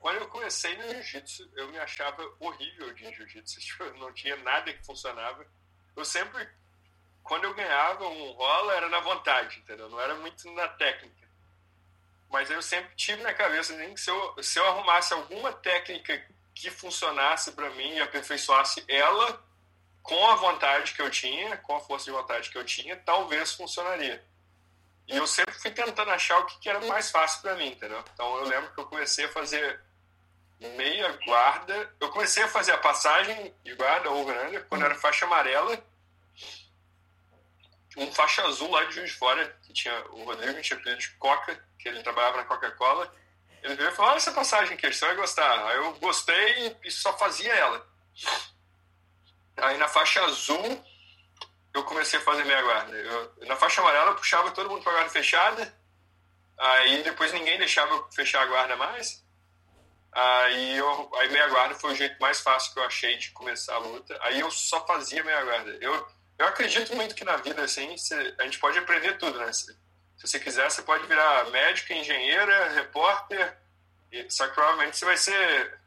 Quando 0.00 0.16
eu 0.16 0.26
comecei 0.26 0.76
no 0.76 0.82
jiu-jitsu, 0.88 1.48
eu 1.54 1.70
me 1.70 1.78
achava 1.78 2.28
horrível 2.40 2.92
de 2.94 3.04
jiu-jitsu. 3.14 3.60
Tipo, 3.62 3.84
não 3.96 4.12
tinha 4.12 4.34
nada 4.38 4.72
que 4.72 4.84
funcionava. 4.84 5.46
Eu 5.94 6.04
sempre, 6.04 6.48
quando 7.22 7.44
eu 7.44 7.54
ganhava 7.54 8.08
um 8.08 8.32
rola, 8.32 8.74
era 8.74 8.88
na 8.88 8.98
vontade, 8.98 9.60
entendeu? 9.60 9.88
Não 9.88 10.00
era 10.00 10.16
muito 10.16 10.50
na 10.50 10.66
técnica. 10.66 11.21
Mas 12.32 12.50
eu 12.50 12.62
sempre 12.62 12.94
tive 12.96 13.22
na 13.22 13.34
cabeça 13.34 13.74
assim, 13.74 13.92
que 13.92 14.00
se 14.00 14.10
eu, 14.10 14.42
se 14.42 14.58
eu 14.58 14.66
arrumasse 14.66 15.12
alguma 15.12 15.52
técnica 15.52 16.20
que 16.54 16.70
funcionasse 16.70 17.52
para 17.52 17.68
mim 17.70 17.92
e 17.92 18.00
aperfeiçoasse 18.00 18.82
ela 18.88 19.44
com 20.02 20.30
a 20.30 20.34
vontade 20.36 20.94
que 20.94 21.02
eu 21.02 21.10
tinha, 21.10 21.58
com 21.58 21.76
a 21.76 21.80
força 21.80 22.06
de 22.06 22.10
vontade 22.10 22.50
que 22.50 22.56
eu 22.56 22.64
tinha, 22.64 22.96
talvez 22.96 23.52
funcionaria. 23.52 24.24
E 25.06 25.16
eu 25.16 25.26
sempre 25.26 25.52
fui 25.54 25.70
tentando 25.70 26.10
achar 26.10 26.38
o 26.40 26.46
que, 26.46 26.68
era 26.68 26.80
mais 26.86 27.10
fácil 27.10 27.42
para 27.42 27.54
mim, 27.54 27.68
entendeu? 27.68 28.02
Então 28.14 28.38
eu 28.38 28.44
lembro 28.44 28.72
que 28.72 28.80
eu 28.80 28.86
comecei 28.86 29.26
a 29.26 29.28
fazer 29.28 29.80
meia 30.76 31.18
guarda. 31.26 31.94
Eu 32.00 32.08
comecei 32.08 32.42
a 32.42 32.48
fazer 32.48 32.72
a 32.72 32.78
passagem 32.78 33.54
de 33.62 33.74
guarda 33.74 34.10
over 34.10 34.66
quando 34.68 34.84
era 34.84 34.94
faixa 34.94 35.26
amarela. 35.26 35.78
Um 37.96 38.10
faixa 38.12 38.42
azul 38.46 38.70
lá 38.70 38.84
de 38.84 38.94
Juiz 38.94 39.10
de 39.10 39.16
Fora, 39.16 39.46
que 39.62 39.72
tinha 39.72 39.94
o 40.10 40.24
Rodrigo, 40.24 40.60
tinha 40.62 40.78
pedido 40.78 40.98
de 40.98 41.10
Coca, 41.16 41.62
que 41.78 41.88
ele 41.88 42.02
trabalhava 42.02 42.38
na 42.38 42.44
Coca-Cola. 42.44 43.12
Ele 43.62 43.74
veio 43.76 43.90
e 43.90 43.92
falou: 43.92 44.10
Olha 44.10 44.16
essa 44.16 44.32
passagem 44.32 44.74
aqui, 44.74 44.92
você 44.92 45.04
vai 45.06 45.14
gostar. 45.14 45.68
Aí 45.68 45.76
eu 45.76 45.92
gostei 45.94 46.76
e 46.84 46.90
só 46.90 47.16
fazia 47.18 47.52
ela. 47.52 47.86
Aí 49.56 49.76
na 49.76 49.88
faixa 49.88 50.24
azul, 50.24 50.84
eu 51.74 51.84
comecei 51.84 52.18
a 52.18 52.22
fazer 52.22 52.44
meia 52.44 52.62
guarda. 52.62 52.96
Eu, 52.96 53.34
na 53.46 53.56
faixa 53.56 53.80
amarela, 53.80 54.10
eu 54.10 54.16
puxava 54.16 54.50
todo 54.50 54.68
mundo 54.68 54.82
para 54.82 54.92
a 54.92 54.94
guarda 54.96 55.10
fechada. 55.10 55.82
Aí 56.58 57.02
depois 57.02 57.32
ninguém 57.32 57.58
deixava 57.58 57.92
eu 57.94 58.08
fechar 58.12 58.42
a 58.42 58.46
guarda 58.46 58.76
mais. 58.76 59.22
Aí, 60.12 60.76
eu, 60.76 61.10
aí 61.16 61.30
meia 61.30 61.48
guarda 61.48 61.74
foi 61.74 61.92
o 61.92 61.96
jeito 61.96 62.20
mais 62.20 62.40
fácil 62.40 62.72
que 62.72 62.78
eu 62.78 62.84
achei 62.84 63.16
de 63.16 63.30
começar 63.30 63.74
a 63.74 63.78
luta. 63.78 64.18
Aí 64.22 64.40
eu 64.40 64.50
só 64.50 64.86
fazia 64.86 65.24
meia 65.24 65.42
guarda. 65.42 65.78
Eu, 65.80 66.06
eu 66.42 66.48
acredito 66.48 66.94
muito 66.96 67.14
que 67.14 67.24
na 67.24 67.36
vida, 67.36 67.62
assim, 67.62 67.94
a 68.38 68.44
gente 68.44 68.58
pode 68.58 68.78
aprender 68.78 69.16
tudo, 69.16 69.38
né? 69.38 69.52
Se, 69.52 69.66
se 69.66 70.26
você 70.26 70.40
quiser, 70.40 70.68
você 70.70 70.82
pode 70.82 71.06
virar 71.06 71.48
médico, 71.50 71.92
engenheira, 71.92 72.70
repórter, 72.70 73.56
e, 74.10 74.28
só 74.28 74.48
que 74.48 74.54
provavelmente 74.54 74.96
você 74.96 75.04
vai 75.04 75.16
ser 75.16 75.78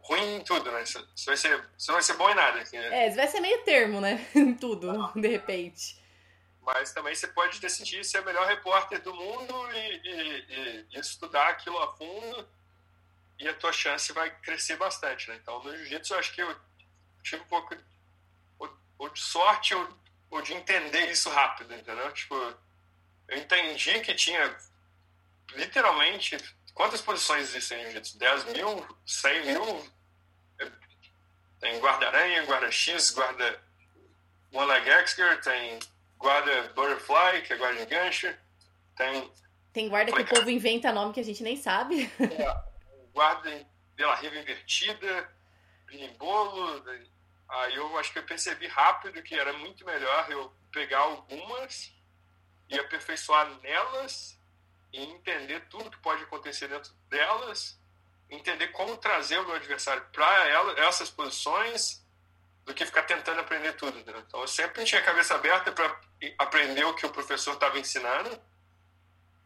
ruim 0.00 0.36
em 0.36 0.40
tudo, 0.40 0.70
né? 0.72 0.84
Você, 0.84 0.98
vai 1.26 1.36
ser, 1.36 1.64
você 1.78 1.90
não 1.90 1.94
vai 1.94 2.02
ser 2.02 2.14
bom 2.14 2.28
em 2.30 2.34
nada. 2.34 2.60
Assim, 2.60 2.78
né? 2.78 3.06
É, 3.06 3.10
você 3.10 3.16
vai 3.16 3.28
ser 3.28 3.40
meio 3.40 3.62
termo, 3.62 4.00
né? 4.00 4.26
em 4.34 4.54
tudo, 4.54 5.12
de 5.14 5.28
repente. 5.28 5.98
Mas 6.62 6.92
também 6.92 7.14
você 7.14 7.28
pode 7.28 7.60
decidir 7.60 8.04
ser 8.04 8.20
o 8.20 8.24
melhor 8.24 8.46
repórter 8.48 9.00
do 9.00 9.14
mundo 9.14 9.54
e, 9.72 10.00
e, 10.04 10.86
e 10.90 10.98
estudar 10.98 11.48
aquilo 11.48 11.78
a 11.78 11.96
fundo 11.96 12.48
e 13.38 13.48
a 13.48 13.54
tua 13.54 13.72
chance 13.72 14.12
vai 14.12 14.30
crescer 14.40 14.76
bastante, 14.76 15.28
né? 15.28 15.38
Então, 15.40 15.62
no 15.62 15.74
jiu-jitsu, 15.76 16.12
eu 16.12 16.18
acho 16.18 16.34
que 16.34 16.42
eu 16.42 16.56
tive 17.22 17.42
um 17.42 17.46
pouco 17.46 17.74
ou 19.00 19.08
de 19.08 19.18
sorte 19.18 19.74
ou, 19.74 19.88
ou 20.30 20.42
de 20.42 20.52
entender 20.52 21.10
isso 21.10 21.30
rápido, 21.30 21.74
entendeu? 21.74 22.12
Tipo, 22.12 22.34
eu 23.28 23.38
entendi 23.38 23.98
que 24.00 24.14
tinha 24.14 24.56
literalmente 25.54 26.36
quantas 26.74 27.00
posições 27.00 27.48
existem 27.48 27.78
no 27.78 27.84
jiu-jitsu? 27.84 28.18
10 28.18 28.44
mil, 28.52 28.98
100 29.06 29.46
mil? 29.46 29.90
Tem 31.58 31.80
guarda-aranha, 31.80 32.44
guarda-x, 32.44 33.10
guarda 33.10 33.62
one 34.52 34.66
leg 34.66 34.86
executor, 34.88 35.40
tem 35.40 35.78
guarda 36.18 36.62
butterfly, 36.74 37.42
que 37.46 37.54
é 37.54 37.56
guarda 37.56 37.80
de 37.80 37.86
gancho, 37.86 38.36
tem... 38.96 39.32
Tem 39.72 39.88
guarda 39.88 40.12
que 40.12 40.20
o 40.20 40.26
povo 40.26 40.50
inventa 40.50 40.92
nome 40.92 41.14
que 41.14 41.20
a 41.20 41.24
gente 41.24 41.42
nem 41.42 41.56
sabe. 41.56 42.10
É, 42.18 42.64
guarda 43.14 43.66
pela 43.96 44.14
riva 44.16 44.36
invertida, 44.36 45.32
bolo, 46.18 46.84
aí 47.50 47.74
eu 47.74 47.98
acho 47.98 48.12
que 48.12 48.18
eu 48.18 48.24
percebi 48.24 48.66
rápido 48.66 49.22
que 49.22 49.34
era 49.34 49.52
muito 49.52 49.84
melhor 49.84 50.30
eu 50.30 50.52
pegar 50.72 51.00
algumas 51.00 51.92
e 52.68 52.78
aperfeiçoar 52.78 53.50
nelas 53.60 54.38
e 54.92 55.02
entender 55.02 55.60
tudo 55.68 55.90
que 55.90 55.98
pode 55.98 56.22
acontecer 56.22 56.68
dentro 56.68 56.92
delas, 57.08 57.78
entender 58.28 58.68
como 58.68 58.96
trazer 58.96 59.38
o 59.38 59.46
meu 59.46 59.56
adversário 59.56 60.04
para 60.12 60.86
essas 60.86 61.10
posições, 61.10 62.00
do 62.64 62.74
que 62.74 62.86
ficar 62.86 63.02
tentando 63.02 63.40
aprender 63.40 63.72
tudo. 63.72 63.96
Né? 63.98 64.22
Então 64.26 64.40
eu 64.40 64.48
sempre 64.48 64.84
tinha 64.84 65.00
a 65.00 65.04
cabeça 65.04 65.34
aberta 65.34 65.72
para 65.72 66.00
aprender 66.38 66.84
o 66.84 66.94
que 66.94 67.06
o 67.06 67.10
professor 67.10 67.54
estava 67.54 67.78
ensinando, 67.78 68.40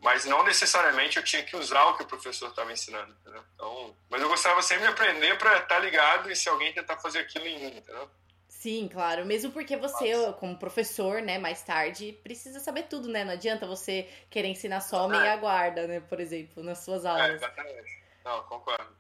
mas 0.05 0.27
não 0.27 0.45
necessariamente 0.45 1.17
eu 1.17 1.23
tinha 1.23 1.43
que 1.43 1.57
usar 1.57 1.83
o 1.87 1.97
que 1.97 2.03
o 2.03 2.07
professor 2.07 2.51
estava 2.51 2.71
ensinando. 2.71 3.17
Então, 3.55 3.97
mas 4.11 4.21
eu 4.21 4.29
gostava 4.29 4.61
sempre 4.61 4.85
de 4.85 4.91
aprender 4.91 5.39
para 5.39 5.55
estar 5.55 5.67
tá 5.67 5.79
ligado 5.79 6.31
e 6.31 6.37
se 6.37 6.47
alguém 6.47 6.75
tentar 6.75 6.99
fazer 6.99 7.21
aquilo 7.21 7.47
em 7.47 7.59
mim. 7.59 7.79
Entendeu? 7.79 8.11
Sim, 8.47 8.87
claro. 8.87 9.25
Mesmo 9.25 9.51
porque 9.51 9.79
você, 9.79 10.15
Nossa. 10.15 10.35
como 10.35 10.59
professor, 10.59 11.23
né, 11.23 11.39
mais 11.39 11.63
tarde, 11.63 12.13
precisa 12.23 12.61
saber 12.61 12.83
tudo, 12.83 13.09
né? 13.09 13.25
Não 13.25 13.33
adianta 13.33 13.67
você 13.67 14.07
querer 14.29 14.49
ensinar 14.49 14.83
só 14.83 15.09
meia 15.09 15.37
guarda, 15.37 15.87
né, 15.87 16.01
por 16.01 16.21
exemplo, 16.21 16.63
nas 16.63 16.81
suas 16.81 17.07
é, 17.07 17.09
aulas. 17.09 17.31
É, 17.31 17.35
exatamente. 17.37 18.03
Não, 18.23 18.43
concordo. 18.43 18.95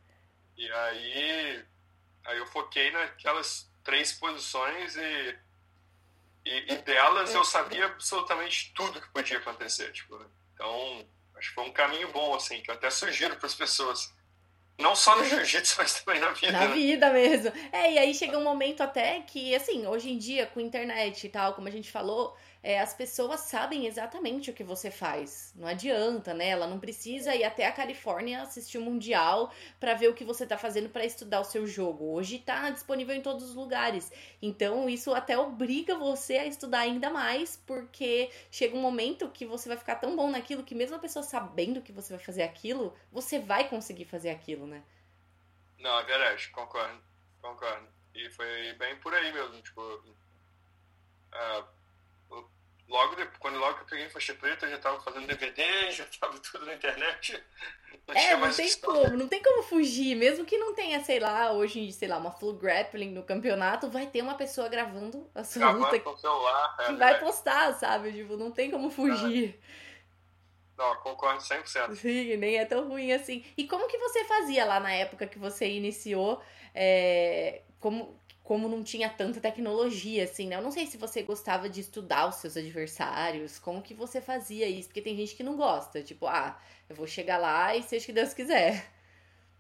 E 0.57 0.73
aí, 0.73 1.64
aí 2.25 2.38
eu 2.38 2.47
foquei 2.47 2.90
naquelas 2.90 3.71
três 3.83 4.11
posições 4.11 4.97
e, 4.97 5.38
e, 6.47 6.73
e 6.73 6.77
delas 6.79 7.35
eu 7.35 7.45
sabia 7.45 7.85
absolutamente 7.85 8.73
tudo 8.75 9.03
que 9.03 9.09
podia 9.11 9.37
acontecer, 9.37 9.93
tipo. 9.93 10.19
Então, 10.55 11.05
acho 11.37 11.49
que 11.49 11.55
foi 11.55 11.64
um 11.64 11.73
caminho 11.73 12.11
bom, 12.12 12.35
assim, 12.35 12.61
que 12.61 12.71
eu 12.71 12.75
até 12.75 12.88
sugiro 12.90 13.37
para 13.37 13.47
as 13.47 13.55
pessoas 13.55 14.12
não 14.79 14.97
só 14.97 15.17
no 15.17 15.25
jiu-jitsu, 15.25 15.77
mas 15.79 16.03
também 16.03 16.21
na 16.21 16.31
vida. 16.31 16.53
Na 16.53 16.69
né? 16.69 16.75
vida 16.75 17.12
mesmo. 17.12 17.53
É, 17.73 17.93
e 17.93 17.99
aí 17.99 18.14
chega 18.14 18.38
um 18.38 18.45
momento 18.45 18.83
até 18.83 19.21
que, 19.21 19.55
assim, 19.55 19.87
hoje 19.87 20.11
em 20.11 20.19
dia, 20.19 20.47
com 20.47 20.61
internet 20.61 21.27
e 21.27 21.29
tal, 21.29 21.55
como 21.55 21.69
a 21.69 21.71
gente 21.71 21.90
falou, 21.90 22.37
é, 22.64 22.81
as 22.81 22.94
pessoas 22.94 23.40
sabem 23.40 23.87
exatamente 23.87 24.50
o 24.50 24.55
que 24.55 24.64
você 24.64 24.90
faz. 24.90 25.53
Não 25.55 25.68
adianta, 25.68 26.33
né? 26.33 26.48
Ela 26.48 26.66
não 26.66 26.81
precisa 26.81 27.35
ir 27.35 27.44
até 27.44 27.66
a 27.66 27.72
Califórnia 27.72 28.40
assistir 28.40 28.79
o 28.79 28.81
Mundial 28.81 29.53
para 29.79 29.92
ver 29.92 30.09
o 30.09 30.14
que 30.14 30.24
você 30.24 30.46
tá 30.46 30.57
fazendo 30.57 30.88
para 30.88 31.05
estudar 31.05 31.40
o 31.40 31.44
seu 31.44 31.66
jogo. 31.66 32.14
Hoje 32.14 32.38
tá 32.38 32.70
disponível 32.70 33.14
em 33.14 33.20
todos 33.20 33.50
os 33.50 33.55
lugares. 33.55 34.11
Então, 34.40 34.88
isso 34.88 35.12
até 35.12 35.37
obriga 35.37 35.98
você 35.98 36.38
a 36.38 36.46
estudar 36.46 36.79
ainda 36.79 37.11
mais, 37.11 37.62
porque 37.66 38.31
chega 38.50 38.74
um 38.74 38.81
momento 38.81 39.29
que 39.29 39.44
você 39.44 39.68
vai 39.68 39.77
ficar 39.77 39.96
tão 39.96 40.16
bom 40.16 40.31
naquilo 40.31 40.64
que 40.64 40.74
mesmo 40.74 40.96
a 40.96 41.00
pessoa 41.00 41.22
sabendo 41.22 41.83
que 41.83 41.92
você 41.92 42.14
vai 42.14 42.24
fazer 42.24 42.44
aquilo, 42.44 42.96
você 43.12 43.38
vai 43.38 43.68
conseguir 43.68 44.07
fazer 44.07 44.31
aquilo, 44.31 44.66
né? 44.66 44.83
Não, 45.79 46.00
é 46.00 46.05
verdade, 46.05 46.48
concordo. 46.48 46.98
Concordo. 47.42 47.87
E 48.14 48.31
foi 48.31 48.72
bem 48.79 48.96
por 49.00 49.12
aí 49.12 49.31
mesmo, 49.35 49.61
tipo. 49.61 49.83
Uh, 49.83 51.84
logo 52.88 53.14
depois, 53.16 53.38
quando 53.38 53.59
logo 53.59 53.75
que 53.75 53.83
eu 53.83 53.87
peguei 53.87 54.09
faixa 54.09 54.35
preta, 54.35 54.66
eu 54.66 54.70
já 54.70 54.79
tava 54.79 55.01
fazendo 55.01 55.27
DVD, 55.27 55.90
já 55.92 56.05
tava 56.20 56.38
tudo 56.38 56.66
na 56.66 56.75
internet. 56.75 57.42
Não 58.07 58.14
é, 58.14 58.37
não 58.37 58.53
tem 58.53 58.81
como, 58.81 59.16
não 59.16 59.29
tem 59.29 59.42
como 59.42 59.62
fugir, 59.62 60.14
mesmo 60.14 60.44
que 60.44 60.59
não 60.59 60.75
tenha, 60.75 61.03
sei 61.03 61.18
lá, 61.18 61.53
hoje, 61.53 61.90
sei 61.90 62.07
lá, 62.07 62.18
uma 62.18 62.31
full 62.31 62.53
grappling 62.53 63.11
no 63.11 63.23
campeonato, 63.23 63.88
vai 63.88 64.07
ter 64.07 64.20
uma 64.20 64.35
pessoa 64.35 64.68
gravando 64.68 65.31
a 65.35 65.42
sua 65.42 65.61
gravando 65.61 65.85
luta 65.87 66.01
com 66.01 66.16
celular, 66.16 66.77
é, 66.81 66.87
que 66.87 66.92
vai 66.94 67.18
postar, 67.18 67.73
sabe? 67.75 68.12
Tipo, 68.12 68.37
não 68.37 68.51
tem 68.51 68.70
como 68.70 68.90
fugir. 68.90 69.59
Não, 70.77 70.97
concordo 70.97 71.40
100%. 71.40 71.94
Sim, 71.97 72.37
nem 72.37 72.57
é 72.57 72.64
tão 72.64 72.88
ruim 72.88 73.12
assim. 73.12 73.44
E 73.57 73.66
como 73.66 73.88
que 73.88 73.97
você 73.97 74.25
fazia 74.25 74.64
lá 74.64 74.81
na 74.81 74.92
época 74.92 75.27
que 75.27 75.38
você 75.38 75.66
iniciou? 75.68 76.42
É, 76.75 77.62
como, 77.81 78.20
como 78.44 78.68
não 78.68 78.85
tinha 78.85 79.09
tanta 79.09 79.40
tecnologia, 79.40 80.24
assim, 80.24 80.46
né? 80.48 80.57
Eu 80.57 80.62
não 80.62 80.70
sei 80.70 80.87
se 80.87 80.98
você 80.98 81.22
gostava 81.22 81.66
de 81.66 81.80
estudar 81.80 82.28
os 82.28 82.37
seus 82.37 82.59
adversários, 82.59 83.59
como 83.59 83.83
que 83.83 83.94
você 83.94 84.20
fazia 84.20 84.68
isso, 84.68 84.88
porque 84.88 85.00
tem 85.00 85.16
gente 85.16 85.35
que 85.35 85.42
não 85.42 85.57
gosta, 85.57 86.02
tipo, 86.02 86.26
ah, 86.26 86.61
eu 86.87 86.94
vou 86.94 87.07
chegar 87.07 87.38
lá 87.38 87.74
e 87.74 87.83
seja 87.83 88.04
o 88.04 88.07
que 88.07 88.12
Deus 88.12 88.35
quiser. 88.35 88.92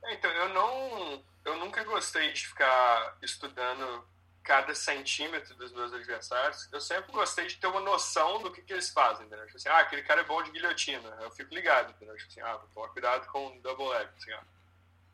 É, 0.04 0.12
então, 0.12 0.30
eu 0.30 0.50
não, 0.50 1.24
eu 1.46 1.56
nunca 1.56 1.82
gostei 1.82 2.30
de 2.34 2.46
ficar 2.46 3.16
estudando 3.22 4.06
cada 4.42 4.74
centímetro 4.74 5.54
dos 5.54 5.72
meus 5.72 5.90
adversários, 5.94 6.68
eu 6.70 6.78
sempre 6.78 7.10
gostei 7.10 7.46
de 7.46 7.56
ter 7.56 7.66
uma 7.66 7.80
noção 7.80 8.42
do 8.42 8.52
que, 8.52 8.60
que 8.60 8.74
eles 8.74 8.90
fazem, 8.90 9.24
entendeu? 9.24 9.46
Tipo 9.46 9.56
assim, 9.56 9.68
ah, 9.70 9.78
aquele 9.78 10.02
cara 10.02 10.20
é 10.20 10.24
bom 10.24 10.42
de 10.42 10.50
guilhotina, 10.50 11.08
eu 11.22 11.30
fico 11.30 11.54
ligado, 11.54 11.90
entendeu? 11.90 12.14
Tipo 12.18 12.30
assim, 12.30 12.40
ah, 12.42 12.58
vou 12.58 12.68
tomar 12.74 12.88
cuidado 12.88 13.26
com 13.28 13.58
double 13.60 13.88
leg, 13.88 14.10
assim, 14.14 14.32
ah. 14.32 14.44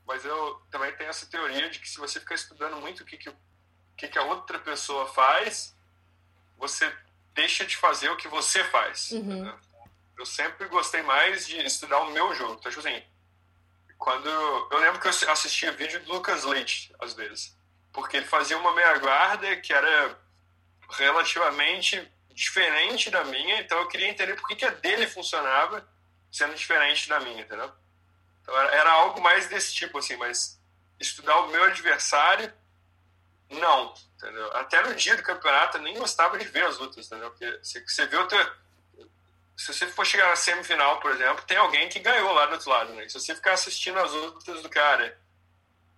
Mas 0.05 0.25
eu 0.25 0.61
também 0.73 0.93
tenho 0.97 1.09
essa 1.09 1.25
teoria 1.27 1.71
de 1.71 1.79
que 1.79 1.89
se 1.89 2.01
você 2.01 2.19
ficar 2.19 2.35
estudando 2.35 2.81
muito 2.81 3.05
o 3.05 3.07
que, 3.07 3.17
que 3.17 3.33
que, 4.01 4.09
que 4.09 4.19
a 4.19 4.23
outra 4.23 4.59
pessoa 4.59 5.07
faz, 5.07 5.77
você 6.57 6.91
deixa 7.35 7.67
de 7.67 7.77
fazer 7.77 8.09
o 8.09 8.17
que 8.17 8.29
você 8.29 8.65
faz. 8.65 9.11
Uhum. 9.13 9.53
eu 10.19 10.27
sempre 10.27 10.67
gostei 10.69 11.03
mais 11.03 11.47
de 11.47 11.59
estudar 11.65 12.01
o 12.01 12.11
meu 12.11 12.35
jogo. 12.35 12.57
Então, 12.59 12.71
tipo 12.71 12.87
assim, 12.87 13.03
quando 13.99 14.29
eu 14.29 14.79
lembro 14.79 15.01
que 15.01 15.07
eu 15.07 15.31
assistia 15.31 15.73
vídeo 15.73 16.01
do 16.01 16.13
Lucas 16.13 16.45
Leite 16.45 16.95
às 16.99 17.13
vezes, 17.15 17.57
porque 17.93 18.17
ele 18.17 18.27
fazia 18.27 18.57
uma 18.57 18.73
meia 18.75 18.99
guarda 18.99 19.57
que 19.57 19.73
era 19.73 20.19
relativamente 20.91 22.11
diferente 22.33 23.11
da 23.11 23.23
minha, 23.25 23.61
então 23.61 23.79
eu 23.79 23.89
queria 23.89 24.09
entender 24.09 24.35
por 24.35 24.49
que, 24.49 24.57
que 24.57 24.65
a 24.65 24.71
dele 24.71 25.07
funcionava 25.07 25.87
sendo 26.33 26.55
diferente 26.55 27.09
da 27.09 27.21
minha, 27.21 27.43
entendeu? 27.43 27.71
Então 28.43 28.59
era, 28.59 28.75
era 28.77 28.91
algo 28.93 29.21
mais 29.21 29.47
desse 29.49 29.75
tipo, 29.75 29.99
assim, 29.99 30.17
mas 30.17 30.59
estudar 30.99 31.37
o 31.41 31.49
meu 31.49 31.65
adversário, 31.65 32.53
não, 33.51 33.93
entendeu? 34.17 34.57
Até 34.57 34.83
no 34.83 34.95
dia 34.95 35.17
do 35.17 35.23
campeonato 35.23 35.79
eu 35.79 35.83
nem 35.83 35.99
gostava 35.99 36.39
de 36.39 36.45
ver 36.47 36.65
as 36.65 36.79
lutas, 36.79 37.07
entendeu? 37.07 37.31
Porque 37.31 37.59
você, 37.63 37.83
você 37.87 38.07
vê 38.07 38.17
o 38.17 38.27
teu, 38.27 38.39
se 39.61 39.75
você 39.75 39.87
for 39.89 40.07
chegar 40.07 40.29
na 40.29 40.37
semifinal, 40.37 41.01
por 41.01 41.11
exemplo, 41.11 41.45
tem 41.47 41.59
alguém 41.59 41.87
que 41.89 41.99
ganhou 41.99 42.33
lá 42.33 42.47
do 42.47 42.53
outro 42.53 42.71
lado, 42.71 42.95
né? 42.95 43.07
Se 43.09 43.21
você 43.21 43.35
ficar 43.35 43.53
assistindo 43.53 43.99
as 43.99 44.11
lutas 44.11 44.63
do 44.63 44.71
cara 44.71 45.19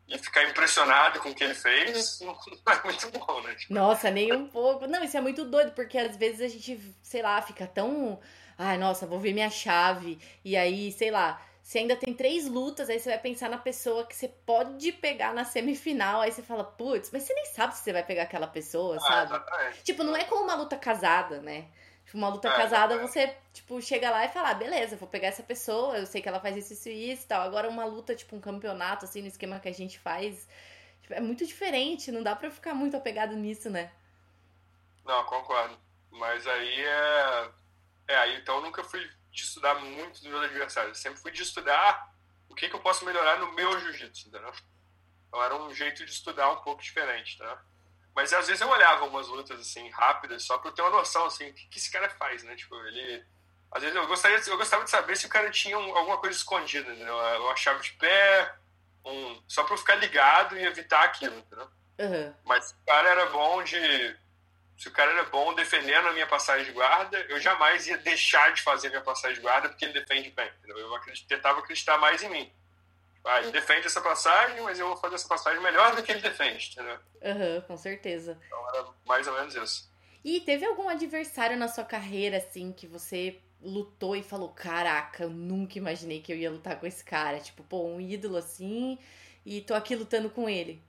e 0.09 0.19
ficar 0.19 0.43
impressionado 0.45 1.21
com 1.21 1.31
o 1.31 1.35
que 1.35 1.45
ele 1.45 1.55
fez, 1.55 2.19
não 2.27 2.37
é 2.67 2.83
muito 2.83 3.09
bom, 3.11 3.41
né? 3.43 3.57
Nossa, 3.71 4.11
nem 4.11 4.33
um 4.33 4.49
pouco. 4.49 4.89
Não, 4.89 5.05
isso 5.05 5.17
é 5.17 5.21
muito 5.21 5.45
doido, 5.45 5.73
porque 5.73 5.97
às 5.97 6.17
vezes 6.17 6.41
a 6.41 6.49
gente, 6.49 6.97
sei 7.03 7.23
lá, 7.23 7.41
fica 7.41 7.67
tão. 7.67 8.19
Ai, 8.59 8.77
nossa, 8.79 9.07
vou 9.07 9.21
ver 9.21 9.33
minha 9.33 9.51
chave. 9.51 10.19
E 10.45 10.57
aí, 10.57 10.91
sei 10.91 11.13
lá, 11.13 11.41
você 11.63 11.79
ainda 11.79 11.95
tem 11.95 12.13
três 12.13 12.49
lutas, 12.49 12.91
aí 12.91 12.99
você 12.99 13.09
vai 13.09 13.19
pensar 13.19 13.49
na 13.49 13.57
pessoa 13.57 14.05
que 14.05 14.17
você 14.17 14.29
pode 14.29 14.91
pegar 14.93 15.33
na 15.33 15.45
semifinal. 15.45 16.21
Aí 16.21 16.33
você 16.33 16.43
fala, 16.43 16.65
putz, 16.65 17.11
mas 17.13 17.23
você 17.23 17.33
nem 17.35 17.47
sabe 17.47 17.77
se 17.77 17.85
você 17.85 17.93
vai 17.93 18.05
pegar 18.05 18.25
aquela 18.25 18.49
pessoa, 18.49 18.97
ah, 18.97 19.01
sabe? 19.01 19.33
Exatamente. 19.35 19.83
Tipo, 19.85 20.03
não 20.03 20.17
é 20.17 20.25
como 20.25 20.43
uma 20.43 20.57
luta 20.57 20.77
casada, 20.77 21.41
né? 21.41 21.69
Tipo, 22.05 22.19
uma 22.19 22.29
luta 22.29 22.49
é, 22.49 22.57
casada, 22.57 22.95
é. 22.95 22.99
você, 22.99 23.37
tipo, 23.53 23.81
chega 23.81 24.11
lá 24.11 24.25
e 24.25 24.29
fala, 24.29 24.51
ah, 24.51 24.55
beleza, 24.55 24.97
vou 24.97 25.09
pegar 25.09 25.29
essa 25.29 25.43
pessoa, 25.43 25.97
eu 25.97 26.05
sei 26.05 26.21
que 26.21 26.29
ela 26.29 26.41
faz 26.41 26.57
isso, 26.57 26.73
isso 26.73 26.89
e 26.89 27.13
isso 27.13 27.29
tal. 27.29 27.43
Agora, 27.43 27.69
uma 27.69 27.85
luta, 27.85 28.15
tipo, 28.15 28.35
um 28.35 28.41
campeonato, 28.41 29.05
assim, 29.05 29.23
no 29.23 29.29
esquema 29.29 29.61
que 29.61 29.69
a 29.69 29.75
gente 29.75 30.01
faz, 30.01 30.49
tipo, 31.01 31.15
é 31.15 31.21
muito 31.21 31.47
diferente, 31.47 32.11
não 32.11 32.25
dá 32.25 32.35
pra 32.35 32.51
ficar 32.51 32.75
muito 32.75 32.97
apegado 32.97 33.37
nisso, 33.37 33.71
né? 33.71 33.93
Não, 35.05 35.25
concordo. 35.25 35.79
Mas 36.11 36.47
aí 36.47 36.81
é. 36.85 37.49
É, 38.09 38.17
aí 38.17 38.37
então 38.37 38.57
eu 38.57 38.63
nunca 38.63 38.83
fui 38.85 39.09
de 39.33 39.43
estudar 39.43 39.75
muito 39.77 40.21
dos 40.21 40.31
meus 40.31 40.45
adversários. 40.45 40.99
Eu 40.99 41.03
sempre 41.03 41.21
fui 41.21 41.33
de 41.33 41.43
estudar 41.43 42.13
o 42.49 42.55
que, 42.55 42.69
que 42.69 42.75
eu 42.75 42.81
posso 42.81 43.05
melhorar 43.05 43.39
no 43.39 43.53
meu 43.53 43.81
jiu-jitsu, 43.81 44.29
entendeu? 44.29 44.53
Então 45.27 45.43
era 45.43 45.57
um 45.57 45.75
jeito 45.75 46.05
de 46.05 46.13
estudar 46.13 46.51
um 46.51 46.61
pouco 46.61 46.83
diferente, 46.83 47.39
tá? 47.39 47.63
Mas 48.15 48.33
às 48.35 48.47
vezes 48.47 48.61
eu 48.61 48.69
olhava 48.69 49.07
umas 49.07 49.27
lutas 49.29 49.59
assim 49.59 49.89
rápidas 49.89 50.45
só 50.45 50.59
para 50.59 50.69
eu 50.69 50.75
ter 50.75 50.83
uma 50.83 50.91
noção 50.91 51.25
assim, 51.25 51.49
o 51.49 51.55
que, 51.55 51.67
que 51.69 51.79
esse 51.79 51.91
cara 51.91 52.11
faz, 52.11 52.43
né? 52.43 52.55
Tipo, 52.55 52.77
ele 52.87 53.25
às 53.71 53.81
vezes 53.81 53.97
eu 53.97 54.07
gostaria 54.07 54.39
eu 54.39 54.59
gostava 54.59 54.85
de 54.85 54.91
saber 54.91 55.17
se 55.17 55.25
o 55.25 55.31
cara 55.31 55.51
tinha 55.51 55.79
um, 55.79 55.97
alguma 55.97 56.19
coisa 56.19 56.37
escondida, 56.37 56.93
entendeu? 56.93 57.17
Uma 57.17 57.57
chave 57.57 57.83
de 57.83 57.93
pé, 57.93 58.55
um 59.03 59.43
só 59.49 59.65
para 59.65 59.73
eu 59.73 59.79
ficar 59.79 59.95
ligado 59.95 60.59
e 60.59 60.63
evitar 60.63 61.05
aquilo, 61.05 61.39
entendeu? 61.39 61.69
Uhum. 61.99 62.35
Mas 62.45 62.73
o 62.73 62.85
cara 62.85 63.09
era 63.09 63.27
bom 63.27 63.63
de 63.63 63.79
se 64.83 64.89
o 64.89 64.91
cara 64.91 65.13
era 65.13 65.23
bom 65.27 65.55
defendendo 65.55 66.09
a 66.09 66.13
minha 66.13 66.27
passagem 66.27 66.67
de 66.67 66.73
guarda, 66.73 67.17
eu 67.29 67.39
jamais 67.39 67.87
ia 67.87 67.97
deixar 67.99 68.53
de 68.53 68.63
fazer 68.63 68.89
a 68.89 68.91
minha 68.91 69.03
passagem 69.03 69.37
de 69.37 69.41
guarda 69.41 69.69
porque 69.69 69.85
ele 69.85 69.93
defende 69.93 70.29
bem. 70.31 70.51
Entendeu? 70.59 70.77
Eu 70.77 70.93
acredit, 70.97 71.25
tentava 71.25 71.61
acreditar 71.61 71.99
mais 71.99 72.21
em 72.21 72.29
mim. 72.29 72.53
Ah, 73.25 73.41
ele 73.41 73.53
defende 73.53 73.87
essa 73.87 74.01
passagem, 74.01 74.61
mas 74.63 74.81
eu 74.81 74.89
vou 74.89 74.97
fazer 74.97 75.15
essa 75.15 75.29
passagem 75.29 75.63
melhor 75.63 75.95
do 75.95 76.03
que 76.03 76.11
ele 76.11 76.21
defende, 76.21 76.73
entendeu? 76.73 76.99
Aham, 77.23 77.55
uhum, 77.55 77.61
com 77.61 77.77
certeza. 77.77 78.37
Então 78.45 78.69
era 78.71 78.89
mais 79.07 79.29
ou 79.29 79.35
menos 79.35 79.55
isso. 79.55 79.89
E 80.25 80.41
teve 80.41 80.67
algum 80.67 80.89
adversário 80.89 81.57
na 81.57 81.69
sua 81.69 81.85
carreira, 81.85 82.39
assim, 82.39 82.73
que 82.73 82.89
você 82.89 83.41
lutou 83.61 84.17
e 84.17 84.23
falou: 84.25 84.49
Caraca, 84.49 85.23
eu 85.23 85.31
nunca 85.31 85.79
imaginei 85.79 86.21
que 86.21 86.33
eu 86.33 86.37
ia 86.37 86.51
lutar 86.51 86.81
com 86.81 86.89
esse 86.89 87.05
cara? 87.05 87.39
Tipo, 87.39 87.63
pô, 87.63 87.85
um 87.87 88.01
ídolo 88.01 88.37
assim, 88.37 88.99
e 89.47 89.61
tô 89.61 89.75
aqui 89.75 89.95
lutando 89.95 90.29
com 90.29 90.49
ele. 90.49 90.83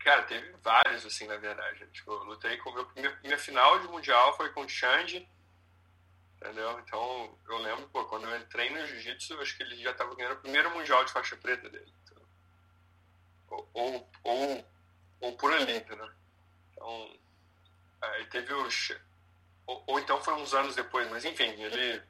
Cara, 0.00 0.22
teve 0.22 0.52
vários, 0.62 1.04
assim, 1.06 1.26
na 1.26 1.36
verdade. 1.36 1.86
Tipo, 1.92 2.12
eu 2.12 2.24
lutei 2.24 2.56
com 2.58 2.72
meu. 2.72 2.90
Minha, 2.96 3.18
minha 3.22 3.38
final 3.38 3.78
de 3.78 3.88
mundial 3.88 4.36
foi 4.36 4.50
com 4.50 4.62
o 4.62 4.68
Xande 4.68 5.28
Entendeu? 6.40 6.80
Então, 6.80 7.38
eu 7.50 7.58
lembro, 7.58 7.86
pô, 7.88 8.06
quando 8.06 8.26
eu 8.26 8.36
entrei 8.38 8.70
no 8.70 8.86
jiu-jitsu, 8.86 9.38
acho 9.40 9.54
que 9.54 9.62
ele 9.62 9.76
já 9.76 9.90
estava 9.90 10.14
ganhando 10.14 10.36
o 10.36 10.40
primeiro 10.40 10.70
mundial 10.70 11.04
de 11.04 11.12
faixa 11.12 11.36
preta 11.36 11.68
dele. 11.68 11.92
Então, 12.02 12.22
ou, 13.74 14.10
ou, 14.24 14.66
ou 15.20 15.36
por 15.36 15.52
ali, 15.52 15.76
entendeu? 15.76 16.10
Então, 16.72 17.18
aí 18.00 18.24
teve 18.26 18.54
o. 18.54 18.68
Ou, 19.66 19.84
ou, 19.86 20.00
então 20.00 20.22
foi 20.22 20.32
uns 20.32 20.54
anos 20.54 20.74
depois, 20.74 21.10
mas 21.10 21.26
enfim, 21.26 21.50
ele. 21.62 22.02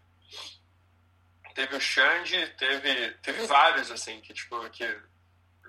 Teve 1.52 1.74
o 1.74 1.80
Xande, 1.80 2.46
teve, 2.50 3.10
teve 3.14 3.44
vários, 3.46 3.90
assim, 3.90 4.20
que 4.20 4.32
tipo, 4.32 4.70
que. 4.70 4.86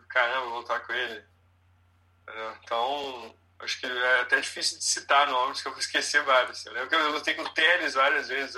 Caramba, 0.07 0.49
vou 0.49 0.59
lutar 0.59 0.85
com 0.85 0.93
ele. 0.93 1.25
Então, 2.63 3.35
Acho 3.61 3.79
que 3.79 3.85
é 3.85 4.21
até 4.21 4.39
difícil 4.39 4.79
de 4.79 4.83
citar 4.83 5.27
nomes, 5.27 5.61
que 5.61 5.67
eu 5.67 5.71
vou 5.71 5.79
esquecer 5.79 6.23
vários. 6.23 6.65
Eu 6.65 6.73
lembro 6.73 6.89
que 6.89 6.95
eu 6.95 7.11
lutei 7.11 7.35
com 7.35 7.43
o 7.43 7.49
Teles 7.49 7.93
várias 7.93 8.27
vezes. 8.27 8.55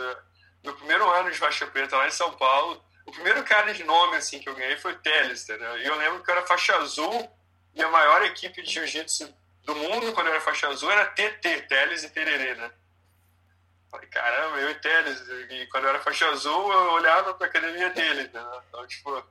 no 0.64 0.74
primeiro 0.76 1.10
ano 1.10 1.30
de 1.30 1.38
faixa 1.38 1.68
preta 1.68 1.98
lá 1.98 2.08
em 2.08 2.12
São 2.12 2.32
Paulo, 2.34 2.82
o 3.06 3.12
primeiro 3.12 3.44
cara 3.44 3.74
de 3.74 3.84
nome 3.84 4.16
assim 4.16 4.40
que 4.40 4.48
eu 4.48 4.56
ganhei 4.56 4.78
foi 4.78 4.94
o 4.94 5.00
Teles, 5.00 5.44
entendeu? 5.44 5.78
E 5.78 5.86
eu 5.86 5.96
lembro 5.96 6.24
que 6.24 6.32
eu 6.32 6.36
era 6.36 6.46
faixa 6.46 6.78
azul 6.78 7.30
e 7.76 7.84
a 7.84 7.90
maior 7.90 8.24
equipe 8.24 8.62
de 8.62 8.72
jiu-jitsu 8.72 9.34
do 9.66 9.76
mundo 9.76 10.14
quando 10.14 10.28
eu 10.28 10.34
era 10.34 10.42
faixa 10.42 10.70
azul 10.70 10.90
era 10.90 11.06
TT, 11.08 11.64
Teles 11.64 12.04
e 12.04 12.10
Tererê, 12.10 12.56
né? 12.56 12.72
Falei, 13.92 14.08
caramba, 14.08 14.58
eu 14.58 14.70
e 14.70 14.76
Teles. 14.76 15.20
E 15.50 15.68
quando 15.68 15.84
eu 15.84 15.90
era 15.90 16.00
faixa 16.00 16.30
azul, 16.30 16.72
eu 16.72 16.92
olhava 16.94 17.34
pra 17.34 17.48
academia 17.48 17.90
dele, 17.90 18.30
né? 18.34 18.62
Então, 18.70 18.88
tipo, 18.88 19.22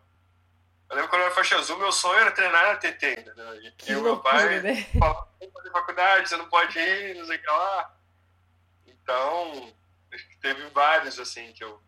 eu 0.93 0.97
lembro 0.97 1.09
quando 1.09 1.23
eu 1.23 1.27
era 1.27 1.35
faixa 1.35 1.57
azul, 1.57 1.79
meu 1.79 1.91
sonho 1.91 2.21
era 2.21 2.31
treinar 2.31 2.67
na 2.67 2.77
TT? 2.77 3.25
E, 3.63 3.71
que 3.73 3.93
e 3.93 3.97
o 3.97 4.03
meu 4.03 4.19
pai 4.19 4.61
né? 4.61 4.87
falava, 4.99 5.27
fazer 5.55 5.71
faculdade, 5.71 6.29
você 6.29 6.37
não 6.37 6.49
pode 6.51 6.79
ir, 6.79 7.17
não 7.17 7.25
sei 7.25 7.39
o 7.39 7.41
que 7.41 7.47
lá. 7.47 7.97
Então, 8.87 9.73
teve 10.43 10.67
vários, 10.69 11.19
assim, 11.19 11.51
que 11.55 11.65
eu, 11.65 11.81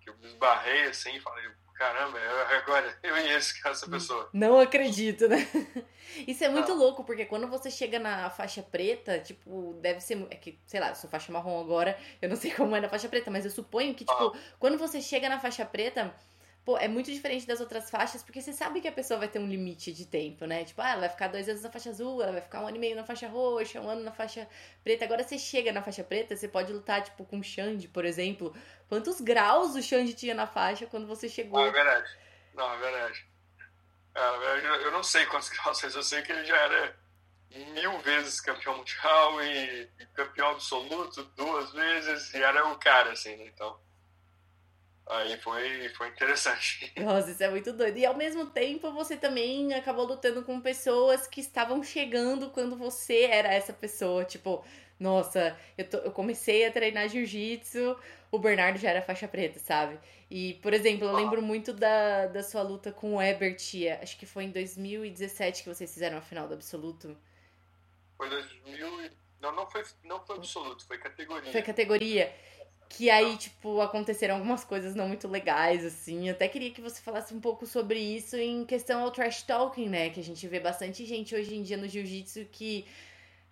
que 0.00 0.10
eu 0.10 0.16
me 0.16 0.26
esbarrei, 0.26 0.88
assim, 0.88 1.14
e 1.14 1.20
falei, 1.20 1.48
caramba, 1.74 2.18
agora 2.58 2.98
eu 3.00 3.16
esse, 3.16 3.64
essa 3.64 3.88
pessoa. 3.88 4.28
Não 4.32 4.58
acredito, 4.58 5.28
né? 5.28 5.46
Isso 6.26 6.42
é 6.42 6.48
muito 6.48 6.74
louco, 6.74 7.04
porque 7.04 7.26
quando 7.26 7.46
você 7.46 7.70
chega 7.70 8.00
na 8.00 8.28
faixa 8.28 8.60
preta, 8.60 9.20
tipo, 9.20 9.78
deve 9.80 10.00
ser. 10.00 10.26
É 10.30 10.34
que, 10.34 10.58
sei 10.66 10.80
lá, 10.80 10.88
eu 10.88 10.94
sou 10.96 11.08
faixa 11.08 11.30
marrom 11.30 11.60
agora, 11.60 11.96
eu 12.20 12.28
não 12.28 12.34
sei 12.34 12.50
como 12.56 12.74
é 12.74 12.80
na 12.80 12.88
faixa 12.88 13.08
preta, 13.08 13.30
mas 13.30 13.44
eu 13.44 13.52
suponho 13.52 13.94
que, 13.94 14.04
tipo, 14.04 14.26
ah. 14.34 14.38
quando 14.58 14.78
você 14.78 15.00
chega 15.00 15.28
na 15.28 15.38
faixa 15.38 15.64
preta 15.64 16.12
pô, 16.66 16.76
é 16.76 16.88
muito 16.88 17.12
diferente 17.12 17.46
das 17.46 17.60
outras 17.60 17.88
faixas, 17.88 18.24
porque 18.24 18.42
você 18.42 18.52
sabe 18.52 18.80
que 18.80 18.88
a 18.88 18.92
pessoa 18.92 19.20
vai 19.20 19.28
ter 19.28 19.38
um 19.38 19.46
limite 19.46 19.92
de 19.92 20.04
tempo, 20.04 20.46
né? 20.46 20.64
Tipo, 20.64 20.82
ah, 20.82 20.90
ela 20.90 21.00
vai 21.02 21.08
ficar 21.08 21.28
dois 21.28 21.48
anos 21.48 21.62
na 21.62 21.70
faixa 21.70 21.90
azul, 21.90 22.20
ela 22.20 22.32
vai 22.32 22.40
ficar 22.40 22.60
um 22.60 22.66
ano 22.66 22.76
e 22.76 22.80
meio 22.80 22.96
na 22.96 23.04
faixa 23.04 23.28
roxa, 23.28 23.80
um 23.80 23.88
ano 23.88 24.02
na 24.02 24.10
faixa 24.10 24.48
preta. 24.82 25.04
Agora 25.04 25.22
você 25.22 25.38
chega 25.38 25.70
na 25.70 25.80
faixa 25.80 26.02
preta, 26.02 26.34
você 26.34 26.48
pode 26.48 26.72
lutar, 26.72 27.04
tipo, 27.04 27.24
com 27.24 27.38
o 27.38 27.44
Xande, 27.44 27.86
por 27.86 28.04
exemplo. 28.04 28.52
Quantos 28.88 29.20
graus 29.20 29.76
o 29.76 29.82
Xande 29.82 30.12
tinha 30.12 30.34
na 30.34 30.48
faixa 30.48 30.86
quando 30.86 31.06
você 31.06 31.28
chegou? 31.28 31.60
Não, 31.60 31.68
é 31.68 31.70
verdade. 31.70 32.18
Não, 32.52 32.74
é 32.74 32.78
verdade. 32.78 33.26
É, 34.16 34.86
eu 34.86 34.90
não 34.90 35.04
sei 35.04 35.24
quantos 35.26 35.50
graus, 35.54 35.80
mas 35.80 35.94
eu 35.94 36.02
sei 36.02 36.20
que 36.22 36.32
ele 36.32 36.44
já 36.44 36.56
era 36.56 36.96
mil 37.74 37.96
vezes 38.00 38.40
campeão 38.40 38.76
mundial 38.76 39.40
e 39.40 39.88
campeão 40.14 40.50
absoluto 40.50 41.22
duas 41.36 41.72
vezes, 41.72 42.34
e 42.34 42.42
era 42.42 42.66
o 42.66 42.76
cara, 42.76 43.12
assim, 43.12 43.36
né? 43.36 43.46
Então. 43.54 43.85
Aí 45.08 45.36
foi, 45.38 45.88
foi 45.90 46.08
interessante. 46.08 46.92
Nossa, 46.98 47.30
isso 47.30 47.42
é 47.42 47.48
muito 47.48 47.72
doido. 47.72 47.96
E 47.96 48.04
ao 48.04 48.16
mesmo 48.16 48.46
tempo, 48.46 48.90
você 48.90 49.16
também 49.16 49.72
acabou 49.72 50.04
lutando 50.04 50.42
com 50.42 50.60
pessoas 50.60 51.26
que 51.26 51.40
estavam 51.40 51.82
chegando 51.82 52.50
quando 52.50 52.76
você 52.76 53.22
era 53.22 53.52
essa 53.52 53.72
pessoa. 53.72 54.24
Tipo, 54.24 54.64
nossa, 54.98 55.56
eu, 55.78 55.88
tô, 55.88 55.98
eu 55.98 56.10
comecei 56.10 56.66
a 56.66 56.72
treinar 56.72 57.08
jiu-jitsu, 57.08 57.96
o 58.32 58.38
Bernardo 58.38 58.78
já 58.78 58.90
era 58.90 59.02
faixa 59.02 59.28
preta, 59.28 59.60
sabe? 59.60 59.98
E, 60.28 60.54
por 60.54 60.74
exemplo, 60.74 61.06
eu 61.06 61.14
lembro 61.14 61.40
muito 61.40 61.72
da, 61.72 62.26
da 62.26 62.42
sua 62.42 62.62
luta 62.62 62.90
com 62.90 63.14
o 63.14 63.22
Ebert, 63.22 63.60
acho 64.02 64.18
que 64.18 64.26
foi 64.26 64.44
em 64.44 64.50
2017 64.50 65.62
que 65.62 65.68
vocês 65.68 65.92
fizeram 65.92 66.18
a 66.18 66.20
final 66.20 66.48
do 66.48 66.54
absoluto. 66.54 67.16
Foi 68.16 68.28
2000. 68.28 69.10
Não, 69.40 69.54
não 69.54 69.70
foi, 69.70 69.84
não 70.02 70.24
foi 70.26 70.36
absoluto, 70.36 70.84
foi 70.86 70.98
categoria. 70.98 71.52
Foi 71.52 71.62
categoria. 71.62 72.34
Que 72.88 73.10
aí, 73.10 73.36
tipo, 73.36 73.80
aconteceram 73.80 74.36
algumas 74.36 74.64
coisas 74.64 74.94
não 74.94 75.08
muito 75.08 75.26
legais, 75.28 75.84
assim. 75.84 76.28
Eu 76.28 76.34
até 76.34 76.48
queria 76.48 76.70
que 76.70 76.80
você 76.80 77.00
falasse 77.02 77.34
um 77.34 77.40
pouco 77.40 77.66
sobre 77.66 77.98
isso 77.98 78.36
em 78.36 78.64
questão 78.64 79.02
ao 79.02 79.10
trash 79.10 79.42
talking, 79.42 79.88
né? 79.88 80.10
Que 80.10 80.20
a 80.20 80.22
gente 80.22 80.46
vê 80.46 80.60
bastante 80.60 81.04
gente 81.04 81.34
hoje 81.34 81.56
em 81.56 81.62
dia 81.62 81.76
no 81.76 81.88
jiu-jitsu 81.88 82.46
que 82.50 82.86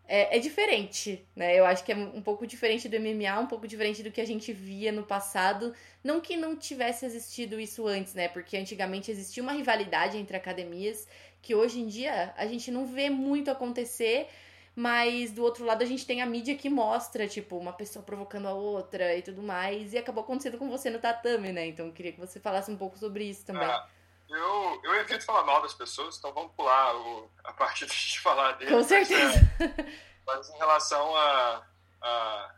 é, 0.07 0.37
é, 0.37 0.39
diferente, 0.39 1.27
né? 1.35 1.59
Eu 1.59 1.65
acho 1.65 1.83
que 1.83 1.91
é 1.91 1.97
um 1.97 2.21
pouco 2.21 2.47
diferente 2.47 2.89
do 2.89 3.01
MMA, 3.01 3.41
um 3.41 3.47
pouco 3.47 3.67
diferente 3.67 4.03
do 4.03 4.11
que 4.11 4.21
a 4.21 4.27
gente 4.27 4.53
via 4.53 4.93
no 4.93 5.03
passado. 5.03 5.75
Não 6.03 6.21
que 6.21 6.37
não 6.37 6.57
tivesse 6.57 7.07
existido 7.07 7.59
isso 7.59 7.87
antes, 7.87 8.15
né? 8.15 8.29
Porque 8.29 8.57
antigamente 8.57 9.11
existia 9.11 9.43
uma 9.43 9.53
rivalidade 9.53 10.19
entre 10.19 10.37
academias 10.37 11.09
que 11.41 11.55
hoje 11.55 11.81
em 11.81 11.87
dia 11.87 12.33
a 12.37 12.47
gente 12.47 12.71
não 12.71 12.87
vê 12.87 13.11
muito 13.11 13.51
acontecer 13.51 14.29
mas 14.75 15.31
do 15.31 15.43
outro 15.43 15.65
lado 15.65 15.83
a 15.83 15.87
gente 15.87 16.05
tem 16.05 16.21
a 16.21 16.27
mídia 16.27 16.57
que 16.57 16.69
mostra, 16.69 17.29
tipo, 17.29 17.57
uma 17.57 17.73
pessoa 17.73 18.05
provocando 18.05 18.49
a 18.49 18.53
outra 18.53 19.15
e 19.17 19.23
tudo 19.23 19.43
mais, 19.43 19.93
e 19.93 19.99
acabou 19.99 20.25
acontecendo 20.25 20.59
com 20.59 20.69
você 20.69 20.91
no 20.91 20.99
tatame, 20.99 21.53
né? 21.53 21.67
Então 21.67 21.87
eu 21.87 21.93
queria 21.93 22.13
que 22.13 22.21
você 22.21 22.41
falasse 22.41 22.71
um 22.71 22.77
pouco 22.77 22.99
sobre 22.99 23.25
isso 23.25 23.47
também. 23.47 23.69
Ah, 23.69 23.87
eu, 24.29 24.81
eu 24.83 24.95
evito 24.97 25.25
falar 25.25 25.45
mal 25.45 25.63
das 25.63 25.75
pessoas, 25.75 26.19
então 26.19 26.33
vamos 26.33 26.53
pular 26.55 26.97
o, 26.97 27.31
a 27.45 27.53
partir 27.55 27.87
de 27.87 28.21
falar 28.21 28.53
dele. 28.53 28.73
Com 28.73 28.83
certeza. 28.83 29.41
Mas, 29.59 29.71
é, 29.79 29.93
mas 30.27 30.51
em 30.51 30.59
relação 30.59 31.17
a, 31.17 31.67
a, 32.03 32.55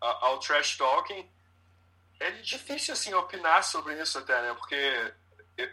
a, 0.00 0.26
ao 0.26 0.38
trash 0.38 0.78
talking, 0.78 1.30
é 2.18 2.30
difícil, 2.32 2.94
assim, 2.94 3.12
opinar 3.14 3.64
sobre 3.64 4.00
isso 4.00 4.18
até, 4.18 4.40
né? 4.42 4.54
Porque 4.54 5.14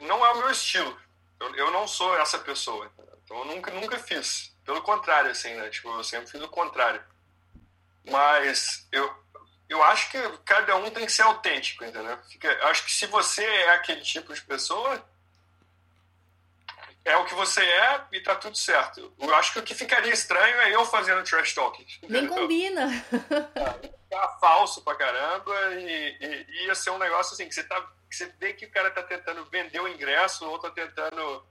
não 0.02 0.26
é 0.26 0.32
o 0.32 0.38
meu 0.40 0.52
estilo. 0.52 0.98
Eu, 1.40 1.56
eu 1.56 1.72
não 1.72 1.88
sou 1.88 2.18
essa 2.18 2.40
pessoa. 2.40 2.92
Então 3.24 3.38
eu 3.40 3.46
nunca, 3.46 3.72
nunca 3.72 4.00
fiz. 4.00 4.57
Pelo 4.68 4.82
contrário, 4.82 5.32
assim, 5.32 5.56
né? 5.56 5.70
Tipo, 5.70 5.88
eu 5.92 6.04
sempre 6.04 6.30
fiz 6.30 6.42
o 6.42 6.50
contrário. 6.50 7.02
Mas 8.04 8.86
eu, 8.92 9.10
eu 9.70 9.82
acho 9.82 10.12
que 10.12 10.18
cada 10.44 10.76
um 10.76 10.92
tem 10.92 11.06
que 11.06 11.12
ser 11.12 11.22
autêntico, 11.22 11.86
entendeu? 11.86 12.18
Fica, 12.30 12.52
acho 12.68 12.84
que 12.84 12.92
se 12.92 13.06
você 13.06 13.46
é 13.46 13.70
aquele 13.70 14.02
tipo 14.02 14.34
de 14.34 14.42
pessoa, 14.42 15.02
é 17.06 17.16
o 17.16 17.24
que 17.24 17.34
você 17.34 17.64
é 17.64 18.02
e 18.12 18.20
tá 18.20 18.36
tudo 18.36 18.58
certo. 18.58 19.14
Eu 19.18 19.34
acho 19.36 19.54
que 19.54 19.60
o 19.60 19.64
que 19.64 19.74
ficaria 19.74 20.12
estranho 20.12 20.58
é 20.58 20.76
eu 20.76 20.84
fazendo 20.84 21.24
trash 21.24 21.54
talking. 21.54 21.88
Nem 22.10 22.28
combina. 22.28 22.90
Ficar 23.10 24.38
falso 24.42 24.84
pra 24.84 24.96
caramba 24.96 25.76
e, 25.76 26.18
e, 26.20 26.46
e, 26.50 26.66
ia 26.66 26.76
ser 26.76 26.90
um 26.90 26.98
negócio 26.98 27.34
assim, 27.34 27.48
que 27.48 27.56
você, 27.56 27.64
tá, 27.64 27.82
que 28.10 28.18
você 28.18 28.26
vê 28.38 28.52
que 28.52 28.66
o 28.66 28.72
cara 28.72 28.92
tá 28.92 29.02
tentando 29.02 29.46
vender 29.46 29.80
o 29.80 29.88
ingresso 29.88 30.46
ou 30.46 30.60
tá 30.60 30.70
tentando 30.70 31.46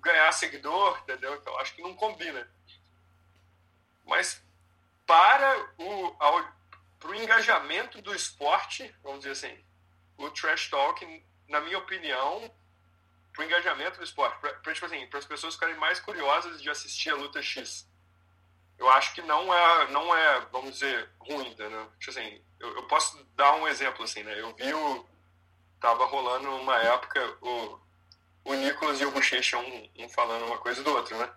ganhar 0.00 0.32
seguidor, 0.32 0.98
entendeu? 1.00 1.34
Então 1.36 1.58
acho 1.58 1.74
que 1.74 1.82
não 1.82 1.94
combina. 1.94 2.48
Mas 4.04 4.42
para 5.06 5.72
o, 5.78 6.16
ao, 6.18 6.44
pro 6.98 7.14
engajamento 7.14 8.00
do 8.02 8.14
esporte, 8.14 8.94
vamos 9.02 9.20
dizer 9.20 9.32
assim, 9.32 9.64
o 10.16 10.30
trash 10.30 10.68
talking, 10.68 11.24
na 11.48 11.60
minha 11.60 11.78
opinião, 11.78 12.52
pro 13.32 13.44
engajamento 13.44 13.98
do 13.98 14.04
esporte, 14.04 14.38
para 14.40 14.72
tipo 14.74 14.86
assim, 14.86 15.08
as 15.12 15.24
pessoas 15.24 15.54
ficarem 15.54 15.76
mais 15.76 16.00
curiosas 16.00 16.60
de 16.60 16.68
assistir 16.68 17.10
a 17.10 17.16
luta 17.16 17.42
X. 17.42 17.88
Eu 18.78 18.88
acho 18.90 19.14
que 19.14 19.22
não 19.22 19.52
é, 19.52 19.90
não 19.90 20.14
é, 20.14 20.40
vamos 20.52 20.72
dizer, 20.72 21.10
ruim, 21.18 21.48
entendeu? 21.48 21.90
Tipo 21.98 22.10
assim, 22.10 22.42
eu, 22.58 22.76
eu 22.76 22.82
posso 22.84 23.22
dar 23.34 23.54
um 23.56 23.68
exemplo 23.68 24.04
assim, 24.04 24.22
né? 24.22 24.40
Eu 24.40 24.54
vi 24.54 24.72
o 24.72 25.06
tava 25.80 26.04
rolando 26.04 26.48
uma 26.56 26.76
época 26.76 27.38
o 27.40 27.80
o 28.44 28.54
Nicolas 28.54 29.00
e 29.00 29.04
o 29.04 29.10
Bochecha 29.10 29.58
um, 29.58 29.88
um 29.98 30.08
falando 30.08 30.46
uma 30.46 30.58
coisa 30.58 30.82
do 30.82 30.90
outro, 30.94 31.16
né? 31.16 31.28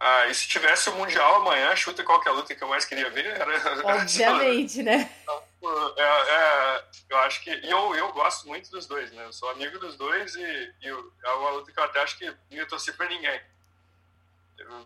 Ah, 0.00 0.26
e 0.26 0.34
se 0.34 0.48
tivesse 0.48 0.90
o 0.90 0.94
Mundial 0.96 1.36
amanhã, 1.36 1.76
chuta 1.76 2.02
qualquer 2.02 2.30
luta 2.30 2.54
que 2.54 2.62
eu 2.62 2.68
mais 2.68 2.84
queria 2.84 3.08
ver. 3.10 3.40
Era, 3.40 4.00
Obviamente, 4.00 4.82
né? 4.82 5.08
Então, 5.22 5.94
é, 5.96 6.02
é, 6.02 6.84
eu 7.08 7.18
acho 7.18 7.40
que. 7.42 7.50
E 7.50 7.70
eu, 7.70 7.94
eu 7.94 8.12
gosto 8.12 8.48
muito 8.48 8.68
dos 8.70 8.86
dois, 8.86 9.12
né? 9.12 9.24
Eu 9.24 9.32
sou 9.32 9.48
amigo 9.50 9.78
dos 9.78 9.96
dois 9.96 10.34
e, 10.34 10.74
e 10.82 10.88
é 10.88 11.30
uma 11.34 11.50
luta 11.50 11.70
que 11.70 11.78
eu 11.78 11.84
até 11.84 12.00
acho 12.00 12.18
que 12.18 12.26
não 12.26 12.36
ia 12.50 12.66
torcer 12.66 12.96
pra 12.96 13.08
ninguém. 13.08 13.40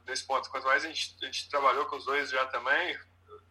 Nesse 0.07 0.24
ponto. 0.24 0.51
Quanto 0.51 0.66
mais 0.66 0.84
a 0.84 0.89
gente, 0.89 1.16
a 1.22 1.26
gente 1.26 1.49
trabalhou 1.49 1.87
com 1.87 1.97
os 1.97 2.05
dois 2.05 2.28
já 2.28 2.45
também, 2.47 2.99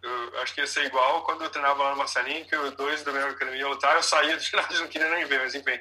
eu 0.03 0.41
acho 0.41 0.53
que 0.53 0.61
ia 0.61 0.67
ser 0.67 0.85
igual 0.85 1.23
quando 1.23 1.43
eu 1.43 1.49
treinava 1.49 1.81
lá 1.81 1.91
no 1.91 1.97
Marcelinho, 1.97 2.45
que 2.45 2.55
os 2.55 2.75
dois 2.75 3.03
da 3.03 3.11
mesma 3.11 3.31
academia 3.31 3.67
lutaram, 3.67 3.97
eu 3.97 4.03
saía 4.03 4.37
do 4.37 4.43
ginásio, 4.43 4.81
não 4.81 4.87
queria 4.87 5.09
nem 5.09 5.25
ver, 5.25 5.39
mas 5.39 5.55
enfim. 5.55 5.79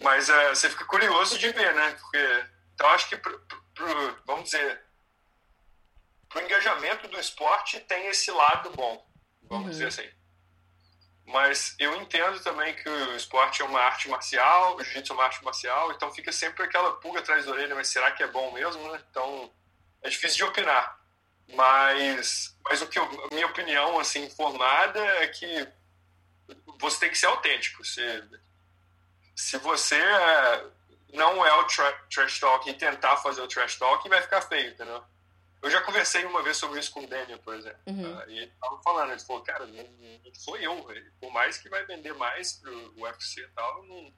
Mas 0.00 0.28
é, 0.28 0.48
você 0.50 0.68
fica 0.68 0.84
curioso 0.84 1.38
de 1.38 1.50
ver, 1.50 1.74
né? 1.74 1.92
Porque, 1.92 2.46
então, 2.74 2.88
acho 2.90 3.08
que, 3.08 3.16
pro, 3.16 3.38
pro, 3.74 4.18
vamos 4.26 4.44
dizer, 4.44 4.82
para 6.28 6.42
o 6.42 6.44
engajamento 6.44 7.08
do 7.08 7.18
esporte 7.18 7.80
tem 7.80 8.06
esse 8.08 8.30
lado 8.30 8.70
bom, 8.70 9.06
vamos 9.42 9.66
uhum. 9.66 9.70
dizer 9.70 9.88
assim. 9.88 10.08
Mas 11.26 11.74
eu 11.78 11.96
entendo 11.96 12.38
também 12.40 12.74
que 12.74 12.88
o 12.88 13.16
esporte 13.16 13.60
é 13.60 13.64
uma 13.64 13.80
arte 13.80 14.08
marcial, 14.08 14.76
o 14.76 14.84
jiu-jitsu 14.84 15.12
é 15.12 15.16
uma 15.16 15.24
arte 15.24 15.44
marcial, 15.44 15.90
então 15.92 16.12
fica 16.12 16.30
sempre 16.30 16.62
aquela 16.62 16.92
pulga 17.00 17.18
atrás 17.18 17.44
da 17.44 17.52
orelha, 17.52 17.74
mas 17.74 17.88
será 17.88 18.12
que 18.12 18.22
é 18.22 18.28
bom 18.28 18.52
mesmo, 18.52 18.92
né? 18.92 19.02
Então 19.10 19.52
é 20.02 20.08
difícil 20.08 20.36
de 20.36 20.44
opinar. 20.44 21.00
Mas, 21.52 22.56
mas 22.64 22.82
o 22.82 22.86
que 22.86 22.98
eu, 22.98 23.04
a 23.04 23.34
minha 23.34 23.46
opinião 23.46 23.98
assim 23.98 24.28
formada 24.30 25.00
é 25.00 25.28
que 25.28 25.68
você 26.78 27.00
tem 27.00 27.10
que 27.10 27.18
ser 27.18 27.26
autêntico. 27.26 27.84
Você 27.84 28.22
se 29.36 29.58
você 29.58 29.96
é, 29.96 30.64
não 31.12 31.44
é 31.44 31.52
o 31.52 31.64
tra 31.64 31.92
trash 32.10 32.40
talk 32.40 32.68
e 32.68 32.74
tentar 32.74 33.18
fazer 33.18 33.42
o 33.42 33.46
trash 33.46 33.76
talk, 33.76 34.08
vai 34.08 34.22
ficar 34.22 34.40
feio, 34.40 34.70
entendeu? 34.70 35.04
Eu 35.62 35.70
já 35.70 35.80
conversei 35.82 36.24
uma 36.24 36.42
vez 36.42 36.56
sobre 36.56 36.80
isso 36.80 36.90
com 36.90 37.04
o 37.04 37.06
Daniel, 37.06 37.38
por 37.40 37.54
exemplo. 37.54 37.78
Uhum. 37.86 38.16
Uh, 38.16 38.30
e 38.30 38.38
ele 38.38 38.52
tava 38.60 38.80
falando, 38.82 39.10
ele 39.10 39.20
falou, 39.20 39.42
cara, 39.42 39.66
não, 39.66 39.84
não 40.24 40.34
sou 40.34 40.56
eu, 40.56 40.86
velho. 40.86 41.12
Por 41.20 41.30
mais 41.30 41.58
que 41.58 41.68
vai 41.68 41.84
vender 41.84 42.14
mais 42.14 42.54
pro 42.54 42.94
UFC 42.96 43.42
e 43.42 43.48
tal, 43.48 43.82
não, 43.84 44.12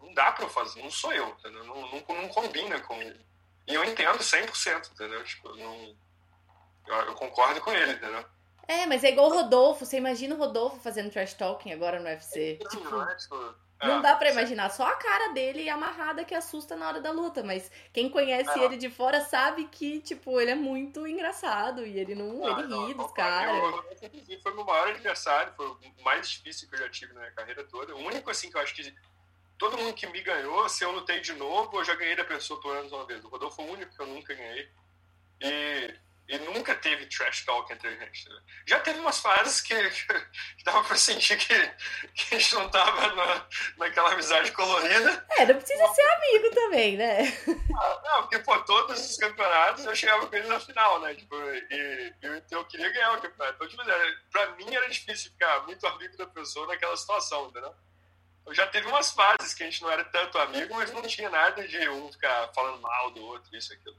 não 0.00 0.14
dá 0.14 0.32
pra 0.32 0.44
eu 0.44 0.48
fazer, 0.48 0.82
não 0.82 0.90
sou 0.90 1.12
eu, 1.12 1.28
entendeu? 1.28 1.64
Não, 1.64 1.80
não, 1.80 2.22
não 2.22 2.28
combina 2.28 2.80
com 2.80 3.00
ele. 3.00 3.24
E 3.66 3.74
eu 3.74 3.84
entendo 3.84 4.18
100%, 4.18 4.92
entendeu? 4.92 5.22
Tipo, 5.24 5.54
não, 5.56 5.96
eu, 6.86 6.94
eu 6.94 7.14
concordo 7.14 7.60
com 7.60 7.70
ele, 7.72 7.92
entendeu? 7.92 8.24
É, 8.66 8.86
mas 8.86 9.04
é 9.04 9.10
igual 9.10 9.30
o 9.30 9.34
Rodolfo. 9.34 9.84
Você 9.84 9.98
imagina 9.98 10.34
o 10.34 10.38
Rodolfo 10.38 10.80
fazendo 10.80 11.10
trash 11.10 11.34
talking 11.34 11.72
agora 11.72 12.00
no 12.00 12.06
UFC. 12.06 12.58
É, 12.60 12.68
tipo, 12.68 12.84
não, 12.84 13.08
é, 13.08 13.14
tipo, 13.16 13.54
não 13.82 14.00
dá 14.00 14.16
para 14.16 14.30
imaginar, 14.30 14.70
só 14.70 14.86
a 14.86 14.96
cara 14.96 15.32
dele 15.32 15.68
amarrada 15.68 16.24
que 16.24 16.34
assusta 16.34 16.76
na 16.76 16.88
hora 16.88 17.00
da 17.00 17.10
luta, 17.10 17.42
mas 17.42 17.70
quem 17.92 18.08
conhece 18.08 18.58
é. 18.58 18.64
ele 18.64 18.76
de 18.76 18.88
fora 18.88 19.20
sabe 19.20 19.66
que, 19.66 20.00
tipo, 20.00 20.40
ele 20.40 20.52
é 20.52 20.54
muito 20.54 21.06
engraçado 21.06 21.84
e 21.84 21.98
ele 21.98 22.14
não, 22.14 22.58
ele 22.58 22.68
não, 22.68 22.86
ri 22.86 22.94
dos 22.94 23.12
caras. 23.12 23.54
Foi 24.42 24.52
o 24.52 24.54
meu 24.54 24.64
maior 24.64 24.88
aniversário, 24.88 25.52
foi 25.56 25.66
o 25.66 25.78
mais 26.02 26.28
difícil 26.28 26.68
que 26.68 26.74
eu 26.74 26.78
já 26.78 26.88
tive 26.88 27.12
na 27.12 27.20
minha 27.20 27.32
carreira 27.32 27.64
toda. 27.64 27.94
O 27.94 27.98
único, 27.98 28.30
assim, 28.30 28.50
que 28.50 28.56
eu 28.56 28.60
acho 28.60 28.74
que 28.74 28.94
todo 29.58 29.76
mundo 29.76 29.94
que 29.94 30.06
me 30.06 30.20
ganhou, 30.22 30.68
se 30.68 30.84
eu 30.84 30.92
lutei 30.92 31.20
de 31.20 31.32
novo, 31.34 31.78
eu 31.78 31.84
já 31.84 31.94
ganhei 31.94 32.16
da 32.16 32.24
pessoa 32.24 32.60
por 32.60 32.76
anos 32.76 32.92
uma 32.92 33.04
vez. 33.04 33.24
O 33.24 33.28
Rodolfo 33.28 33.56
foi 33.56 33.64
o 33.66 33.72
único 33.72 33.94
que 33.94 34.00
eu 34.00 34.06
nunca 34.06 34.34
ganhei. 34.34 34.68
E 35.40 35.94
e 36.26 36.38
nunca 36.38 36.74
teve 36.74 37.06
trash 37.06 37.44
talk 37.44 37.70
entre 37.72 37.88
a 37.88 37.90
gente. 37.92 38.28
Né? 38.28 38.40
Já 38.66 38.80
teve 38.80 38.98
umas 38.98 39.20
fases 39.20 39.60
que, 39.60 39.74
que 40.56 40.64
dava 40.64 40.82
pra 40.82 40.96
sentir 40.96 41.36
que, 41.36 41.54
que 42.14 42.34
a 42.34 42.38
gente 42.38 42.54
não 42.54 42.68
tava 42.70 43.14
na, 43.14 43.46
naquela 43.76 44.12
amizade 44.12 44.50
colorida. 44.52 45.26
É, 45.32 45.44
não 45.44 45.56
precisa 45.56 45.86
ser 45.88 46.02
amigo 46.02 46.50
também, 46.54 46.96
né? 46.96 47.22
Ah, 47.78 48.00
não, 48.04 48.22
porque, 48.22 48.38
pô, 48.38 48.58
todos 48.60 49.10
os 49.10 49.16
campeonatos 49.18 49.84
eu 49.84 49.94
chegava 49.94 50.26
com 50.26 50.34
ele 50.34 50.48
na 50.48 50.58
final, 50.58 51.00
né? 51.00 51.14
Tipo, 51.14 51.36
e, 51.36 51.66
e 51.70 52.26
então 52.38 52.60
eu 52.60 52.64
queria 52.64 52.90
ganhar 52.90 53.12
o 53.12 53.20
campeonato. 53.20 53.56
Então, 53.56 53.68
tipo, 53.68 53.82
pra 54.30 54.50
mim 54.56 54.74
era 54.74 54.88
difícil 54.88 55.30
ficar 55.30 55.64
muito 55.64 55.86
amigo 55.86 56.16
da 56.16 56.26
pessoa 56.26 56.66
naquela 56.66 56.96
situação, 56.96 57.48
entendeu? 57.48 57.74
Eu 58.46 58.54
já 58.54 58.66
teve 58.66 58.86
umas 58.86 59.10
fases 59.10 59.54
que 59.54 59.62
a 59.62 59.66
gente 59.66 59.82
não 59.82 59.90
era 59.90 60.04
tanto 60.04 60.38
amigo, 60.38 60.74
mas 60.74 60.92
não 60.92 61.02
tinha 61.02 61.30
nada 61.30 61.66
de 61.66 61.88
um 61.88 62.12
ficar 62.12 62.50
falando 62.54 62.80
mal 62.80 63.10
do 63.10 63.22
outro, 63.24 63.54
isso, 63.56 63.72
aquilo. 63.72 63.96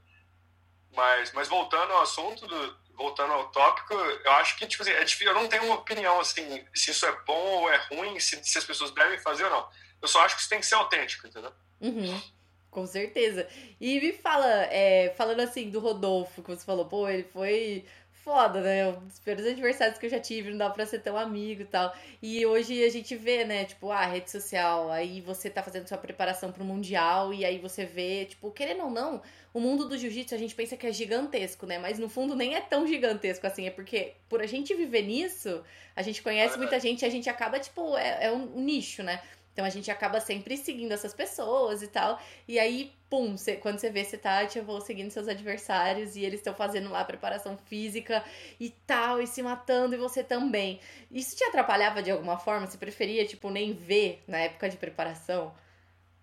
Mas, 0.94 1.32
mas 1.32 1.48
voltando 1.48 1.92
ao 1.92 2.02
assunto, 2.02 2.46
do, 2.46 2.76
voltando 2.94 3.32
ao 3.32 3.50
tópico, 3.50 3.94
eu 3.94 4.32
acho 4.32 4.56
que, 4.56 4.66
tipo 4.66 4.82
assim, 4.82 4.92
é 4.92 5.04
difícil, 5.04 5.28
eu 5.28 5.34
não 5.34 5.48
tenho 5.48 5.64
uma 5.64 5.76
opinião, 5.76 6.18
assim, 6.18 6.64
se 6.74 6.90
isso 6.90 7.04
é 7.06 7.12
bom 7.26 7.60
ou 7.60 7.70
é 7.70 7.76
ruim, 7.90 8.18
se, 8.18 8.42
se 8.42 8.58
as 8.58 8.64
pessoas 8.64 8.90
devem 8.92 9.18
fazer 9.18 9.44
ou 9.44 9.50
não. 9.50 9.68
Eu 10.00 10.08
só 10.08 10.24
acho 10.24 10.34
que 10.34 10.40
isso 10.40 10.50
tem 10.50 10.60
que 10.60 10.66
ser 10.66 10.74
autêntico, 10.74 11.26
entendeu? 11.26 11.52
Uhum. 11.80 12.22
Com 12.70 12.86
certeza. 12.86 13.48
E 13.80 14.00
me 14.00 14.12
fala, 14.12 14.46
é, 14.64 15.14
falando 15.16 15.40
assim 15.40 15.70
do 15.70 15.80
Rodolfo, 15.80 16.42
que 16.42 16.50
você 16.50 16.64
falou, 16.64 16.86
pô, 16.86 17.08
ele 17.08 17.24
foi 17.24 17.86
foda, 18.26 18.60
né? 18.60 18.90
Dos 18.90 19.20
primeiros 19.20 19.52
adversários 19.52 19.98
que 19.98 20.06
eu 20.06 20.10
já 20.10 20.18
tive, 20.18 20.50
não 20.50 20.58
dá 20.58 20.68
pra 20.68 20.84
ser 20.84 20.98
tão 20.98 21.16
amigo 21.16 21.62
e 21.62 21.64
tal. 21.64 21.94
E 22.20 22.44
hoje 22.44 22.82
a 22.82 22.90
gente 22.90 23.14
vê, 23.14 23.44
né, 23.44 23.64
tipo, 23.64 23.88
a 23.92 24.00
ah, 24.00 24.06
rede 24.06 24.28
social, 24.32 24.90
aí 24.90 25.20
você 25.20 25.48
tá 25.48 25.62
fazendo 25.62 25.86
sua 25.86 25.96
preparação 25.96 26.50
pro 26.50 26.64
Mundial, 26.64 27.32
e 27.32 27.44
aí 27.44 27.56
você 27.60 27.84
vê, 27.84 28.24
tipo, 28.24 28.50
querendo 28.50 28.82
ou 28.82 28.90
não, 28.90 29.22
o 29.54 29.60
mundo 29.60 29.88
do 29.88 29.96
jiu-jitsu 29.96 30.34
a 30.34 30.38
gente 30.38 30.56
pensa 30.56 30.76
que 30.76 30.88
é 30.88 30.92
gigantesco, 30.92 31.66
né? 31.66 31.78
Mas 31.78 32.00
no 32.00 32.08
fundo 32.08 32.34
nem 32.34 32.56
é 32.56 32.60
tão 32.60 32.84
gigantesco 32.84 33.46
assim, 33.46 33.68
é 33.68 33.70
porque 33.70 34.14
por 34.28 34.42
a 34.42 34.46
gente 34.46 34.74
viver 34.74 35.02
nisso, 35.02 35.62
a 35.94 36.02
gente 36.02 36.20
conhece 36.20 36.58
muita 36.58 36.80
gente 36.80 37.02
e 37.02 37.06
a 37.06 37.10
gente 37.10 37.30
acaba, 37.30 37.60
tipo, 37.60 37.96
é, 37.96 38.24
é 38.26 38.32
um 38.32 38.60
nicho, 38.60 39.04
né? 39.04 39.22
Então 39.56 39.64
a 39.64 39.70
gente 39.70 39.90
acaba 39.90 40.20
sempre 40.20 40.54
seguindo 40.54 40.92
essas 40.92 41.14
pessoas 41.14 41.80
e 41.82 41.88
tal. 41.88 42.20
E 42.46 42.58
aí, 42.58 42.94
pum, 43.08 43.38
cê, 43.38 43.56
quando 43.56 43.78
você 43.78 43.88
vê, 43.88 44.04
você 44.04 44.18
tá, 44.18 44.44
tipo, 44.44 44.78
seguindo 44.82 45.10
seus 45.10 45.28
adversários 45.28 46.14
e 46.14 46.22
eles 46.22 46.40
estão 46.40 46.54
fazendo 46.54 46.90
lá 46.90 47.00
a 47.00 47.04
preparação 47.06 47.56
física 47.56 48.22
e 48.60 48.68
tal, 48.86 49.18
e 49.18 49.26
se 49.26 49.42
matando, 49.42 49.94
e 49.94 49.98
você 49.98 50.22
também. 50.22 50.78
Isso 51.10 51.34
te 51.34 51.42
atrapalhava 51.44 52.02
de 52.02 52.10
alguma 52.10 52.38
forma? 52.38 52.66
Você 52.66 52.76
preferia, 52.76 53.26
tipo, 53.26 53.48
nem 53.48 53.72
ver 53.72 54.22
na 54.28 54.36
época 54.40 54.68
de 54.68 54.76
preparação? 54.76 55.56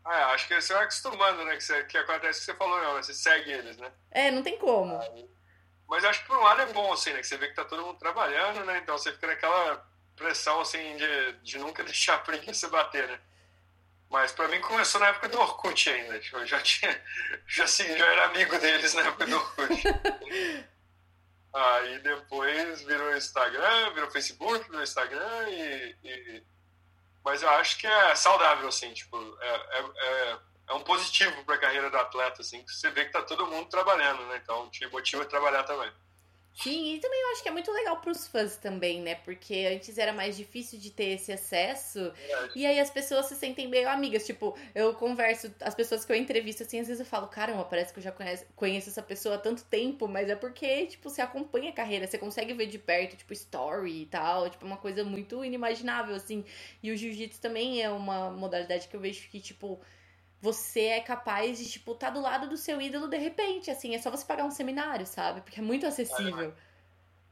Ah, 0.06 0.28
acho 0.34 0.48
que 0.48 0.62
você 0.62 0.72
vai 0.72 0.84
acostumando, 0.84 1.44
né? 1.44 1.56
Que, 1.56 1.64
você, 1.64 1.84
que 1.86 1.98
acontece 1.98 2.38
o 2.38 2.40
que 2.42 2.52
você 2.52 2.54
falou, 2.54 2.80
não, 2.84 3.02
você 3.02 3.16
segue 3.16 3.52
eles, 3.52 3.78
né? 3.78 3.92
É, 4.12 4.30
não 4.30 4.44
tem 4.44 4.60
como. 4.60 5.00
mas 5.88 6.06
acho 6.06 6.22
que 6.22 6.28
por 6.28 6.38
um 6.38 6.44
lado 6.44 6.62
é 6.62 6.68
bom, 6.68 6.94
assim, 6.94 7.12
né? 7.12 7.20
Que 7.20 7.26
você 7.26 7.38
vê 7.38 7.48
que 7.48 7.56
tá 7.56 7.66
todo 7.66 7.82
mundo 7.82 7.98
trabalhando, 7.98 8.64
né? 8.64 8.78
Então 8.78 8.96
você 8.96 9.12
fica 9.12 9.26
naquela 9.26 9.92
pressão, 10.16 10.62
assim, 10.62 10.98
de, 10.98 11.32
de 11.44 11.58
nunca 11.58 11.84
deixar 11.86 12.16
a 12.16 12.20
preguiça 12.20 12.70
bater, 12.70 13.08
né? 13.08 13.20
Mas 14.10 14.32
pra 14.32 14.48
mim 14.48 14.62
começou 14.62 15.02
na 15.02 15.08
época 15.08 15.28
do 15.28 15.40
Orkut 15.40 15.90
ainda. 15.90 16.20
Tipo, 16.20 16.38
eu 16.38 16.46
já 16.46 16.62
tinha. 16.62 17.04
Já, 17.48 17.64
assim, 17.64 17.86
já 17.98 18.06
era 18.06 18.26
amigo 18.26 18.58
deles 18.60 18.94
na 18.94 19.02
época 19.02 19.26
do 19.26 19.36
Orkut. 19.36 19.84
Aí 21.54 22.00
depois 22.00 22.82
virou 22.82 23.16
Instagram, 23.16 23.94
virou 23.94 24.10
Facebook, 24.10 24.68
virou 24.68 24.82
Instagram 24.82 25.50
e, 25.50 25.96
e... 26.04 26.44
Mas 27.24 27.44
eu 27.44 27.50
acho 27.52 27.78
que 27.78 27.86
é 27.86 28.16
saudável, 28.16 28.68
assim, 28.68 28.92
tipo, 28.92 29.18
é, 29.40 29.48
é, 29.48 29.86
é, 29.98 30.40
é 30.70 30.74
um 30.74 30.82
positivo 30.82 31.44
para 31.46 31.56
a 31.56 31.60
carreira 31.60 31.92
do 31.92 31.98
atleta, 31.98 32.42
assim, 32.42 32.64
que 32.64 32.72
você 32.72 32.90
vê 32.90 33.06
que 33.06 33.12
tá 33.12 33.22
todo 33.22 33.48
mundo 33.48 33.70
trabalhando, 33.70 34.26
né? 34.26 34.40
Então 34.44 34.70
te 34.72 34.86
motiva 34.88 35.24
a 35.24 35.28
trabalhar 35.28 35.64
também. 35.64 35.92
Sim, 36.56 36.96
e 36.96 37.00
também 37.00 37.20
eu 37.20 37.32
acho 37.32 37.42
que 37.42 37.50
é 37.50 37.52
muito 37.52 37.72
legal 37.72 38.00
pros 38.00 38.28
fãs 38.28 38.56
também, 38.58 39.02
né? 39.02 39.16
Porque 39.16 39.68
antes 39.74 39.98
era 39.98 40.14
mais 40.14 40.38
difícil 40.38 40.80
de 40.80 40.92
ter 40.92 41.16
esse 41.16 41.32
acesso. 41.32 42.00
É. 42.00 42.50
E 42.56 42.66
aí 42.66 42.80
as 42.80 42.92
pessoas 42.92 43.26
se 43.26 43.36
sentem 43.36 43.68
meio 43.68 43.90
amigas. 43.90 44.26
Tipo, 44.26 44.56
eu 44.76 44.94
converso, 44.94 45.54
as 45.60 45.74
pessoas 45.74 46.06
que 46.06 46.12
eu 46.12 46.16
entrevisto, 46.16 46.62
assim, 46.62 46.80
às 46.80 46.88
vezes 46.88 47.00
eu 47.00 47.06
falo, 47.06 47.28
caramba, 47.28 47.66
parece 47.66 47.92
que 47.92 48.00
eu 48.00 48.04
já 48.04 48.12
conheço, 48.12 48.46
conheço 48.56 48.90
essa 48.90 49.02
pessoa 49.02 49.36
há 49.36 49.38
tanto 49.40 49.64
tempo, 49.64 50.08
mas 50.08 50.30
é 50.30 50.36
porque, 50.36 50.86
tipo, 50.86 51.10
você 51.10 51.22
acompanha 51.22 51.72
a 51.72 51.74
carreira, 51.74 52.06
você 52.06 52.20
consegue 52.20 52.54
ver 52.54 52.68
de 52.68 52.78
perto, 52.78 53.18
tipo, 53.18 53.34
story 53.34 54.04
e 54.04 54.06
tal. 54.06 54.48
Tipo, 54.50 54.66
uma 54.66 54.78
coisa 54.78 55.04
muito 55.04 55.44
inimaginável, 55.44 56.16
assim. 56.16 56.46
E 56.84 56.92
o 56.92 56.98
jiu-jitsu 56.98 57.42
também 57.42 57.82
é 57.82 57.90
uma 57.90 58.30
modalidade 58.30 58.88
que 58.88 58.96
eu 58.96 59.00
vejo 59.00 59.28
que, 59.30 59.40
tipo 59.40 59.82
você 60.44 60.88
é 60.88 61.00
capaz 61.00 61.58
de, 61.58 61.72
tipo, 61.72 61.94
estar 61.94 62.08
tá 62.08 62.14
do 62.14 62.20
lado 62.20 62.50
do 62.50 62.58
seu 62.58 62.82
ídolo 62.82 63.08
de 63.08 63.16
repente, 63.16 63.72
assim, 63.72 63.96
é 63.96 63.98
só 63.98 64.12
você 64.12 64.26
pagar 64.26 64.44
um 64.44 64.52
seminário, 64.52 65.06
sabe? 65.06 65.40
Porque 65.40 65.62
é 65.62 65.64
muito 65.64 65.86
acessível. 65.86 66.54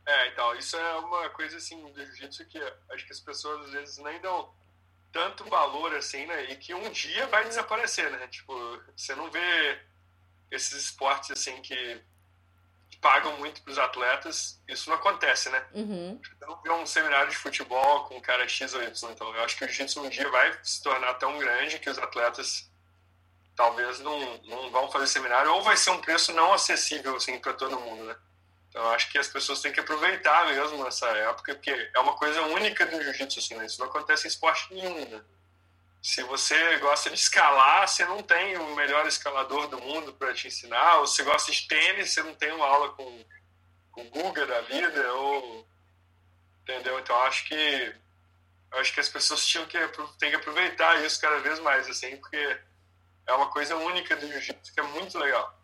É, 0.06 0.28
então, 0.30 0.56
isso 0.56 0.78
é 0.78 0.94
uma 1.00 1.30
coisa, 1.32 1.58
assim, 1.58 1.92
do 1.92 2.06
jiu-jitsu 2.06 2.46
que 2.46 2.58
acho 2.90 3.06
que 3.06 3.12
as 3.12 3.20
pessoas, 3.20 3.66
às 3.66 3.72
vezes, 3.74 3.98
nem 3.98 4.18
dão 4.22 4.50
tanto 5.12 5.44
valor, 5.44 5.94
assim, 5.94 6.26
né? 6.26 6.54
E 6.54 6.56
que 6.56 6.74
um 6.74 6.90
dia 6.90 7.28
vai 7.28 7.44
desaparecer, 7.44 8.10
né? 8.12 8.26
Tipo, 8.30 8.54
você 8.96 9.14
não 9.14 9.30
vê 9.30 9.78
esses 10.50 10.72
esportes, 10.72 11.32
assim, 11.32 11.62
que 11.62 12.02
pagam 13.02 13.36
muito 13.40 13.62
para 13.62 13.72
os 13.72 13.78
atletas, 13.78 14.64
isso 14.70 14.90
não 14.90 14.96
acontece, 14.96 15.50
né? 15.50 15.66
Uhum. 15.74 16.18
Você 16.24 16.46
não 16.46 16.62
vê 16.62 16.70
um 16.72 16.86
seminário 16.86 17.30
de 17.30 17.36
futebol 17.36 18.06
com 18.06 18.16
um 18.16 18.22
cara 18.22 18.48
X 18.48 18.74
ou 18.74 18.82
Y, 18.82 19.12
então 19.12 19.36
eu 19.36 19.44
acho 19.44 19.58
que 19.58 19.66
o 19.66 19.68
jiu-jitsu 19.68 20.02
um 20.02 20.08
dia 20.08 20.30
vai 20.30 20.58
se 20.64 20.82
tornar 20.82 21.16
tão 21.16 21.38
grande 21.38 21.78
que 21.78 21.90
os 21.90 21.98
atletas 21.98 22.71
talvez 23.56 24.00
não, 24.00 24.38
não 24.44 24.72
vão 24.72 24.92
fazer 24.92 25.08
seminário 25.08 25.54
ou 25.54 25.62
vai 25.62 25.78
ser 25.78 25.92
um 25.92 26.02
preço 26.02 26.34
não 26.34 26.54
acessível 26.54 27.16
assim 27.16 27.40
para 27.40 27.54
todo 27.54 27.80
mundo, 27.80 28.04
né? 28.06 28.16
Então 28.70 28.90
acho 28.92 29.12
que 29.12 29.18
as 29.18 29.28
pessoas 29.28 29.60
têm 29.60 29.72
que 29.72 29.80
aproveitar 29.80 30.48
mesmo 30.48 30.88
essa 30.88 31.08
época 31.08 31.54
porque 31.56 31.72
é 31.94 32.00
uma 32.00 32.14
coisa 32.14 32.42
única 32.44 32.86
do 32.86 33.02
jiu-jitsu 33.04 33.40
assim, 33.40 33.56
né? 33.56 33.66
Isso 33.66 33.80
não 33.80 33.88
acontece 33.88 34.26
em 34.26 34.30
esporte 34.30 34.74
nenhum, 34.74 35.06
né? 35.10 35.22
Se 36.02 36.24
você 36.24 36.78
gosta 36.80 37.10
de 37.10 37.16
escalar, 37.16 37.88
você 37.88 38.04
não 38.06 38.24
tem 38.24 38.58
o 38.58 38.76
melhor 38.76 39.06
escalador 39.06 39.68
do 39.68 39.80
mundo 39.80 40.14
para 40.14 40.34
te 40.34 40.48
ensinar. 40.48 40.98
Ou 40.98 41.06
se 41.06 41.22
gosta 41.22 41.52
de 41.52 41.68
tênis, 41.68 42.12
você 42.12 42.24
não 42.24 42.34
tem 42.34 42.52
uma 42.52 42.66
aula 42.66 42.90
com 42.94 43.24
com 43.92 44.02
o 44.02 44.10
Guga 44.10 44.46
da 44.46 44.62
vida 44.62 45.14
ou 45.14 45.68
entendeu? 46.64 47.00
Então 47.00 47.16
acho 47.24 47.46
que 47.46 47.96
acho 48.72 48.94
que 48.94 49.00
as 49.00 49.10
pessoas 49.10 49.46
tinham 49.46 49.66
que 49.66 49.78
têm 50.18 50.30
que 50.30 50.38
aproveitar 50.38 51.04
isso 51.04 51.20
cada 51.20 51.40
vez 51.40 51.60
mais 51.60 51.90
assim, 51.90 52.16
porque 52.18 52.58
é 53.28 53.34
uma 53.34 53.48
coisa 53.48 53.76
única 53.76 54.16
do 54.16 54.28
jiu-jitsu 54.28 54.74
que 54.74 54.80
é 54.80 54.84
muito 54.84 55.18
legal. 55.18 55.62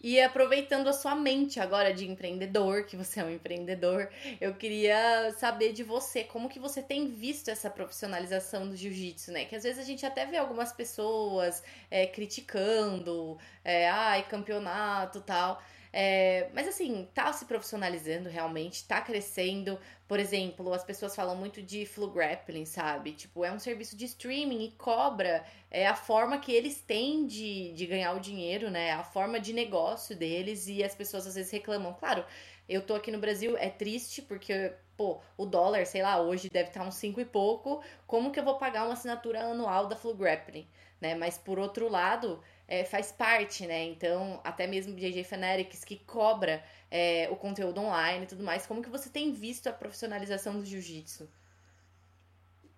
E 0.00 0.20
aproveitando 0.20 0.88
a 0.88 0.92
sua 0.92 1.14
mente 1.14 1.58
agora 1.58 1.92
de 1.92 2.08
empreendedor, 2.08 2.84
que 2.84 2.96
você 2.96 3.20
é 3.20 3.24
um 3.24 3.30
empreendedor, 3.30 4.08
eu 4.40 4.54
queria 4.54 5.32
saber 5.38 5.72
de 5.72 5.82
você, 5.82 6.22
como 6.22 6.48
que 6.48 6.58
você 6.58 6.82
tem 6.82 7.08
visto 7.08 7.48
essa 7.48 7.68
profissionalização 7.70 8.68
do 8.68 8.76
jiu-jitsu, 8.76 9.32
né? 9.32 9.44
Que 9.46 9.56
às 9.56 9.62
vezes 9.62 9.78
a 9.78 9.84
gente 9.84 10.04
até 10.04 10.24
vê 10.26 10.36
algumas 10.36 10.72
pessoas 10.72 11.62
é, 11.90 12.06
criticando, 12.06 13.38
é, 13.64 13.88
ai, 13.88 14.22
campeonato 14.28 15.20
tal. 15.20 15.62
É, 15.98 16.50
mas 16.52 16.68
assim, 16.68 17.08
tá 17.14 17.32
se 17.32 17.46
profissionalizando 17.46 18.28
realmente, 18.28 18.84
tá 18.86 19.00
crescendo. 19.00 19.78
Por 20.06 20.20
exemplo, 20.20 20.70
as 20.74 20.84
pessoas 20.84 21.16
falam 21.16 21.34
muito 21.34 21.62
de 21.62 21.86
flu 21.86 22.10
grappling, 22.10 22.66
sabe? 22.66 23.12
Tipo, 23.12 23.46
é 23.46 23.50
um 23.50 23.58
serviço 23.58 23.96
de 23.96 24.04
streaming 24.04 24.62
e 24.62 24.70
cobra 24.72 25.42
é 25.70 25.86
a 25.86 25.94
forma 25.96 26.38
que 26.38 26.52
eles 26.52 26.82
têm 26.82 27.26
de, 27.26 27.72
de 27.72 27.86
ganhar 27.86 28.12
o 28.12 28.20
dinheiro, 28.20 28.68
né? 28.70 28.92
A 28.92 29.02
forma 29.04 29.40
de 29.40 29.54
negócio 29.54 30.14
deles 30.14 30.68
e 30.68 30.84
as 30.84 30.94
pessoas 30.94 31.26
às 31.26 31.34
vezes 31.34 31.50
reclamam. 31.50 31.94
Claro, 31.94 32.26
eu 32.68 32.82
tô 32.82 32.94
aqui 32.94 33.10
no 33.10 33.18
Brasil, 33.18 33.56
é 33.56 33.70
triste 33.70 34.20
porque, 34.20 34.72
pô, 34.98 35.20
o 35.36 35.46
dólar, 35.46 35.86
sei 35.86 36.02
lá, 36.02 36.20
hoje 36.20 36.50
deve 36.50 36.68
estar 36.68 36.82
uns 36.86 36.96
5 36.96 37.20
e 37.20 37.24
pouco. 37.24 37.82
Como 38.06 38.30
que 38.30 38.38
eu 38.38 38.44
vou 38.44 38.58
pagar 38.58 38.84
uma 38.84 38.92
assinatura 38.92 39.40
anual 39.44 39.86
da 39.86 39.96
Flu 39.96 40.14
Grappling, 40.14 40.66
né? 41.00 41.14
Mas 41.14 41.38
por 41.38 41.58
outro 41.58 41.88
lado, 41.88 42.42
é, 42.68 42.84
faz 42.84 43.12
parte, 43.12 43.66
né? 43.66 43.84
Então, 43.84 44.40
até 44.42 44.66
mesmo 44.66 44.96
JJ 44.96 45.24
Fanatics 45.24 45.84
que 45.84 45.96
cobra 45.98 46.64
é, 46.90 47.28
o 47.30 47.36
conteúdo 47.36 47.80
online 47.80 48.24
e 48.24 48.28
tudo 48.28 48.42
mais. 48.42 48.66
Como 48.66 48.82
que 48.82 48.88
você 48.88 49.08
tem 49.08 49.32
visto 49.32 49.68
a 49.68 49.72
profissionalização 49.72 50.58
do 50.58 50.64
jiu-jitsu? 50.64 51.30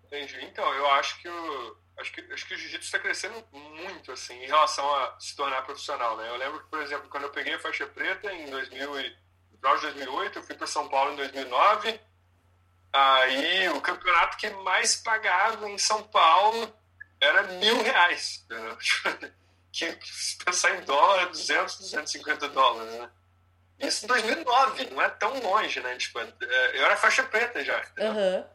Entendi. 0.05 0.39
Então, 0.45 0.71
eu 0.73 0.89
acho 0.91 1.19
que 1.21 1.27
o, 1.27 1.77
acho 1.97 2.11
que, 2.11 2.21
acho 2.33 2.47
que 2.47 2.53
o 2.53 2.57
jiu-jitsu 2.57 2.85
está 2.85 2.99
crescendo 2.99 3.43
muito, 3.51 4.11
assim, 4.11 4.33
em 4.43 4.47
relação 4.47 4.87
a 4.95 5.19
se 5.19 5.35
tornar 5.35 5.63
profissional, 5.63 6.17
né? 6.17 6.29
Eu 6.29 6.37
lembro 6.37 6.59
que, 6.61 6.69
por 6.69 6.81
exemplo, 6.81 7.09
quando 7.09 7.23
eu 7.23 7.31
peguei 7.31 7.55
a 7.55 7.59
faixa 7.59 7.87
preta 7.87 8.31
em 8.31 8.49
2000 8.49 8.99
e, 8.99 9.03
de 9.09 9.57
2008, 9.61 10.39
eu 10.39 10.43
fui 10.43 10.55
para 10.55 10.67
São 10.67 10.87
Paulo 10.87 11.13
em 11.13 11.17
2009, 11.17 11.99
aí 12.93 13.69
o 13.69 13.81
campeonato 13.81 14.37
que 14.37 14.49
mais 14.49 14.95
pagava 14.95 15.69
em 15.69 15.77
São 15.77 16.03
Paulo 16.03 16.73
era 17.19 17.43
mil 17.43 17.81
reais, 17.83 18.45
entendeu? 18.45 18.77
que 19.71 19.97
se 20.03 20.37
pensar 20.37 20.75
em 20.77 20.81
dólar, 20.81 21.27
200, 21.27 21.77
250 21.77 22.49
dólares, 22.49 22.93
né? 22.93 23.09
Isso 23.79 24.05
em 24.05 24.07
2009, 24.07 24.89
não 24.91 25.01
é 25.01 25.09
tão 25.09 25.39
longe, 25.39 25.79
né? 25.79 25.95
Tipo, 25.97 26.19
é, 26.19 26.77
eu 26.77 26.85
era 26.85 26.97
faixa 26.97 27.23
preta 27.23 27.63
já. 27.63 27.79
Uhum. 27.97 28.45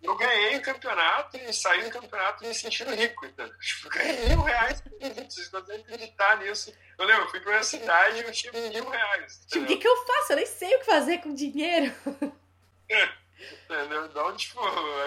Eu 0.00 0.16
ganhei 0.16 0.56
o 0.56 0.62
campeonato 0.62 1.36
e 1.36 1.52
saí 1.52 1.82
do 1.82 1.90
campeonato 1.90 2.44
me 2.44 2.54
sentindo 2.54 2.94
rico. 2.94 3.26
Entendeu? 3.26 3.52
Tipo, 3.58 3.88
ganhei 3.88 4.28
mil 4.28 4.42
reais. 4.42 4.82
Vocês 5.28 5.48
conseguem 5.48 5.82
acreditar 5.82 6.38
nisso? 6.38 6.72
Eu 6.96 7.04
lembro, 7.04 7.24
eu 7.24 7.30
fui 7.30 7.40
para 7.40 7.52
uma 7.52 7.62
cidade 7.64 8.18
e 8.18 8.22
eu 8.22 8.32
tinha 8.32 8.52
mil 8.52 8.88
reais. 8.88 9.44
Tipo, 9.48 9.64
o 9.64 9.66
que, 9.66 9.76
que 9.78 9.88
eu 9.88 10.06
faço? 10.06 10.32
Eu 10.32 10.36
nem 10.36 10.46
sei 10.46 10.76
o 10.76 10.78
que 10.78 10.86
fazer 10.86 11.18
com 11.18 11.34
dinheiro. 11.34 11.92
entendeu? 12.88 14.06
Então, 14.06 14.36
tipo, 14.36 14.60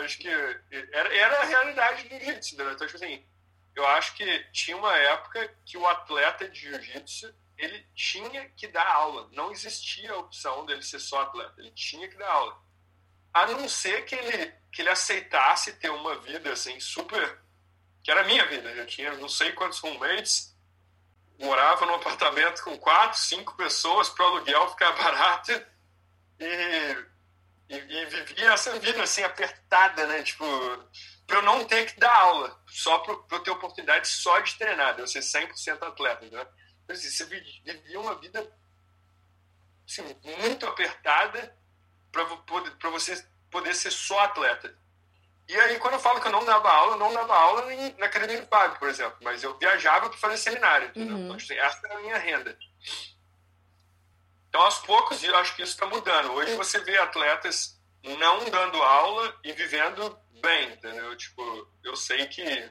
acho 0.04 0.18
que 0.18 0.28
era, 0.28 1.16
era 1.16 1.40
a 1.40 1.46
realidade 1.46 2.04
do 2.04 2.10
jiu-jitsu, 2.10 2.56
entendeu? 2.56 2.74
Então, 2.74 2.88
tipo 2.88 3.04
assim, 3.04 3.26
eu 3.76 3.86
acho 3.88 4.14
que 4.16 4.40
tinha 4.52 4.76
uma 4.76 4.96
época 4.96 5.56
que 5.66 5.78
o 5.78 5.88
atleta 5.88 6.48
de 6.48 6.60
jiu-jitsu 6.60 7.34
ele 7.58 7.86
tinha 7.94 8.50
que 8.50 8.68
dar 8.68 8.88
aula. 8.88 9.30
Não 9.32 9.52
existia 9.52 10.12
a 10.12 10.18
opção 10.18 10.66
dele 10.66 10.82
ser 10.82 11.00
só 11.00 11.22
atleta. 11.22 11.54
Ele 11.60 11.72
tinha 11.72 12.08
que 12.08 12.18
dar 12.18 12.30
aula. 12.30 12.60
A 13.34 13.46
não 13.46 13.70
ser 13.70 14.04
que 14.04 14.16
ele, 14.16 14.52
que 14.72 14.82
ele 14.82 14.90
aceitasse 14.90 15.74
ter 15.74 15.90
uma 15.90 16.20
vida 16.20 16.52
assim 16.52 16.80
super. 16.80 17.40
que 18.04 18.10
era 18.10 18.22
a 18.22 18.26
minha 18.26 18.46
vida. 18.48 18.70
Eu 18.72 18.86
tinha 18.88 19.14
não 19.14 19.30
sei 19.30 19.52
quantos 19.52 19.80
roommates, 19.80 20.58
morava 21.40 21.86
num 21.86 21.96
apartamento 21.96 22.64
com 22.64 22.78
quatro, 22.78 23.20
cinco 23.20 23.56
pessoas 23.56 24.10
para 24.10 24.26
o 24.26 24.28
aluguel 24.30 24.70
ficar 24.70 24.92
barato 24.98 25.52
e, 26.40 27.06
e, 27.72 27.76
e 27.78 28.06
vivia 28.06 28.52
essa 28.52 28.78
vida 28.80 29.02
assim 29.02 29.24
apertada, 29.24 30.06
né? 30.08 30.22
Tipo, 30.24 30.46
para 31.26 31.38
eu 31.38 31.42
não 31.42 31.64
ter 31.64 31.92
que 31.92 32.00
dar 32.00 32.14
aula, 32.14 32.62
só 32.68 33.00
para 33.00 33.14
eu 33.14 33.40
ter 33.40 33.52
oportunidade 33.52 34.08
só 34.08 34.40
de 34.40 34.56
treinar, 34.56 34.96
de 34.96 35.02
eu 35.02 35.08
ser 35.08 35.22
100% 35.22 35.82
atleta. 35.82 36.26
Né? 36.26 36.46
Então, 36.84 36.96
assim, 36.96 37.10
você 37.10 37.26
vivia 37.26 38.00
uma 38.00 38.16
vida 38.20 38.52
assim, 39.88 40.04
muito 40.24 40.66
apertada 40.66 41.58
para 42.12 42.90
você 42.90 43.26
poder 43.50 43.74
ser 43.74 43.92
só 43.92 44.20
atleta. 44.20 44.78
E 45.48 45.56
aí, 45.56 45.80
quando 45.80 45.96
eu 45.96 46.00
falo 46.00 46.22
que 46.22 46.28
eu 46.28 46.32
não 46.32 46.46
dava 46.46 46.70
aula, 46.70 46.94
eu 46.94 47.00
não 47.00 47.14
dava 47.14 47.36
aula 47.36 47.66
na 47.98 48.06
Academia 48.06 48.42
do 48.42 48.48
Fábio, 48.48 48.80
por 48.80 48.88
exemplo, 48.88 49.18
mas 49.22 49.44
eu 49.44 49.58
viajava 49.58 50.10
para 50.10 50.18
fazer 50.18 50.38
seminário. 50.38 50.92
Uhum. 50.96 51.26
Então, 51.26 51.36
assim, 51.36 51.56
essa 51.56 51.80
era 51.86 51.98
a 51.98 52.02
minha 52.02 52.18
renda. 52.18 52.58
Então, 54.52 54.64
aos 54.64 54.80
poucos, 54.80 55.24
eu 55.24 55.34
acho 55.38 55.56
que 55.56 55.62
isso 55.62 55.72
está 55.72 55.86
mudando. 55.86 56.34
Hoje 56.34 56.54
você 56.56 56.78
vê 56.82 56.98
atletas 56.98 57.80
não 58.04 58.44
dando 58.50 58.84
aula 58.84 59.34
e 59.46 59.54
vivendo 59.54 60.20
bem, 60.42 60.74
entendeu? 60.74 61.16
Tipo, 61.16 61.70
eu 61.82 61.96
sei 61.96 62.28
que 62.28 62.70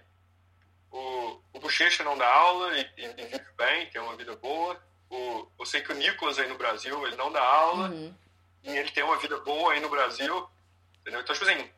o, 0.90 1.40
o 1.54 1.58
Bochecha 1.58 2.04
não 2.04 2.18
dá 2.18 2.28
aula 2.30 2.76
e, 2.76 2.82
e, 2.98 3.04
e, 3.06 3.24
vive 3.24 3.52
bem, 3.56 3.88
tem 3.88 3.98
uma 3.98 4.14
vida 4.14 4.36
boa. 4.36 4.78
O, 5.08 5.50
eu 5.58 5.64
sei 5.64 5.80
que 5.80 5.90
o 5.90 5.94
Nicolas 5.94 6.38
aí 6.38 6.46
no 6.50 6.58
Brasil, 6.58 7.06
ele 7.06 7.16
não 7.16 7.32
dá 7.32 7.42
aula 7.42 7.88
uhum. 7.88 8.14
e 8.62 8.76
ele 8.76 8.90
tem 8.90 9.02
uma 9.02 9.16
vida 9.16 9.38
boa 9.38 9.72
aí 9.72 9.80
no 9.80 9.88
Brasil, 9.88 10.46
entendeu? 11.00 11.22
Então, 11.22 11.34
tipo 11.34 11.48
assim, 11.48 11.70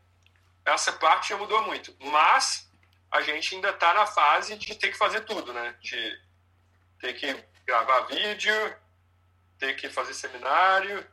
essa 0.65 0.95
parte 0.95 1.29
já 1.29 1.37
mudou 1.37 1.63
muito. 1.63 1.95
Mas 2.01 2.69
a 3.09 3.21
gente 3.21 3.55
ainda 3.55 3.71
está 3.71 3.95
na 3.95 4.07
fase 4.07 4.57
de 4.57 4.75
ter 4.75 4.91
que 4.91 4.99
fazer 4.99 5.21
tudo, 5.21 5.53
né? 5.53 5.77
De 5.81 6.21
ter 6.99 7.13
que 7.13 7.33
gravar 7.65 8.01
vídeo, 8.01 8.82
ter 9.63 9.77
que 9.77 9.89
fazer 9.89 10.13
seminário, 10.13 11.07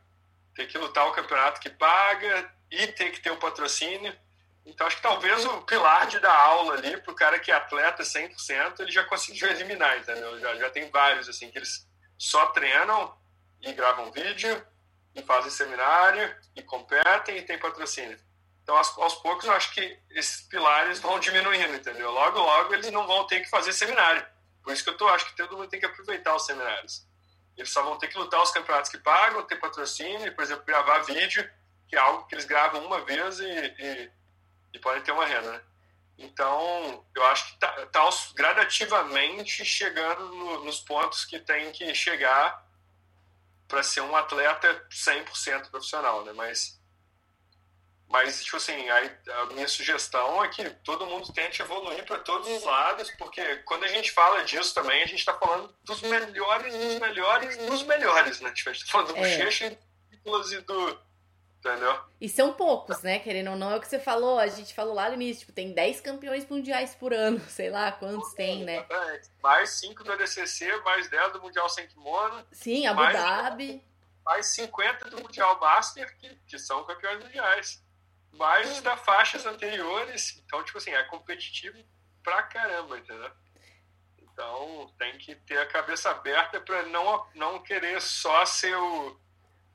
ter 0.56 0.66
que 0.66 0.76
lutar 0.76 1.06
o 1.06 1.12
campeonato 1.12 1.60
que 1.60 1.70
paga 1.70 2.52
e 2.68 2.84
ter 2.88 3.12
que 3.12 3.20
ter 3.20 3.30
o 3.30 3.36
patrocínio. 3.36 4.12
Então, 4.66 4.88
acho 4.88 4.96
que 4.96 5.02
talvez 5.02 5.44
o 5.44 5.62
pilar 5.62 6.08
de 6.08 6.18
dar 6.18 6.34
aula 6.34 6.74
ali, 6.74 6.96
para 6.96 7.12
o 7.12 7.14
cara 7.14 7.38
que 7.38 7.52
é 7.52 7.54
atleta 7.54 8.02
100%, 8.02 8.80
ele 8.80 8.90
já 8.90 9.04
conseguiu 9.04 9.48
eliminar, 9.48 9.98
entendeu? 9.98 10.36
Já, 10.40 10.56
já 10.56 10.68
tem 10.68 10.90
vários, 10.90 11.28
assim, 11.28 11.48
que 11.48 11.58
eles 11.58 11.88
só 12.18 12.46
treinam 12.46 13.16
e 13.62 13.72
gravam 13.72 14.10
vídeo 14.10 14.66
e 15.14 15.22
fazem 15.22 15.50
seminário, 15.52 16.36
e 16.56 16.62
competem, 16.62 17.38
e 17.38 17.42
tem 17.42 17.56
patrocínio. 17.56 18.18
Então, 18.64 18.76
aos, 18.76 18.98
aos 18.98 19.14
poucos, 19.16 19.44
eu 19.44 19.52
acho 19.52 19.72
que 19.72 19.96
esses 20.10 20.42
pilares 20.42 20.98
vão 20.98 21.20
diminuindo, 21.20 21.74
entendeu? 21.76 22.10
Logo, 22.10 22.40
logo, 22.40 22.74
eles 22.74 22.90
não 22.90 23.06
vão 23.06 23.28
ter 23.28 23.40
que 23.40 23.48
fazer 23.48 23.72
seminário. 23.72 24.26
Por 24.60 24.72
isso 24.72 24.82
que 24.82 24.90
eu 24.90 24.96
tô, 24.96 25.06
acho 25.06 25.26
que 25.26 25.36
todo 25.36 25.56
mundo 25.56 25.68
tem 25.68 25.78
que 25.78 25.86
aproveitar 25.86 26.34
os 26.34 26.44
seminários. 26.44 27.08
Eles 27.60 27.72
só 27.72 27.82
vão 27.82 27.98
ter 27.98 28.08
que 28.08 28.16
lutar 28.16 28.42
os 28.42 28.50
campeonatos 28.50 28.90
que 28.90 28.96
pagam, 28.96 29.42
ter 29.42 29.56
patrocínio, 29.56 30.34
por 30.34 30.42
exemplo, 30.42 30.64
gravar 30.64 31.00
vídeo, 31.00 31.46
que 31.86 31.94
é 31.94 31.98
algo 31.98 32.26
que 32.26 32.34
eles 32.34 32.46
gravam 32.46 32.82
uma 32.86 33.04
vez 33.04 33.38
e, 33.38 33.44
e, 33.44 34.10
e 34.72 34.78
podem 34.78 35.02
ter 35.02 35.12
uma 35.12 35.26
renda, 35.26 35.52
né? 35.52 35.60
Então, 36.16 37.04
eu 37.14 37.22
acho 37.26 37.48
que 37.48 37.52
está 37.54 37.86
tá 37.86 38.08
gradativamente 38.34 39.62
chegando 39.62 40.26
no, 40.28 40.64
nos 40.64 40.80
pontos 40.80 41.26
que 41.26 41.38
tem 41.38 41.70
que 41.70 41.94
chegar 41.94 42.66
para 43.68 43.82
ser 43.82 44.00
um 44.00 44.16
atleta 44.16 44.82
100% 44.90 45.70
profissional, 45.70 46.24
né? 46.24 46.32
Mas, 46.32 46.79
mas 48.10 48.42
tipo 48.42 48.56
assim, 48.56 48.88
a, 48.90 49.42
a, 49.42 49.46
minha 49.46 49.68
sugestão 49.68 50.42
é 50.42 50.48
que 50.48 50.68
todo 50.82 51.06
mundo 51.06 51.32
tente 51.32 51.62
evoluir 51.62 52.04
para 52.04 52.18
todos 52.18 52.48
os 52.48 52.64
lados, 52.64 53.08
porque 53.12 53.58
quando 53.58 53.84
a 53.84 53.88
gente 53.88 54.10
fala 54.10 54.42
disso 54.42 54.74
também, 54.74 55.00
a 55.00 55.06
gente 55.06 55.20
está 55.20 55.32
falando 55.34 55.72
dos 55.84 56.02
melhores, 56.02 56.74
dos 56.74 56.98
melhores, 56.98 57.56
dos 57.56 57.82
melhores, 57.84 58.40
né? 58.40 58.50
Tipo, 58.50 58.70
a 58.70 58.72
gente 58.72 58.82
está 58.82 58.92
falando 58.92 59.14
do 59.14 59.16
é. 59.16 59.20
Bochecha 59.20 59.78
e 60.10 60.60
do 60.62 61.00
Entendeu? 61.60 62.00
E 62.18 62.26
são 62.28 62.54
poucos, 62.54 63.02
né? 63.02 63.18
Querendo 63.18 63.50
ou 63.50 63.56
não, 63.56 63.70
é 63.70 63.76
o 63.76 63.80
que 63.80 63.86
você 63.86 64.00
falou, 64.00 64.38
a 64.38 64.46
gente 64.46 64.74
falou 64.74 64.94
lá 64.94 65.08
no 65.08 65.14
início, 65.14 65.40
tipo, 65.40 65.52
tem 65.52 65.74
10 65.74 66.00
campeões 66.00 66.48
mundiais 66.48 66.94
por 66.94 67.12
ano, 67.12 67.38
sei 67.48 67.70
lá 67.70 67.92
quantos 67.92 68.32
tem, 68.32 68.64
né? 68.64 68.84
Mais 69.42 69.70
5 69.78 70.02
do 70.02 70.12
ADCC, 70.12 70.74
mais 70.82 71.08
10 71.08 71.34
do 71.34 71.42
Mundial 71.42 71.68
Sem 71.68 71.86
Kimono. 71.86 72.44
Sim, 72.50 72.86
Abu 72.86 73.02
mais, 73.02 73.14
Dhabi. 73.14 73.84
Mais 74.24 74.46
50 74.46 75.10
do 75.10 75.20
Mundial 75.20 75.60
Master, 75.60 76.16
que, 76.16 76.34
que 76.46 76.58
são 76.58 76.82
campeões 76.84 77.22
mundiais. 77.22 77.82
Mais 78.32 78.80
da 78.80 78.96
faixas 78.96 79.46
anteriores. 79.46 80.42
Então, 80.44 80.62
tipo 80.64 80.78
assim, 80.78 80.90
é 80.90 81.02
competitivo 81.04 81.78
pra 82.22 82.42
caramba, 82.42 82.98
entendeu? 82.98 83.30
Então, 84.18 84.94
tem 84.98 85.18
que 85.18 85.34
ter 85.34 85.58
a 85.58 85.66
cabeça 85.66 86.10
aberta 86.10 86.60
para 86.60 86.84
não, 86.84 87.26
não 87.34 87.62
querer 87.62 88.00
só 88.00 88.44
ser 88.46 88.74
o 88.76 89.20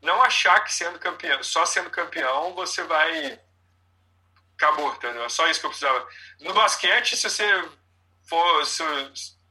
não 0.05 0.21
achar 0.21 0.63
que 0.63 0.71
sendo 0.71 0.99
campeão, 0.99 1.41
só 1.43 1.65
sendo 1.65 1.89
campeão 1.89 2.53
você 2.53 2.83
vai. 2.83 3.41
Acabou, 4.53 4.93
entendeu? 4.93 5.25
É 5.25 5.29
só 5.29 5.49
isso 5.49 5.59
que 5.59 5.65
eu 5.65 5.69
precisava. 5.69 6.07
No 6.39 6.53
basquete, 6.53 7.17
se 7.17 7.29
você 7.29 7.69
for, 8.23 8.65
se 8.65 8.83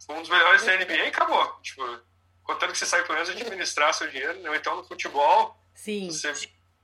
for 0.07 0.17
um 0.17 0.21
dos 0.21 0.31
melhores 0.31 0.65
da 0.65 0.77
NBA, 0.77 1.09
acabou. 1.09 1.61
Tipo, 1.61 2.01
contando 2.43 2.73
que 2.73 2.79
você 2.79 2.87
sai 2.87 3.03
pelo 3.03 3.15
menos 3.15 3.29
administrar 3.29 3.93
seu 3.93 4.09
dinheiro, 4.09 4.41
né? 4.41 4.57
então 4.57 4.77
no 4.77 4.85
futebol, 4.85 5.61
Sim. 5.75 6.11
você 6.11 6.33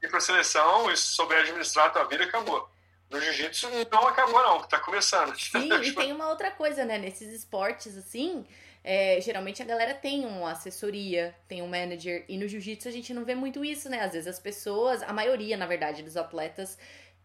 ir 0.03 0.09
pra 0.09 0.21
seleção 0.21 0.91
e 0.91 0.97
souber 0.97 1.41
administrar 1.41 1.87
a 1.87 1.91
tua 1.91 2.05
vida, 2.05 2.25
acabou. 2.25 2.69
No 3.11 3.21
jiu-jitsu 3.21 3.69
não 3.91 4.07
acabou, 4.07 4.41
não, 4.43 4.63
tá 4.63 4.79
começando. 4.79 5.37
Sim, 5.39 5.73
e 5.83 5.93
tem 5.95 6.13
uma 6.13 6.29
outra 6.29 6.51
coisa, 6.51 6.85
né? 6.85 6.97
Nesses 6.97 7.33
esportes, 7.33 7.97
assim, 7.97 8.47
é, 8.85 9.21
geralmente 9.21 9.61
a 9.61 9.65
galera 9.65 9.95
tem 9.95 10.25
uma 10.25 10.53
assessoria, 10.53 11.35
tem 11.49 11.61
um 11.61 11.67
manager, 11.67 12.25
e 12.29 12.39
no 12.39 12.47
jiu-jitsu 12.47 12.89
a 12.89 12.93
gente 12.93 13.13
não 13.13 13.25
vê 13.25 13.35
muito 13.35 13.65
isso, 13.65 13.89
né? 13.89 14.01
Às 14.01 14.13
vezes 14.13 14.29
as 14.29 14.39
pessoas, 14.39 15.03
a 15.03 15.13
maioria, 15.13 15.57
na 15.57 15.67
verdade, 15.67 16.03
dos 16.03 16.17
atletas 16.17 16.79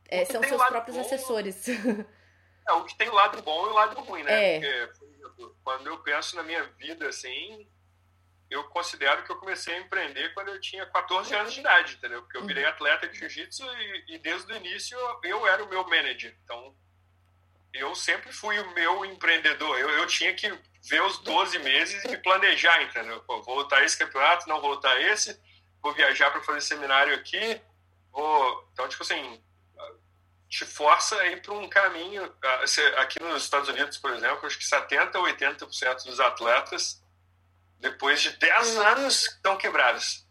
é, 0.08 0.26
são 0.26 0.44
seus 0.44 0.64
próprios 0.66 0.98
bom, 0.98 1.02
assessores. 1.04 1.66
É, 2.68 2.74
o 2.74 2.84
que 2.84 2.98
tem 2.98 3.08
o 3.08 3.14
lado 3.14 3.40
bom 3.44 3.68
e 3.68 3.70
o 3.70 3.74
lado 3.74 4.02
ruim, 4.02 4.24
né? 4.24 4.56
É. 4.56 4.88
Porque, 4.88 4.98
por 4.98 5.08
exemplo, 5.08 5.58
quando 5.64 5.86
eu 5.86 6.00
penso 6.00 6.36
na 6.36 6.42
minha 6.42 6.64
vida, 6.80 7.08
assim, 7.08 7.68
eu 8.56 8.64
considero 8.66 9.24
que 9.24 9.32
eu 9.32 9.36
comecei 9.36 9.76
a 9.76 9.80
empreender 9.80 10.34
quando 10.34 10.50
eu 10.50 10.60
tinha 10.60 10.86
14 10.86 11.34
anos 11.36 11.54
de 11.54 11.60
idade, 11.60 11.96
entendeu? 11.96 12.22
Porque 12.22 12.38
eu 12.38 12.46
virei 12.46 12.64
uhum. 12.64 12.70
atleta 12.70 13.08
de 13.08 13.18
jiu-jitsu 13.18 13.64
e, 13.64 14.16
e, 14.16 14.20
desde 14.20 14.52
o 14.52 14.56
início 14.56 14.98
eu 15.24 15.46
era 15.46 15.64
o 15.64 15.68
meu 15.68 15.84
manager. 15.88 16.36
Então, 16.44 16.76
eu 17.74 17.94
sempre 17.94 18.32
fui 18.32 18.58
o 18.60 18.74
meu 18.74 19.06
empreendedor. 19.06 19.78
Eu, 19.78 19.90
eu 19.90 20.08
tinha 20.08 20.34
que 20.34 20.48
ver 20.84 21.02
os 21.02 21.18
12 21.20 21.60
meses 21.60 22.04
e 22.06 22.18
planejar, 22.18 22.82
entendeu? 22.82 23.20
Pô, 23.22 23.42
vou 23.44 23.56
lutar 23.56 23.84
esse 23.84 23.98
campeonato, 23.98 24.48
não 24.48 24.62
vou 24.62 24.72
lutar 24.72 25.00
esse, 25.02 25.40
vou 25.82 25.94
viajar 25.94 26.32
para 26.32 26.42
fazer 26.42 26.62
seminário 26.62 27.14
aqui, 27.14 27.62
vou. 28.12 28.70
Então, 28.72 28.88
tipo 28.88 29.04
assim, 29.04 29.44
te 30.48 30.64
força 30.64 31.20
a 31.20 31.28
ir 31.28 31.42
para 31.42 31.54
um 31.54 31.68
caminho. 31.68 32.34
Aqui 32.98 33.22
nos 33.22 33.44
Estados 33.44 33.68
Unidos, 33.68 33.98
por 33.98 34.12
exemplo, 34.12 34.46
acho 34.46 34.58
que 34.58 34.66
70% 34.66 35.16
ou 35.16 35.26
80% 35.26 36.06
dos 36.06 36.20
atletas, 36.22 37.04
depois 37.80 38.22
de 38.22 38.32
10 38.32 38.78
anos, 38.78 39.28
estão 39.28 39.58
quebrados. 39.58 40.26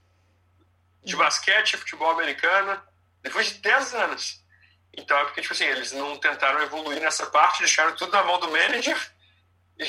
De 1.02 1.14
basquete, 1.16 1.76
futebol 1.76 2.10
americano, 2.10 2.80
depois 3.22 3.48
de 3.48 3.54
10 3.54 3.94
anos. 3.94 4.44
Então 4.96 5.18
é 5.18 5.24
porque, 5.24 5.42
tipo 5.42 5.52
assim, 5.52 5.64
eles 5.64 5.92
não 5.92 6.16
tentaram 6.18 6.62
evoluir 6.62 7.00
nessa 7.00 7.26
parte, 7.26 7.58
deixaram 7.60 7.94
tudo 7.96 8.12
na 8.12 8.22
mão 8.22 8.38
do 8.38 8.50
manager 8.50 8.96
e, 9.78 9.86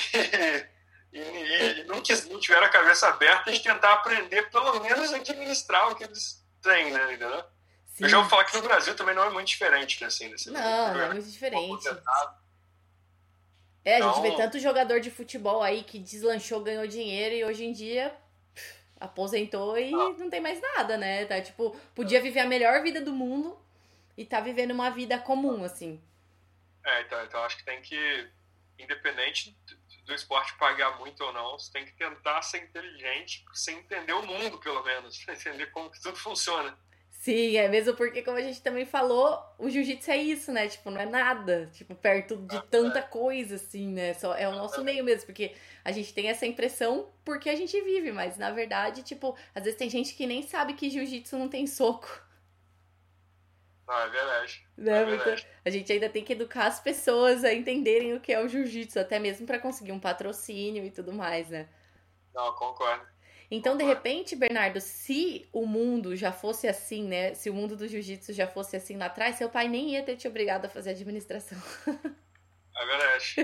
e, 1.14 1.80
e 1.80 1.84
não, 1.86 2.02
quis, 2.02 2.28
não, 2.28 2.40
tiveram 2.40 2.66
a 2.66 2.70
cabeça 2.70 3.08
aberta 3.08 3.52
de 3.52 3.60
tentar 3.60 3.94
aprender, 3.94 4.50
pelo 4.50 4.80
menos, 4.82 5.14
a 5.14 5.18
administrar 5.18 5.92
o 5.92 5.96
que 5.96 6.04
eles 6.04 6.44
têm, 6.62 6.92
né? 6.92 7.14
Entendeu? 7.14 7.44
Sim. 7.94 8.04
Eu 8.04 8.10
já 8.10 8.20
vou 8.20 8.30
falar 8.30 8.44
que 8.46 8.58
no 8.58 8.64
Brasil 8.64 8.96
também 8.96 9.16
não 9.16 9.24
é 9.24 9.30
muito 9.30 9.48
diferente, 9.48 10.02
né, 10.02 10.08
assim. 10.08 10.28
Nesse 10.28 10.50
não, 10.52 10.94
não 10.94 11.02
é 11.02 11.14
muito 11.14 11.30
diferente. 11.30 11.88
É, 13.86 13.98
a 13.98 14.02
gente 14.02 14.22
vê 14.22 14.30
então 14.30 14.38
tanto 14.40 14.60
jogador 14.60 15.00
de 15.00 15.12
futebol 15.12 15.62
aí 15.62 15.84
que 15.84 16.00
deslanchou, 16.00 16.60
ganhou 16.62 16.88
dinheiro 16.88 17.36
e 17.36 17.46
hoje 17.46 17.64
em 17.64 17.72
dia 17.72 18.14
aposentou 19.00 19.78
e 19.78 19.92
não. 19.92 20.14
não 20.14 20.30
tem 20.30 20.42
mais 20.42 20.60
nada, 20.60 20.98
né? 20.98 21.26
Tá, 21.26 21.40
tipo, 21.40 21.70
podia 21.94 22.20
viver 22.20 22.40
a 22.40 22.48
melhor 22.48 22.82
vida 22.82 23.00
do 23.00 23.14
mundo 23.14 23.58
e 24.18 24.26
tá 24.26 24.40
vivendo 24.40 24.72
uma 24.72 24.90
vida 24.90 25.20
comum, 25.20 25.64
assim. 25.64 26.02
É, 26.84 27.02
então, 27.02 27.24
então 27.24 27.44
acho 27.44 27.58
que 27.58 27.66
tem 27.66 27.82
que 27.82 28.28
independente 28.80 29.56
do 30.06 30.14
esporte 30.14 30.56
pagar 30.58 30.98
muito 31.00 31.24
ou 31.24 31.34
não, 31.34 31.58
você 31.58 31.72
tem 31.72 31.86
que 31.86 31.94
tentar 31.94 32.42
ser 32.42 32.64
inteligente, 32.64 33.44
sem 33.54 33.80
entender 33.80 34.14
o 34.14 34.26
mundo, 34.26 34.60
pelo 34.60 34.84
menos, 34.84 35.18
pra 35.24 35.34
entender 35.34 35.68
como 35.68 35.90
que 35.90 36.02
tudo 36.02 36.18
funciona. 36.18 36.78
Sim, 37.26 37.58
é 37.58 37.68
mesmo 37.68 37.96
porque, 37.96 38.22
como 38.22 38.38
a 38.38 38.42
gente 38.42 38.62
também 38.62 38.86
falou, 38.86 39.44
o 39.58 39.68
jiu-jitsu 39.68 40.12
é 40.12 40.18
isso, 40.18 40.52
né? 40.52 40.68
Tipo, 40.68 40.92
não 40.92 41.02
é 41.02 41.08
nada, 41.08 41.68
tipo, 41.74 41.96
perto 41.96 42.38
de 42.38 42.62
tanta 42.68 43.02
coisa, 43.02 43.56
assim, 43.56 43.88
né? 43.88 44.14
Só 44.14 44.36
é 44.36 44.48
o 44.48 44.52
nosso 44.52 44.84
meio 44.84 45.04
mesmo, 45.04 45.26
porque 45.26 45.56
a 45.84 45.92
gente 45.92 46.14
tem 46.14 46.28
essa 46.28 46.46
impressão 46.46 47.12
porque 47.24 47.50
a 47.50 47.56
gente 47.56 47.82
vive, 47.82 48.12
mas 48.12 48.38
na 48.38 48.52
verdade, 48.52 49.02
tipo, 49.02 49.36
às 49.56 49.64
vezes 49.64 49.76
tem 49.76 49.90
gente 49.90 50.14
que 50.14 50.28
nem 50.28 50.44
sabe 50.44 50.76
que 50.76 50.88
jiu-jitsu 50.88 51.36
não 51.36 51.50
tem 51.50 51.66
soco. 51.66 52.08
Não, 53.88 53.98
é 53.98 54.10
verdade. 54.10 54.68
Não, 54.78 54.94
é 54.94 55.06
verdade. 55.06 55.48
A 55.66 55.72
gente 55.72 55.92
ainda 55.92 56.10
tem 56.10 56.24
que 56.24 56.34
educar 56.34 56.68
as 56.68 56.80
pessoas 56.80 57.44
a 57.44 57.52
entenderem 57.52 58.14
o 58.14 58.20
que 58.20 58.34
é 58.34 58.40
o 58.40 58.48
jiu-jitsu, 58.48 59.00
até 59.00 59.18
mesmo 59.18 59.48
para 59.48 59.58
conseguir 59.58 59.94
um 59.94 60.00
patrocínio 60.00 60.86
e 60.86 60.92
tudo 60.92 61.12
mais, 61.12 61.50
né? 61.50 61.68
Não, 62.36 62.54
concordo. 62.54 63.15
Então, 63.50 63.78
de 63.78 63.84
repente, 63.84 64.36
Bernardo, 64.36 64.82
se 64.82 65.48
o 65.54 65.66
mundo 65.66 66.16
já 66.16 66.32
fosse 66.32 66.68
assim, 66.68 67.04
né? 67.08 67.34
Se 67.34 67.50
o 67.50 67.54
mundo 67.54 67.76
do 67.76 67.88
jiu-jitsu 67.88 68.34
já 68.34 68.48
fosse 68.48 68.76
assim 68.76 68.98
lá 68.98 69.06
atrás, 69.06 69.36
seu 69.36 69.50
pai 69.50 69.68
nem 69.68 69.92
ia 69.92 70.04
ter 70.04 70.16
te 70.16 70.28
obrigado 70.28 70.66
a 70.66 70.70
fazer 70.70 70.92
administração. 70.92 71.58
É 71.88 72.86
verdade. 72.86 73.36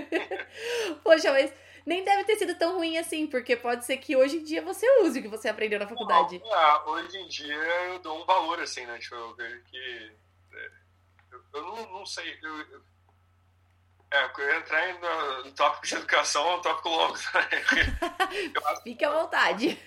Poxa, 1.02 1.32
mas 1.32 1.52
nem 1.86 2.04
deve 2.04 2.24
ter 2.24 2.36
sido 2.36 2.54
tão 2.56 2.76
ruim 2.76 2.98
assim, 2.98 3.26
porque 3.26 3.56
pode 3.56 3.84
ser 3.84 3.96
que 3.96 4.14
hoje 4.16 4.38
em 4.38 4.44
dia 4.44 4.60
você 4.60 4.86
use 5.02 5.18
o 5.18 5.22
que 5.22 5.28
você 5.28 5.48
aprendeu 5.48 5.78
na 5.78 5.86
faculdade. 5.86 6.42
É, 6.44 6.90
hoje 6.90 7.16
em 7.16 7.28
dia 7.28 7.54
eu 7.54 7.98
dou 8.00 8.20
um 8.20 8.26
valor, 8.26 8.60
assim, 8.60 8.84
né? 8.84 8.98
Tipo, 8.98 9.14
eu 9.14 9.34
vejo 9.34 9.62
que 9.64 10.12
eu 11.52 11.62
não, 11.62 11.92
não 11.92 12.06
sei. 12.06 12.38
Eu, 12.42 12.60
eu, 12.60 12.82
é, 14.10 14.32
eu 14.38 14.56
entrar 14.58 14.94
no, 14.94 15.44
no 15.44 15.52
tópico 15.52 15.86
de 15.86 15.94
educação 15.94 16.46
é 16.46 16.56
um 16.56 16.60
tópico 16.60 16.88
longo. 16.88 17.14
Né? 17.14 18.80
Fique 18.82 19.04
à 19.04 19.10
vontade. 19.10 19.78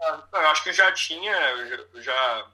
Eu 0.00 0.48
acho 0.50 0.62
que 0.62 0.70
eu 0.70 0.74
já 0.74 0.92
tinha, 0.92 1.32
eu 1.32 2.02
já, 2.02 2.50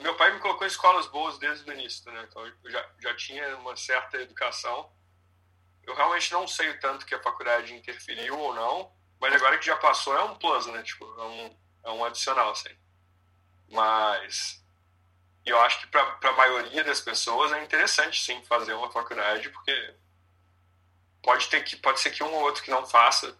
meu 0.00 0.16
pai 0.16 0.32
me 0.32 0.40
colocou 0.40 0.66
em 0.66 0.70
escolas 0.70 1.06
boas 1.06 1.38
desde 1.38 1.68
o 1.68 1.72
início, 1.72 2.10
né? 2.10 2.26
Então 2.28 2.44
eu 2.46 2.70
já, 2.70 2.90
já 2.98 3.14
tinha 3.14 3.56
uma 3.58 3.76
certa 3.76 4.16
educação. 4.16 4.90
Eu 5.84 5.94
realmente 5.94 6.32
não 6.32 6.46
sei 6.46 6.70
o 6.70 6.80
tanto 6.80 7.06
que 7.06 7.14
a 7.14 7.22
faculdade 7.22 7.74
interferiu 7.74 8.38
ou 8.38 8.54
não, 8.54 8.92
mas 9.20 9.34
agora 9.34 9.58
que 9.58 9.66
já 9.66 9.76
passou 9.76 10.16
é 10.16 10.22
um 10.24 10.34
plus, 10.36 10.66
né? 10.66 10.82
Tipo, 10.82 11.04
é 11.04 11.24
um, 11.24 11.56
é 11.84 11.90
um 11.90 12.04
adicional, 12.04 12.50
assim. 12.50 12.76
Mas 13.68 14.64
eu 15.44 15.58
acho 15.60 15.80
que 15.80 15.86
para 15.86 16.18
a 16.22 16.32
maioria 16.32 16.84
das 16.84 17.00
pessoas 17.00 17.52
é 17.52 17.62
interessante 17.62 18.20
sim 18.22 18.42
fazer 18.44 18.74
uma 18.74 18.90
faculdade, 18.90 19.48
porque 19.50 19.94
pode 21.22 21.48
ter 21.48 21.62
que 21.62 21.76
pode 21.76 22.00
ser 22.00 22.10
que 22.10 22.22
um 22.22 22.32
ou 22.32 22.42
outro 22.42 22.62
que 22.62 22.70
não 22.70 22.86
faça 22.86 23.36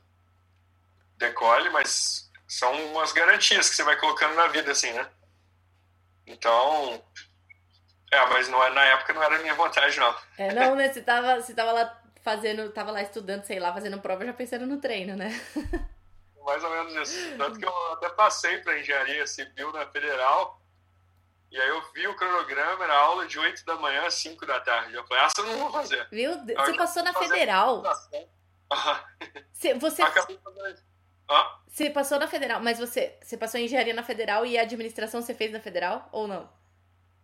decole, 1.16 1.68
mas 1.70 2.29
são 2.50 2.72
umas 2.86 3.12
garantias 3.12 3.70
que 3.70 3.76
você 3.76 3.84
vai 3.84 3.96
colocando 3.96 4.34
na 4.34 4.48
vida 4.48 4.72
assim, 4.72 4.90
né? 4.92 5.08
Então, 6.26 7.00
é, 8.10 8.26
mas 8.26 8.48
não 8.48 8.60
é, 8.64 8.70
na 8.70 8.84
época 8.86 9.12
não 9.12 9.22
era 9.22 9.38
minha 9.38 9.54
vontade 9.54 9.96
não. 10.00 10.16
É, 10.36 10.52
não, 10.52 10.74
né? 10.74 10.92
Você 10.92 11.00
tava, 11.00 11.40
você 11.40 11.54
tava 11.54 11.70
lá 11.70 12.02
fazendo, 12.22 12.68
tava 12.72 12.90
lá 12.90 13.02
estudando, 13.02 13.44
sei 13.44 13.60
lá, 13.60 13.72
fazendo 13.72 14.00
prova 14.00 14.26
já 14.26 14.32
pensando 14.32 14.66
no 14.66 14.80
treino, 14.80 15.14
né? 15.14 15.30
Mais 16.44 16.64
ou 16.64 16.70
menos 16.70 17.08
isso. 17.08 17.38
Tanto 17.38 17.56
que 17.56 17.64
eu 17.64 17.92
até 17.92 18.08
passei 18.08 18.58
para 18.58 18.80
engenharia 18.80 19.24
civil 19.28 19.72
na 19.72 19.86
federal 19.86 20.60
E 21.52 21.60
aí 21.60 21.68
eu 21.68 21.92
vi 21.92 22.08
o 22.08 22.16
cronograma, 22.16 22.82
era 22.82 22.96
aula 22.96 23.28
de 23.28 23.38
8 23.38 23.64
da 23.64 23.76
manhã 23.76 24.06
às 24.06 24.14
5 24.14 24.44
da 24.44 24.58
tarde. 24.58 24.92
Eu 24.92 25.06
falei, 25.06 25.22
essa 25.22 25.40
eu 25.40 25.46
não 25.46 25.58
vou 25.58 25.70
fazer. 25.70 26.08
Viu? 26.10 26.32
Você 26.44 26.74
passou 26.74 27.04
na 27.04 27.14
federal. 27.14 27.84
Você, 29.52 29.74
você... 29.74 30.02
Você 31.68 31.88
passou 31.88 32.18
na 32.18 32.26
federal, 32.26 32.60
mas 32.60 32.78
você, 32.78 33.16
você 33.22 33.36
passou 33.36 33.60
em 33.60 33.64
engenharia 33.64 33.94
na 33.94 34.02
federal 34.02 34.44
e 34.44 34.58
a 34.58 34.62
administração 34.62 35.22
você 35.22 35.34
fez 35.34 35.52
na 35.52 35.60
federal 35.60 36.08
ou 36.10 36.26
não? 36.26 36.50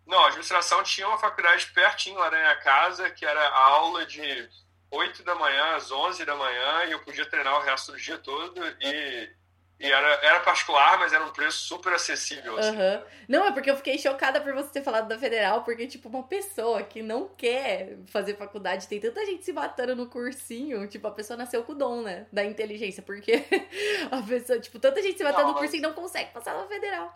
Não, 0.07 0.22
a 0.22 0.28
administração 0.28 0.82
tinha 0.84 1.09
uma 1.09 1.18
faculdade 1.18 1.66
pertinho 1.74 2.18
lá 2.18 2.30
na 2.30 2.38
minha 2.38 2.57
casa, 2.57 3.11
que 3.11 3.26
era 3.26 3.48
aula 3.48 4.07
de 4.07 4.48
8 4.90 5.24
da 5.24 5.34
manhã 5.34 5.74
às 5.74 5.90
11 5.90 6.24
da 6.24 6.36
manhã 6.36 6.84
e 6.84 6.92
eu 6.92 7.00
podia 7.00 7.26
treinar 7.26 7.57
o 7.57 7.62
resto 7.62 7.92
do 7.92 7.98
dia 7.98 8.18
todo 8.18 8.64
e 8.80 9.30
e 9.79 9.93
era, 9.93 10.09
era 10.24 10.41
particular, 10.41 10.99
mas 10.99 11.12
era 11.12 11.22
um 11.22 11.31
preço 11.31 11.59
super 11.59 11.93
acessível. 11.93 12.59
Assim. 12.59 12.70
Uhum. 12.70 13.03
Não, 13.29 13.45
é 13.45 13.53
porque 13.53 13.70
eu 13.70 13.77
fiquei 13.77 13.99
chocada 13.99 14.41
por 14.41 14.55
você 14.55 14.70
ter 14.70 14.83
falado 14.83 15.07
da 15.07 15.18
federal, 15.18 15.64
porque, 15.64 15.87
tipo, 15.87 16.09
uma 16.09 16.22
pessoa 16.22 16.83
que 16.83 17.03
não 17.03 17.29
quer 17.29 17.99
fazer 18.07 18.37
faculdade, 18.37 18.89
tem 18.89 18.99
tanta 18.99 19.24
gente 19.27 19.45
se 19.45 19.53
matando 19.53 19.95
no 19.95 20.07
cursinho, 20.07 20.89
tipo, 20.89 21.07
a 21.07 21.11
pessoa 21.11 21.37
nasceu 21.37 21.62
com 21.62 21.72
o 21.72 21.74
dom, 21.74 22.01
né? 22.01 22.27
Da 22.33 22.43
inteligência, 22.43 23.03
porque 23.03 23.33
a 24.11 24.22
pessoa, 24.22 24.59
tipo, 24.59 24.79
tanta 24.79 25.03
gente 25.03 25.18
se 25.18 25.24
matando 25.24 25.49
não, 25.49 25.53
no 25.53 25.59
cursinho 25.59 25.81
e 25.81 25.83
não 25.83 25.93
consegue 25.93 26.33
passar 26.33 26.55
na 26.55 26.66
federal. 26.66 27.14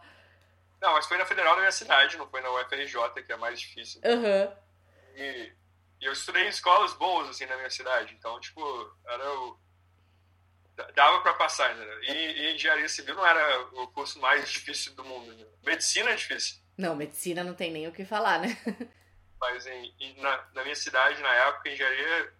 Não, 0.82 0.92
mas 0.92 1.06
foi 1.06 1.16
na 1.16 1.24
federal 1.24 1.54
da 1.54 1.60
minha 1.60 1.72
cidade, 1.72 2.18
não 2.18 2.28
foi 2.28 2.42
na 2.42 2.50
UFRJ, 2.50 3.22
que 3.24 3.32
é 3.32 3.36
mais 3.36 3.58
difícil. 3.58 4.02
Uhum. 4.04 4.52
E, 5.16 5.52
e 6.02 6.04
eu 6.04 6.12
estudei 6.12 6.44
em 6.44 6.48
escolas 6.48 6.92
boas, 6.92 7.30
assim, 7.30 7.46
na 7.46 7.56
minha 7.56 7.70
cidade, 7.70 8.14
então, 8.18 8.38
tipo, 8.38 8.60
era 9.06 9.32
o 9.32 9.58
dava 10.94 11.20
para 11.20 11.34
passar 11.34 11.70
ainda. 11.70 11.84
E, 12.02 12.12
e, 12.12 12.54
engenharia 12.54 12.88
civil 12.88 13.14
não 13.14 13.26
era 13.26 13.60
o 13.74 13.88
curso 13.88 14.18
mais 14.20 14.48
difícil 14.50 14.94
do 14.94 15.04
mundo. 15.04 15.32
Né? 15.34 15.46
Medicina 15.64 16.10
é 16.10 16.14
difícil. 16.14 16.56
Não, 16.76 16.96
medicina 16.96 17.44
não 17.44 17.54
tem 17.54 17.70
nem 17.70 17.86
o 17.88 17.92
que 17.92 18.04
falar, 18.04 18.40
né? 18.40 18.56
Mas 19.40 19.66
em, 19.66 19.94
na, 20.18 20.48
na, 20.54 20.62
minha 20.62 20.76
cidade, 20.76 21.20
na 21.22 21.32
época, 21.34 21.70
engenharia. 21.70 22.32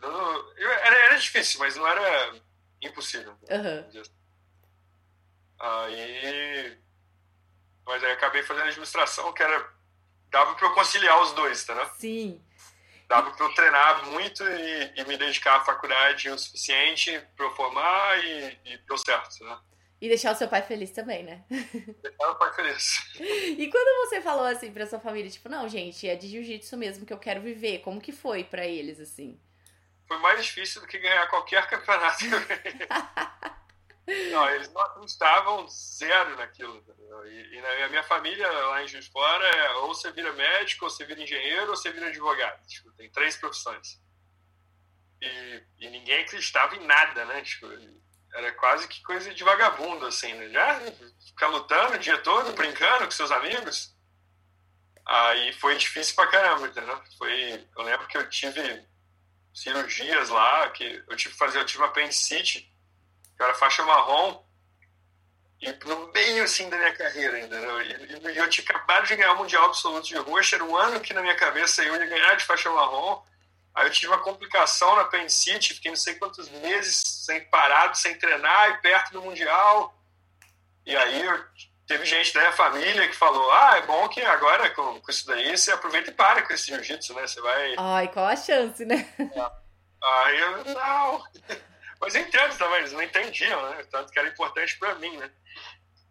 Não, 0.00 0.58
era, 0.58 0.96
era, 1.06 1.16
difícil, 1.16 1.60
mas 1.60 1.76
não 1.76 1.86
era 1.86 2.34
impossível. 2.80 3.32
Uhum. 3.32 4.02
Aí. 5.58 6.78
Mas 7.84 8.02
aí 8.04 8.12
acabei 8.12 8.42
fazendo 8.42 8.66
administração, 8.66 9.32
que 9.32 9.42
era. 9.42 9.80
Dava 10.30 10.54
para 10.54 10.66
eu 10.66 10.74
conciliar 10.74 11.20
os 11.22 11.32
dois, 11.32 11.64
tá? 11.64 11.74
Né? 11.74 11.90
Sim 11.98 12.42
dava 13.10 13.32
para 13.32 13.44
eu 13.44 13.54
treinar 13.54 14.06
muito 14.06 14.44
e, 14.44 14.92
e, 14.96 15.04
me 15.04 15.16
dedicar 15.16 15.56
à 15.56 15.64
faculdade 15.64 16.30
o 16.30 16.38
suficiente 16.38 17.20
para 17.36 17.44
eu 17.44 17.50
formar 17.56 18.24
e, 18.24 18.58
e 18.64 18.78
deu 18.86 18.96
certo, 18.96 19.44
né? 19.44 19.58
E 20.00 20.08
deixar 20.08 20.32
o 20.32 20.36
seu 20.36 20.46
pai 20.46 20.62
feliz 20.62 20.92
também, 20.92 21.24
né? 21.24 21.44
Deixar 21.50 22.30
o 22.30 22.36
pai 22.36 22.54
feliz. 22.54 23.14
E 23.20 23.68
quando 23.68 24.08
você 24.08 24.22
falou 24.22 24.46
assim 24.46 24.72
pra 24.72 24.86
sua 24.86 24.98
família, 24.98 25.30
tipo, 25.30 25.46
não, 25.46 25.68
gente, 25.68 26.08
é 26.08 26.16
de 26.16 26.26
jiu-jitsu 26.26 26.74
mesmo 26.78 27.04
que 27.04 27.12
eu 27.12 27.18
quero 27.18 27.42
viver, 27.42 27.80
como 27.80 28.00
que 28.00 28.10
foi 28.10 28.42
para 28.42 28.66
eles, 28.66 28.98
assim? 28.98 29.38
Foi 30.08 30.16
mais 30.18 30.42
difícil 30.42 30.80
do 30.80 30.86
que 30.86 30.98
ganhar 30.98 31.26
qualquer 31.28 31.66
campeonato. 31.68 32.24
Não, 34.06 34.50
eles 34.50 34.72
não 34.72 34.80
acreditavam 34.80 35.68
zero 35.68 36.36
naquilo. 36.36 36.82
E, 37.26 37.56
e, 37.56 37.60
na 37.60 37.88
minha 37.88 38.02
família, 38.02 38.50
lá 38.50 38.82
em 38.82 38.88
Juiz 38.88 39.06
Fora, 39.06 39.46
é, 39.46 39.70
ou 39.76 39.94
você 39.94 40.10
vira 40.12 40.32
médico, 40.32 40.84
ou 40.84 40.90
você 40.90 41.04
vira 41.04 41.22
engenheiro, 41.22 41.70
ou 41.70 41.76
você 41.76 41.92
vira 41.92 42.08
advogado. 42.08 42.66
Tipo, 42.66 42.90
tem 42.92 43.10
três 43.10 43.36
profissões. 43.36 44.00
E, 45.20 45.62
e, 45.78 45.90
ninguém 45.90 46.22
acreditava 46.22 46.74
em 46.76 46.86
nada, 46.86 47.24
né? 47.26 47.42
Tipo, 47.42 47.66
era 48.34 48.52
quase 48.52 48.88
que 48.88 49.02
coisa 49.02 49.32
de 49.34 49.44
vagabundo, 49.44 50.06
assim, 50.06 50.32
né? 50.34 50.48
Já 50.48 50.80
ficar 51.26 51.48
lutando 51.48 51.94
o 51.94 51.98
dia 51.98 52.18
todo, 52.18 52.52
brincando 52.54 53.04
com 53.04 53.10
seus 53.10 53.30
amigos. 53.30 53.94
Aí 55.06 55.52
foi 55.54 55.76
difícil 55.76 56.14
pra 56.14 56.28
caramba, 56.28 56.68
entendeu? 56.68 57.00
Foi, 57.18 57.66
eu 57.76 57.82
lembro 57.82 58.06
que 58.06 58.16
eu 58.16 58.28
tive 58.28 58.84
cirurgias 59.52 60.28
lá, 60.28 60.70
que 60.70 61.02
eu 61.08 61.16
tive 61.16 61.32
que 61.32 61.38
fazer, 61.38 61.58
eu 61.58 61.64
tive 61.64 61.82
uma 61.82 61.88
apendicite 61.88 62.69
que 63.40 63.44
era 63.44 63.54
faixa 63.54 63.82
marrom, 63.84 64.44
e 65.62 65.72
no 65.86 66.12
meio 66.12 66.44
assim 66.44 66.68
da 66.68 66.76
minha 66.76 66.94
carreira 66.94 67.40
entendeu? 67.40 67.80
E, 67.80 68.36
eu 68.36 68.50
tinha 68.50 68.66
acabado 68.68 69.06
de 69.06 69.16
ganhar 69.16 69.32
o 69.32 69.38
Mundial 69.38 69.64
Absoluto 69.64 70.06
de 70.06 70.16
Roxa, 70.16 70.56
era 70.56 70.64
um 70.64 70.76
ano 70.76 71.00
que 71.00 71.14
na 71.14 71.22
minha 71.22 71.34
cabeça 71.34 71.82
eu 71.82 71.96
ia 71.96 72.06
ganhar 72.06 72.34
de 72.34 72.44
faixa 72.44 72.68
marrom. 72.70 73.22
Aí 73.74 73.86
eu 73.86 73.90
tive 73.90 74.08
uma 74.08 74.18
complicação 74.18 74.94
na 74.94 75.02
apendicite, 75.02 75.72
fiquei 75.72 75.90
não 75.90 75.96
sei 75.96 76.16
quantos 76.16 76.50
meses 76.50 77.00
sem 77.24 77.40
parado, 77.48 77.96
sem 77.96 78.18
treinar, 78.18 78.72
e 78.72 78.82
perto 78.82 79.12
do 79.12 79.22
Mundial. 79.22 79.94
E 80.84 80.94
aí 80.94 81.22
eu, 81.24 81.44
teve 81.86 82.04
gente 82.04 82.34
da 82.34 82.40
minha 82.40 82.52
família 82.52 83.08
que 83.08 83.16
falou: 83.16 83.50
Ah, 83.52 83.78
é 83.78 83.86
bom 83.86 84.06
que 84.08 84.20
agora 84.20 84.68
com, 84.70 85.00
com 85.00 85.10
isso 85.10 85.26
daí 85.26 85.56
você 85.56 85.72
aproveita 85.72 86.10
e 86.10 86.14
para 86.14 86.42
com 86.42 86.52
esse 86.52 86.66
jiu-jitsu, 86.66 87.14
né? 87.14 87.26
Você 87.26 87.40
vai. 87.40 87.74
Ai, 87.78 88.08
qual 88.08 88.26
a 88.26 88.36
chance, 88.36 88.84
né? 88.84 89.08
Aí 90.02 90.40
eu, 90.40 90.64
não. 90.74 91.24
Mas 92.00 92.14
eu 92.14 92.22
entendo 92.22 92.56
também, 92.56 92.78
eles 92.78 92.92
não 92.92 93.02
entendiam, 93.02 93.70
né? 93.70 93.84
Tanto 93.90 94.10
que 94.10 94.18
era 94.18 94.28
importante 94.28 94.78
para 94.78 94.94
mim, 94.94 95.16
né? 95.18 95.30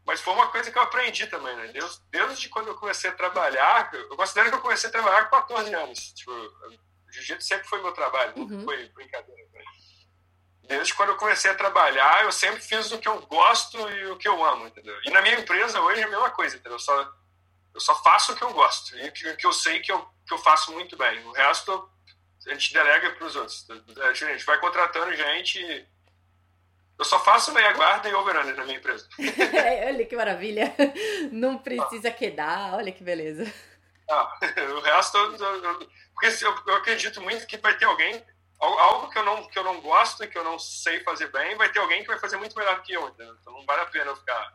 Mas 0.05 0.21
foi 0.21 0.33
uma 0.33 0.47
coisa 0.47 0.71
que 0.71 0.77
eu 0.77 0.81
aprendi 0.81 1.27
também, 1.27 1.55
né? 1.55 1.67
Desde, 1.67 1.99
desde 2.09 2.49
quando 2.49 2.67
eu 2.67 2.75
comecei 2.75 3.09
a 3.09 3.13
trabalhar, 3.13 3.91
eu 3.93 4.15
considero 4.15 4.49
que 4.49 4.55
eu 4.55 4.61
comecei 4.61 4.89
a 4.89 4.91
trabalhar 4.91 5.25
com 5.25 5.37
14 5.37 5.73
anos. 5.73 6.13
Tipo, 6.13 6.31
jiu-jitsu 7.11 7.47
sempre 7.47 7.67
foi 7.67 7.81
meu 7.81 7.91
trabalho, 7.91 8.33
uhum. 8.37 8.63
foi 8.63 8.87
brincadeira. 8.89 9.41
Né? 9.51 9.63
Desde 10.63 10.93
quando 10.93 11.09
eu 11.09 11.17
comecei 11.17 11.49
a 11.49 11.55
trabalhar, 11.55 12.23
eu 12.23 12.31
sempre 12.31 12.61
fiz 12.61 12.91
o 12.91 12.99
que 12.99 13.07
eu 13.07 13.19
gosto 13.25 13.77
e 13.89 14.05
o 14.07 14.17
que 14.17 14.27
eu 14.27 14.43
amo, 14.45 14.67
entendeu? 14.67 14.95
E 15.03 15.09
na 15.09 15.21
minha 15.21 15.39
empresa 15.39 15.81
hoje 15.81 16.01
é 16.01 16.03
a 16.03 16.09
mesma 16.09 16.29
coisa, 16.29 16.55
entendeu? 16.55 16.73
Eu 16.73 16.79
só, 16.79 17.11
eu 17.73 17.79
só 17.79 17.95
faço 18.03 18.33
o 18.33 18.35
que 18.35 18.43
eu 18.43 18.53
gosto 18.53 18.95
e 18.95 19.09
o 19.09 19.11
que, 19.11 19.35
que 19.35 19.47
eu 19.47 19.53
sei 19.53 19.79
que 19.79 19.91
eu, 19.91 20.07
que 20.27 20.33
eu 20.33 20.37
faço 20.37 20.71
muito 20.71 20.95
bem. 20.95 21.25
O 21.25 21.31
resto 21.31 21.89
a 22.47 22.53
gente 22.53 22.73
delega 22.73 23.11
para 23.11 23.25
os 23.25 23.35
outros. 23.35 23.67
A 24.01 24.13
gente 24.13 24.45
vai 24.45 24.59
contratando 24.59 25.15
gente. 25.15 25.87
Eu 26.97 27.05
só 27.05 27.19
faço 27.19 27.53
meia 27.53 27.71
guarda 27.73 28.09
e 28.09 28.13
over 28.13 28.33
na 28.33 28.65
minha 28.65 28.77
empresa. 28.77 29.07
olha 29.87 30.05
que 30.05 30.15
maravilha. 30.15 30.73
Não 31.31 31.57
precisa 31.57 32.11
quedar, 32.11 32.75
olha 32.75 32.91
que 32.91 33.03
beleza. 33.03 33.51
Ah, 34.09 34.37
o 34.75 34.79
resto, 34.79 35.17
porque 36.13 36.43
eu, 36.43 36.55
eu 36.67 36.75
acredito 36.75 37.21
muito 37.21 37.45
que 37.45 37.57
vai 37.57 37.77
ter 37.77 37.85
alguém, 37.85 38.21
algo 38.59 39.09
que 39.09 39.17
eu, 39.17 39.23
não, 39.23 39.47
que 39.47 39.57
eu 39.57 39.63
não 39.63 39.79
gosto 39.79 40.23
e 40.23 40.27
que 40.27 40.37
eu 40.37 40.43
não 40.43 40.59
sei 40.59 41.01
fazer 41.01 41.27
bem, 41.31 41.55
vai 41.55 41.71
ter 41.71 41.79
alguém 41.79 42.01
que 42.01 42.07
vai 42.07 42.19
fazer 42.19 42.37
muito 42.37 42.57
melhor 42.57 42.81
que 42.81 42.93
eu. 42.93 43.07
Entendeu? 43.07 43.35
Então 43.39 43.53
não 43.53 43.65
vale 43.65 43.81
a 43.81 43.85
pena 43.85 44.11
eu 44.11 44.15
ficar 44.15 44.53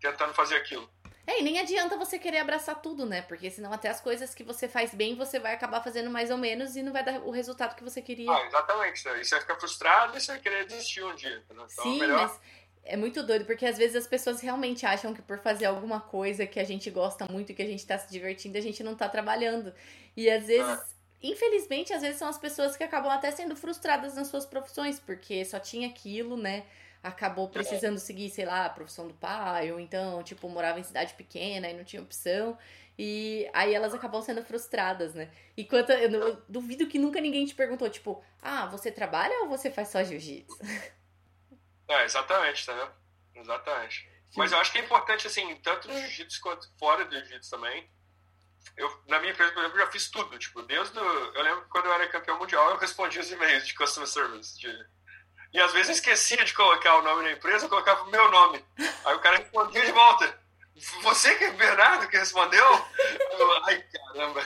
tentando 0.00 0.32
fazer 0.32 0.56
aquilo. 0.56 0.88
É, 1.26 1.40
e 1.40 1.42
nem 1.42 1.58
adianta 1.58 1.96
você 1.96 2.18
querer 2.18 2.38
abraçar 2.38 2.80
tudo, 2.82 3.06
né? 3.06 3.22
Porque 3.22 3.50
senão 3.50 3.72
até 3.72 3.88
as 3.88 4.00
coisas 4.00 4.34
que 4.34 4.44
você 4.44 4.68
faz 4.68 4.94
bem, 4.94 5.14
você 5.14 5.38
vai 5.38 5.54
acabar 5.54 5.82
fazendo 5.82 6.10
mais 6.10 6.30
ou 6.30 6.36
menos 6.36 6.76
e 6.76 6.82
não 6.82 6.92
vai 6.92 7.02
dar 7.02 7.20
o 7.20 7.30
resultado 7.30 7.74
que 7.74 7.82
você 7.82 8.02
queria. 8.02 8.30
Ah, 8.30 8.46
exatamente. 8.46 8.98
E 9.08 9.24
você 9.24 9.34
vai 9.34 9.40
ficar 9.40 9.56
frustrado 9.56 10.16
e 10.16 10.20
você 10.20 10.32
vai 10.32 10.40
querer 10.40 10.66
desistir 10.66 11.02
um 11.02 11.14
dia. 11.14 11.42
Então, 11.50 11.66
Sim, 11.68 11.98
melhor... 11.98 12.28
mas 12.28 12.40
é 12.84 12.96
muito 12.96 13.22
doido, 13.22 13.46
porque 13.46 13.64
às 13.64 13.78
vezes 13.78 13.96
as 13.96 14.06
pessoas 14.06 14.40
realmente 14.40 14.84
acham 14.84 15.14
que 15.14 15.22
por 15.22 15.38
fazer 15.38 15.64
alguma 15.64 16.00
coisa 16.00 16.46
que 16.46 16.60
a 16.60 16.64
gente 16.64 16.90
gosta 16.90 17.26
muito 17.30 17.52
e 17.52 17.54
que 17.54 17.62
a 17.62 17.66
gente 17.66 17.86
tá 17.86 17.96
se 17.96 18.10
divertindo, 18.12 18.58
a 18.58 18.60
gente 18.60 18.82
não 18.82 18.94
tá 18.94 19.08
trabalhando. 19.08 19.72
E 20.16 20.30
às 20.30 20.46
vezes... 20.46 20.78
É. 20.78 20.94
Infelizmente, 21.26 21.90
às 21.90 22.02
vezes 22.02 22.18
são 22.18 22.28
as 22.28 22.36
pessoas 22.36 22.76
que 22.76 22.84
acabam 22.84 23.10
até 23.10 23.30
sendo 23.30 23.56
frustradas 23.56 24.14
nas 24.14 24.28
suas 24.28 24.44
profissões, 24.44 25.00
porque 25.00 25.42
só 25.42 25.58
tinha 25.58 25.88
aquilo, 25.88 26.36
né? 26.36 26.66
Acabou 27.04 27.50
precisando 27.50 27.98
seguir, 27.98 28.30
sei 28.30 28.46
lá, 28.46 28.64
a 28.64 28.70
profissão 28.70 29.06
do 29.06 29.12
pai, 29.12 29.70
ou 29.70 29.78
então, 29.78 30.22
tipo, 30.22 30.48
morava 30.48 30.80
em 30.80 30.82
cidade 30.82 31.12
pequena 31.12 31.68
e 31.68 31.74
não 31.74 31.84
tinha 31.84 32.00
opção. 32.00 32.58
E 32.98 33.48
aí 33.52 33.74
elas 33.74 33.92
acabam 33.92 34.22
sendo 34.22 34.42
frustradas, 34.42 35.14
né? 35.14 35.30
E 35.54 35.64
quanto 35.64 35.92
eu, 35.92 36.10
eu 36.10 36.42
duvido 36.48 36.86
que 36.86 36.98
nunca 36.98 37.20
ninguém 37.20 37.44
te 37.44 37.54
perguntou, 37.54 37.90
tipo, 37.90 38.24
ah, 38.40 38.66
você 38.66 38.90
trabalha 38.90 39.42
ou 39.42 39.48
você 39.48 39.70
faz 39.70 39.88
só 39.88 40.02
jiu-jitsu? 40.02 40.56
É, 41.86 42.02
exatamente, 42.02 42.64
tá 42.64 42.72
vendo? 42.72 42.92
Exatamente. 43.42 44.08
Sim. 44.30 44.38
Mas 44.38 44.52
eu 44.52 44.58
acho 44.58 44.72
que 44.72 44.78
é 44.78 44.80
importante, 44.80 45.26
assim, 45.26 45.54
tanto 45.56 45.86
no 45.86 45.94
jiu-jitsu 45.94 46.40
quanto 46.40 46.66
fora 46.78 47.04
do 47.04 47.14
jiu-jitsu 47.14 47.50
também. 47.50 47.86
Eu, 48.74 49.02
na 49.06 49.20
minha 49.20 49.32
empresa, 49.32 49.52
por 49.52 49.60
exemplo, 49.60 49.78
já 49.78 49.86
fiz 49.88 50.10
tudo. 50.10 50.38
Tipo, 50.38 50.62
desde. 50.62 50.98
O, 50.98 51.02
eu 51.02 51.42
lembro 51.42 51.64
que 51.64 51.68
quando 51.68 51.84
eu 51.84 51.92
era 51.92 52.08
campeão 52.08 52.38
mundial, 52.38 52.70
eu 52.70 52.78
respondia 52.78 53.20
os 53.20 53.30
e-mails 53.30 53.66
de 53.66 53.74
customer 53.74 54.08
service, 54.08 54.58
de 54.58 54.66
e 55.54 55.60
às 55.60 55.72
vezes 55.72 55.88
eu 55.88 55.94
esquecia 55.94 56.44
de 56.44 56.52
colocar 56.52 56.96
o 56.96 57.02
nome 57.02 57.22
da 57.22 57.30
empresa, 57.30 57.66
eu 57.66 57.68
colocava 57.68 58.02
o 58.02 58.10
meu 58.10 58.28
nome. 58.28 58.64
Aí 59.04 59.14
o 59.14 59.20
cara 59.20 59.36
respondia 59.36 59.86
de 59.86 59.92
volta. 59.92 60.36
Você 61.02 61.32
que 61.36 61.44
é 61.44 61.52
Bernardo 61.52 62.08
que 62.08 62.18
respondeu? 62.18 62.66
Eu, 63.38 63.64
Ai, 63.64 63.80
caramba. 63.82 64.40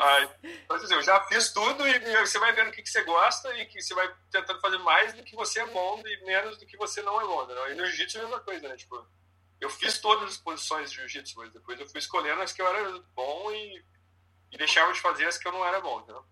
Ai, 0.00 0.30
assim, 0.68 0.92
eu 0.92 1.02
já 1.02 1.24
fiz 1.24 1.52
tudo 1.54 1.88
e 1.88 2.16
você 2.18 2.38
vai 2.38 2.52
vendo 2.52 2.68
o 2.68 2.72
que, 2.72 2.82
que 2.82 2.90
você 2.90 3.02
gosta 3.02 3.56
e 3.56 3.64
que 3.64 3.80
você 3.80 3.94
vai 3.94 4.14
tentando 4.30 4.60
fazer 4.60 4.78
mais 4.78 5.14
do 5.14 5.22
que 5.22 5.34
você 5.34 5.60
é 5.60 5.66
bom 5.66 6.02
e 6.04 6.24
menos 6.26 6.58
do 6.58 6.66
que 6.66 6.76
você 6.76 7.00
não 7.00 7.18
é 7.18 7.24
bom. 7.24 7.46
Né? 7.46 7.72
E 7.72 7.74
no 7.76 7.86
jiu-jitsu 7.86 8.18
é 8.18 8.20
a 8.20 8.24
mesma 8.24 8.40
coisa, 8.40 8.68
né? 8.68 8.76
Tipo, 8.76 9.02
eu 9.58 9.70
fiz 9.70 9.98
todas 10.00 10.32
as 10.32 10.36
posições 10.36 10.90
de 10.90 10.96
jiu-jitsu, 10.96 11.38
mas 11.38 11.50
depois 11.50 11.80
eu 11.80 11.88
fui 11.88 11.98
escolhendo 11.98 12.42
as 12.42 12.52
que 12.52 12.60
eu 12.60 12.68
era 12.68 12.98
bom 13.14 13.50
e, 13.52 13.82
e 14.52 14.58
deixava 14.58 14.92
de 14.92 15.00
fazer 15.00 15.26
as 15.26 15.38
que 15.38 15.48
eu 15.48 15.52
não 15.52 15.64
era 15.64 15.80
bom, 15.80 16.00
entendeu? 16.00 16.26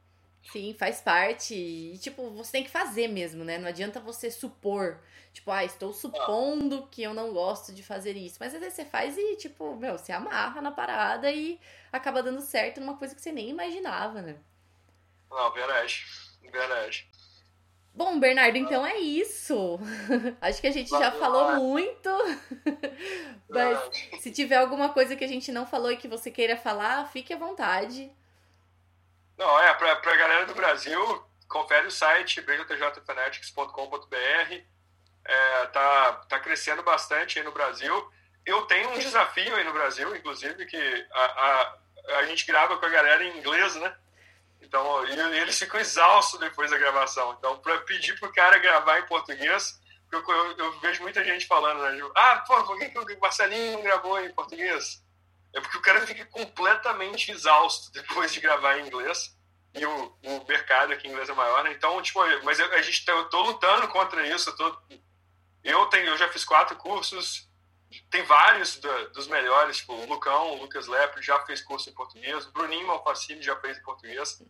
Sim, 0.53 0.74
faz 0.78 1.01
parte. 1.01 1.55
E, 1.55 1.99
tipo, 1.99 2.30
você 2.30 2.53
tem 2.53 2.64
que 2.64 2.70
fazer 2.70 3.09
mesmo, 3.09 3.44
né? 3.44 3.59
Não 3.59 3.68
adianta 3.68 4.01
você 4.01 4.30
supor. 4.30 4.99
Tipo, 5.32 5.51
ah, 5.51 5.64
estou 5.64 5.92
supondo 5.92 6.86
que 6.90 7.03
eu 7.03 7.12
não 7.12 7.32
gosto 7.32 7.72
de 7.72 7.82
fazer 7.82 8.16
isso. 8.16 8.38
Mas 8.40 8.55
às 8.55 8.61
vezes 8.61 8.74
você 8.74 8.84
faz 8.84 9.16
e, 9.16 9.36
tipo, 9.36 9.76
meu, 9.76 9.99
você 9.99 10.11
amarra 10.11 10.61
na 10.62 10.70
parada 10.70 11.30
e 11.30 11.61
acaba 11.92 12.22
dando 12.22 12.40
certo 12.40 12.80
numa 12.80 12.96
coisa 12.96 13.14
que 13.14 13.20
você 13.20 13.30
nem 13.30 13.51
imaginava, 13.51 14.22
né? 14.22 14.36
Não, 15.30 15.53
verdade. 15.53 16.07
Verdade. 16.51 17.09
Bom, 17.92 18.18
Bernardo, 18.18 18.57
então 18.57 18.86
é 18.86 18.96
isso. 18.96 19.78
Acho 20.40 20.61
que 20.61 20.66
a 20.68 20.72
gente 20.72 20.88
já 20.88 21.11
falou 21.12 21.57
muito. 21.57 22.09
Mas 23.51 23.78
se 24.20 24.30
tiver 24.30 24.57
alguma 24.57 24.90
coisa 24.90 25.14
que 25.14 25.24
a 25.24 25.28
gente 25.28 25.53
não 25.53 25.66
falou 25.66 25.92
e 25.92 25.96
que 25.96 26.09
você 26.09 26.30
queira 26.30 26.57
falar, 26.57 27.07
fique 27.11 27.34
à 27.34 27.36
vontade. 27.36 28.11
Não, 29.39 29.61
é, 29.61 29.72
pra, 29.74 29.95
pra 29.97 30.16
galera 30.16 30.47
do 30.47 30.55
Brasil, 30.55 31.24
confere 31.49 31.86
o 31.86 31.91
site 31.91 32.41
bjfanatics.com.br. 32.41 34.55
É, 35.24 35.66
tá, 35.66 36.12
tá 36.28 36.41
crescendo 36.41 36.82
bastante 36.82 37.39
aí 37.39 37.45
no 37.45 37.53
Brasil. 37.53 38.12
Eu 38.45 38.62
tenho 38.62 38.91
um 38.91 38.99
desafio 38.99 39.55
aí 39.55 39.62
no 39.62 39.72
Brasil, 39.72 40.14
inclusive, 40.16 40.66
que 40.66 41.07
a, 41.12 41.24
a, 41.24 41.78
a 42.18 42.26
gente 42.26 42.45
grava 42.47 42.78
com 42.78 42.86
a 42.86 42.89
galera 42.89 43.22
em 43.22 43.39
inglês, 43.39 43.76
né? 43.76 43.95
Então, 44.61 45.07
e 45.07 45.39
eles 45.39 45.59
ficam 45.59 45.78
exaustos 45.78 46.41
depois 46.41 46.70
da 46.70 46.78
gravação. 46.78 47.36
Então, 47.39 47.59
para 47.59 47.78
pedir 47.82 48.18
pro 48.18 48.32
cara 48.32 48.59
gravar 48.59 48.99
em 48.99 49.07
português, 49.07 49.80
eu, 50.11 50.24
eu, 50.26 50.59
eu, 50.59 50.80
vejo 50.80 51.03
muita 51.03 51.22
gente 51.22 51.47
falando, 51.47 51.82
né? 51.82 52.11
Ah, 52.16 52.43
pô, 52.47 52.64
por 52.64 52.78
que, 52.78 52.89
que 52.89 52.99
o 52.99 53.20
Marcelinho 53.20 53.82
gravou 53.82 54.18
em 54.18 54.32
português? 54.32 55.03
É 55.55 55.61
porque 55.61 55.78
o 55.78 55.82
cara 55.82 56.07
fica 56.07 56.24
completamente 56.26 57.30
exausto 57.30 57.90
depois 57.92 58.32
de 58.32 58.40
gravar 58.40 58.78
em 58.78 58.86
inglês. 58.86 59.36
E 59.74 59.84
o, 59.84 60.18
o 60.24 60.44
mercado 60.46 60.92
aqui 60.92 61.07
em 61.07 61.11
inglês 61.11 61.28
é 61.28 61.34
maior, 61.34 61.62
né? 61.64 61.72
Então, 61.72 62.01
tipo, 62.03 62.20
mas 62.42 62.59
a 62.59 62.82
gente 62.82 63.05
tá, 63.05 63.12
eu 63.12 63.28
tô 63.28 63.42
lutando 63.42 63.88
contra 63.88 64.26
isso. 64.26 64.51
Eu, 64.51 64.57
tô, 64.57 64.76
eu, 65.62 65.86
tenho, 65.86 66.07
eu 66.07 66.16
já 66.16 66.28
fiz 66.28 66.44
quatro 66.44 66.76
cursos, 66.76 67.49
tem 68.11 68.22
vários 68.22 68.76
do, 68.76 69.11
dos 69.11 69.26
melhores, 69.26 69.78
tipo, 69.78 69.94
o 69.94 70.07
Lucão, 70.07 70.53
o 70.53 70.62
Lucas 70.62 70.86
Lepre 70.86 71.22
já 71.22 71.38
fez 71.44 71.61
curso 71.62 71.88
em 71.88 71.94
português, 71.94 72.46
o 72.46 72.53
Bruninho 72.53 72.86
Malfacini 72.86 73.42
já 73.42 73.57
fez 73.57 73.78
em 73.78 73.82
português. 73.82 74.42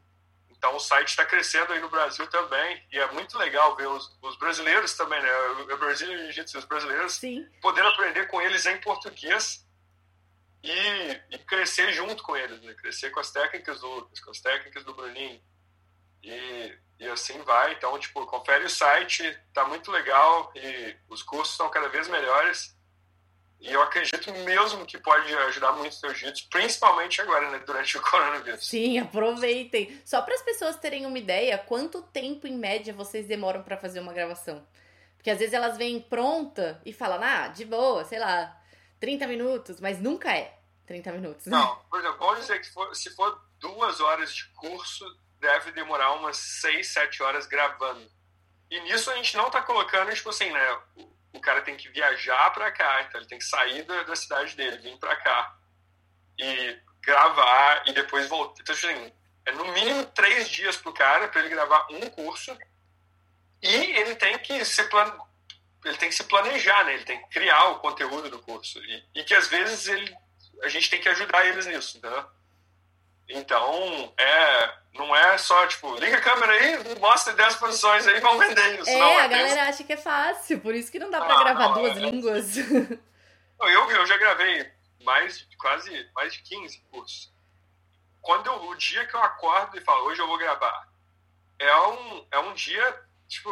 Então 0.50 0.74
o 0.74 0.80
site 0.80 1.08
está 1.08 1.24
crescendo 1.24 1.72
aí 1.72 1.80
no 1.80 1.88
Brasil 1.88 2.26
também 2.26 2.84
e 2.90 2.98
é 2.98 3.12
muito 3.12 3.38
legal 3.38 3.76
ver 3.76 3.86
os, 3.86 4.18
os 4.20 4.36
brasileiros 4.36 4.94
também, 4.94 5.22
né? 5.22 5.30
O 5.72 5.76
Brasil 5.76 6.10
e 6.10 6.40
os 6.40 6.64
brasileiros 6.64 7.12
Sim. 7.12 7.48
poder 7.60 7.86
aprender 7.86 8.26
com 8.26 8.42
eles 8.42 8.66
em 8.66 8.76
português 8.80 9.64
e, 10.62 11.20
e, 11.30 11.38
crescer 11.38 11.92
junto 11.92 12.22
com 12.22 12.36
eles, 12.36 12.60
né? 12.62 12.74
Crescer 12.74 13.10
com 13.10 13.20
as 13.20 13.30
técnicas 13.30 13.80
do 13.80 13.88
Lucas, 13.88 14.20
com 14.20 14.30
as 14.30 14.40
técnicas 14.40 14.84
do 14.84 14.94
Bruninho 14.94 15.40
e, 16.22 16.78
e 16.98 17.06
assim 17.08 17.38
vai. 17.42 17.72
Então, 17.74 17.98
tipo, 17.98 18.24
confere 18.26 18.64
o 18.64 18.70
site, 18.70 19.38
tá 19.52 19.64
muito 19.66 19.90
legal 19.90 20.52
e 20.54 20.96
os 21.08 21.22
cursos 21.22 21.52
estão 21.52 21.70
cada 21.70 21.88
vez 21.88 22.08
melhores. 22.08 22.76
E 23.60 23.72
eu 23.72 23.82
acredito 23.82 24.32
mesmo 24.44 24.86
que 24.86 24.98
pode 24.98 25.34
ajudar 25.34 25.72
muito 25.72 25.92
o 25.92 25.96
seu 25.96 26.14
jiu-jitsu, 26.14 26.48
principalmente 26.48 27.20
agora, 27.20 27.50
né, 27.50 27.58
durante 27.66 27.98
o 27.98 28.02
coronavírus. 28.02 28.66
Sim, 28.66 28.98
aproveitem. 28.98 30.00
Só 30.04 30.22
para 30.22 30.34
as 30.34 30.42
pessoas 30.42 30.76
terem 30.76 31.06
uma 31.06 31.18
ideia, 31.18 31.58
quanto 31.58 32.02
tempo 32.02 32.46
em 32.46 32.56
média 32.56 32.94
vocês 32.94 33.26
demoram 33.26 33.62
para 33.62 33.76
fazer 33.76 33.98
uma 33.98 34.12
gravação? 34.12 34.64
Porque 35.16 35.30
às 35.30 35.38
vezes 35.38 35.52
elas 35.52 35.76
vêm 35.76 36.00
pronta 36.00 36.80
e 36.86 36.92
falam, 36.92 37.20
ah, 37.20 37.48
de 37.48 37.64
boa, 37.64 38.04
sei 38.04 38.20
lá, 38.20 38.56
30 39.00 39.26
minutos, 39.26 39.80
mas 39.80 39.98
nunca 39.98 40.32
é 40.36 40.58
30 40.86 41.12
minutos. 41.12 41.46
Né? 41.46 41.56
Não, 41.56 41.76
por 41.90 42.00
exemplo, 42.00 42.18
vamos 42.18 42.40
dizer 42.40 42.60
que 42.60 42.70
for, 42.72 42.94
se 42.94 43.14
for 43.14 43.40
duas 43.58 44.00
horas 44.00 44.34
de 44.34 44.46
curso, 44.54 45.04
deve 45.38 45.72
demorar 45.72 46.12
umas 46.12 46.36
6, 46.36 46.86
7 46.88 47.22
horas 47.22 47.46
gravando. 47.46 48.10
E 48.70 48.80
nisso 48.80 49.10
a 49.10 49.16
gente 49.16 49.36
não 49.36 49.50
tá 49.50 49.62
colocando, 49.62 50.14
tipo 50.14 50.30
assim, 50.30 50.50
né, 50.50 50.78
o 51.32 51.40
cara 51.40 51.62
tem 51.62 51.76
que 51.76 51.88
viajar 51.88 52.50
para 52.52 52.70
cá, 52.72 53.02
então 53.02 53.20
ele 53.20 53.28
tem 53.28 53.38
que 53.38 53.44
sair 53.44 53.82
da, 53.84 54.02
da 54.02 54.16
cidade 54.16 54.56
dele, 54.56 54.78
vir 54.78 54.98
para 54.98 55.16
cá 55.16 55.56
e 56.38 56.78
gravar 57.02 57.84
e 57.86 57.92
depois 57.92 58.28
voltar. 58.28 58.60
Então, 58.60 58.74
assim, 58.74 59.12
é 59.46 59.52
no 59.52 59.72
mínimo 59.72 60.04
três 60.06 60.48
dias 60.48 60.76
pro 60.76 60.92
cara 60.92 61.28
para 61.28 61.40
ele 61.40 61.48
gravar 61.48 61.86
um 61.90 62.08
curso 62.10 62.56
e 63.62 63.74
ele 63.74 64.14
tem 64.16 64.38
que 64.38 64.64
se 64.64 64.84
plan... 64.84 65.18
ele 65.84 65.96
tem 65.96 66.08
que 66.08 66.14
se 66.14 66.24
planejar, 66.24 66.84
né? 66.84 66.94
Ele 66.94 67.04
tem 67.04 67.20
que 67.22 67.28
criar 67.28 67.68
o 67.70 67.78
conteúdo 67.78 68.28
do 68.28 68.38
curso 68.40 68.78
e, 68.78 69.04
e 69.14 69.24
que 69.24 69.34
às 69.34 69.48
vezes 69.48 69.86
ele 69.88 70.16
a 70.62 70.68
gente 70.68 70.90
tem 70.90 71.00
que 71.00 71.08
ajudar 71.08 71.46
eles 71.46 71.66
nisso, 71.66 71.98
entendeu? 71.98 72.24
Então, 73.28 74.12
é, 74.16 74.74
não 74.94 75.14
é 75.14 75.36
só, 75.36 75.66
tipo, 75.66 75.94
liga 75.96 76.16
a 76.16 76.20
câmera 76.20 76.52
aí, 76.52 76.98
mostra 76.98 77.34
10 77.34 77.56
posições 77.56 78.06
aí, 78.06 78.20
vamos 78.20 78.46
vender 78.46 78.80
isso. 78.80 78.88
É, 78.88 78.98
não, 78.98 79.18
a 79.18 79.26
galera 79.26 79.68
acha 79.68 79.84
que 79.84 79.92
é 79.92 79.96
fácil, 79.98 80.60
por 80.60 80.74
isso 80.74 80.90
que 80.90 80.98
não 80.98 81.10
dá 81.10 81.20
pra 81.20 81.34
ah, 81.34 81.44
gravar 81.44 81.68
não, 81.68 81.74
duas 81.74 81.96
é, 81.96 82.00
línguas. 82.00 82.56
Eu, 83.60 83.90
eu 83.90 84.06
já 84.06 84.16
gravei 84.16 84.70
mais, 85.02 85.44
quase, 85.58 86.08
mais 86.14 86.32
de 86.32 86.42
15 86.42 86.80
cursos. 86.92 87.32
Quando 88.22 88.46
eu, 88.46 88.68
o 88.68 88.74
dia 88.76 89.04
que 89.04 89.14
eu 89.14 89.20
acordo 89.20 89.76
e 89.76 89.80
falo, 89.80 90.06
hoje 90.06 90.20
eu 90.20 90.28
vou 90.28 90.38
gravar, 90.38 90.88
é 91.58 91.76
um, 91.88 92.26
é 92.30 92.38
um 92.38 92.54
dia, 92.54 93.02
tipo, 93.26 93.50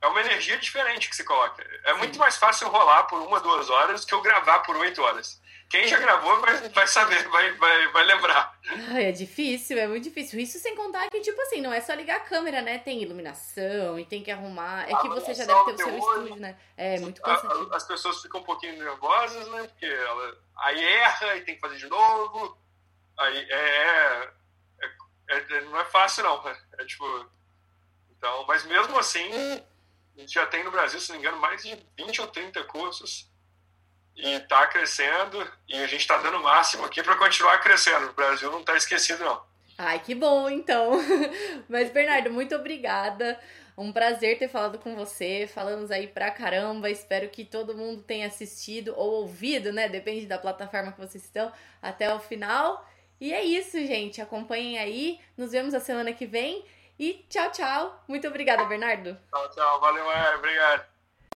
é 0.00 0.06
uma 0.06 0.20
energia 0.20 0.58
diferente 0.58 1.08
que 1.08 1.16
se 1.16 1.24
coloca. 1.24 1.64
É 1.84 1.94
muito 1.94 2.18
mais 2.18 2.36
fácil 2.36 2.68
rolar 2.68 3.04
por 3.04 3.20
uma, 3.20 3.40
duas 3.40 3.70
horas 3.70 4.04
que 4.04 4.14
eu 4.14 4.20
gravar 4.20 4.60
por 4.60 4.76
oito 4.76 5.02
horas. 5.02 5.40
Quem 5.68 5.88
já 5.88 5.98
gravou 5.98 6.40
vai, 6.40 6.68
vai 6.68 6.86
saber, 6.86 7.28
vai, 7.28 7.52
vai, 7.54 7.88
vai 7.88 8.04
lembrar. 8.04 8.56
Ai, 8.92 9.06
é 9.06 9.12
difícil, 9.12 9.76
é 9.78 9.88
muito 9.88 10.04
difícil. 10.04 10.38
Isso 10.38 10.60
sem 10.60 10.76
contar 10.76 11.08
que, 11.10 11.20
tipo 11.20 11.40
assim, 11.42 11.60
não 11.60 11.72
é 11.72 11.80
só 11.80 11.92
ligar 11.92 12.18
a 12.18 12.20
câmera, 12.20 12.62
né? 12.62 12.78
Tem 12.78 13.02
iluminação 13.02 13.98
e 13.98 14.04
tem 14.04 14.22
que 14.22 14.30
arrumar. 14.30 14.88
É 14.88 14.94
que 14.94 15.08
você 15.08 15.34
já 15.34 15.44
deve 15.44 15.64
ter 15.64 15.72
o 15.72 15.78
seu 15.78 15.98
estúdio, 15.98 16.36
né? 16.36 16.56
É 16.76 17.00
muito 17.00 17.20
cansativo. 17.20 17.74
As 17.74 17.84
pessoas 17.84 18.22
ficam 18.22 18.40
um 18.40 18.44
pouquinho 18.44 18.78
nervosas, 18.78 19.48
né? 19.48 19.66
Porque 19.66 19.86
ela 19.86 20.38
aí 20.58 20.84
erra 20.84 21.36
e 21.36 21.40
tem 21.40 21.56
que 21.56 21.60
fazer 21.60 21.78
de 21.78 21.88
novo. 21.88 22.56
Aí 23.18 23.36
é, 23.50 24.30
é, 24.80 24.90
é, 25.30 25.36
é 25.36 25.60
não 25.62 25.80
é 25.80 25.84
fácil, 25.86 26.22
não. 26.22 26.44
Né? 26.44 26.56
É 26.78 26.84
tipo. 26.84 27.26
Então, 28.16 28.44
mas 28.46 28.64
mesmo 28.64 28.96
assim, 28.98 29.30
a 30.16 30.20
gente 30.20 30.32
já 30.32 30.46
tem 30.46 30.64
no 30.64 30.70
Brasil, 30.70 30.98
se 30.98 31.10
não 31.10 31.16
me 31.18 31.22
engano, 31.22 31.40
mais 31.40 31.62
de 31.62 31.76
20 31.96 32.20
ou 32.20 32.26
30 32.26 32.64
cursos 32.64 33.30
e 34.16 34.32
está 34.32 34.66
crescendo 34.66 35.46
e 35.68 35.74
a 35.74 35.86
gente 35.86 36.00
está 36.00 36.16
dando 36.16 36.38
o 36.38 36.42
máximo 36.42 36.84
aqui 36.84 37.02
para 37.02 37.16
continuar 37.16 37.58
crescendo. 37.58 38.08
O 38.08 38.12
Brasil 38.14 38.50
não 38.50 38.60
está 38.60 38.76
esquecido, 38.76 39.24
não. 39.24 39.42
Ai, 39.76 39.98
que 39.98 40.14
bom, 40.14 40.48
então. 40.48 40.92
Mas, 41.68 41.90
Bernardo, 41.90 42.30
muito 42.30 42.54
obrigada. 42.54 43.38
Um 43.76 43.92
prazer 43.92 44.38
ter 44.38 44.48
falado 44.48 44.78
com 44.78 44.96
você. 44.96 45.46
Falamos 45.52 45.90
aí 45.90 46.06
pra 46.06 46.30
caramba. 46.30 46.88
Espero 46.88 47.28
que 47.28 47.44
todo 47.44 47.76
mundo 47.76 48.02
tenha 48.02 48.26
assistido 48.26 48.94
ou 48.96 49.20
ouvido, 49.20 49.70
né? 49.70 49.86
Depende 49.86 50.24
da 50.24 50.38
plataforma 50.38 50.92
que 50.92 50.98
vocês 50.98 51.22
estão, 51.22 51.52
até 51.82 52.12
o 52.14 52.18
final. 52.18 52.88
E 53.20 53.34
é 53.34 53.44
isso, 53.44 53.76
gente. 53.76 54.22
Acompanhem 54.22 54.78
aí. 54.78 55.20
Nos 55.36 55.52
vemos 55.52 55.74
a 55.74 55.80
semana 55.80 56.10
que 56.14 56.24
vem. 56.24 56.64
E 56.98 57.26
tchau, 57.28 57.50
tchau. 57.50 58.04
Muito 58.08 58.26
obrigada, 58.28 58.64
Bernardo. 58.64 59.16
Tchau, 59.30 59.50
tchau. 59.50 59.80
Valeu, 59.80 60.10
é. 60.10 60.36
Obrigado. 60.36 60.95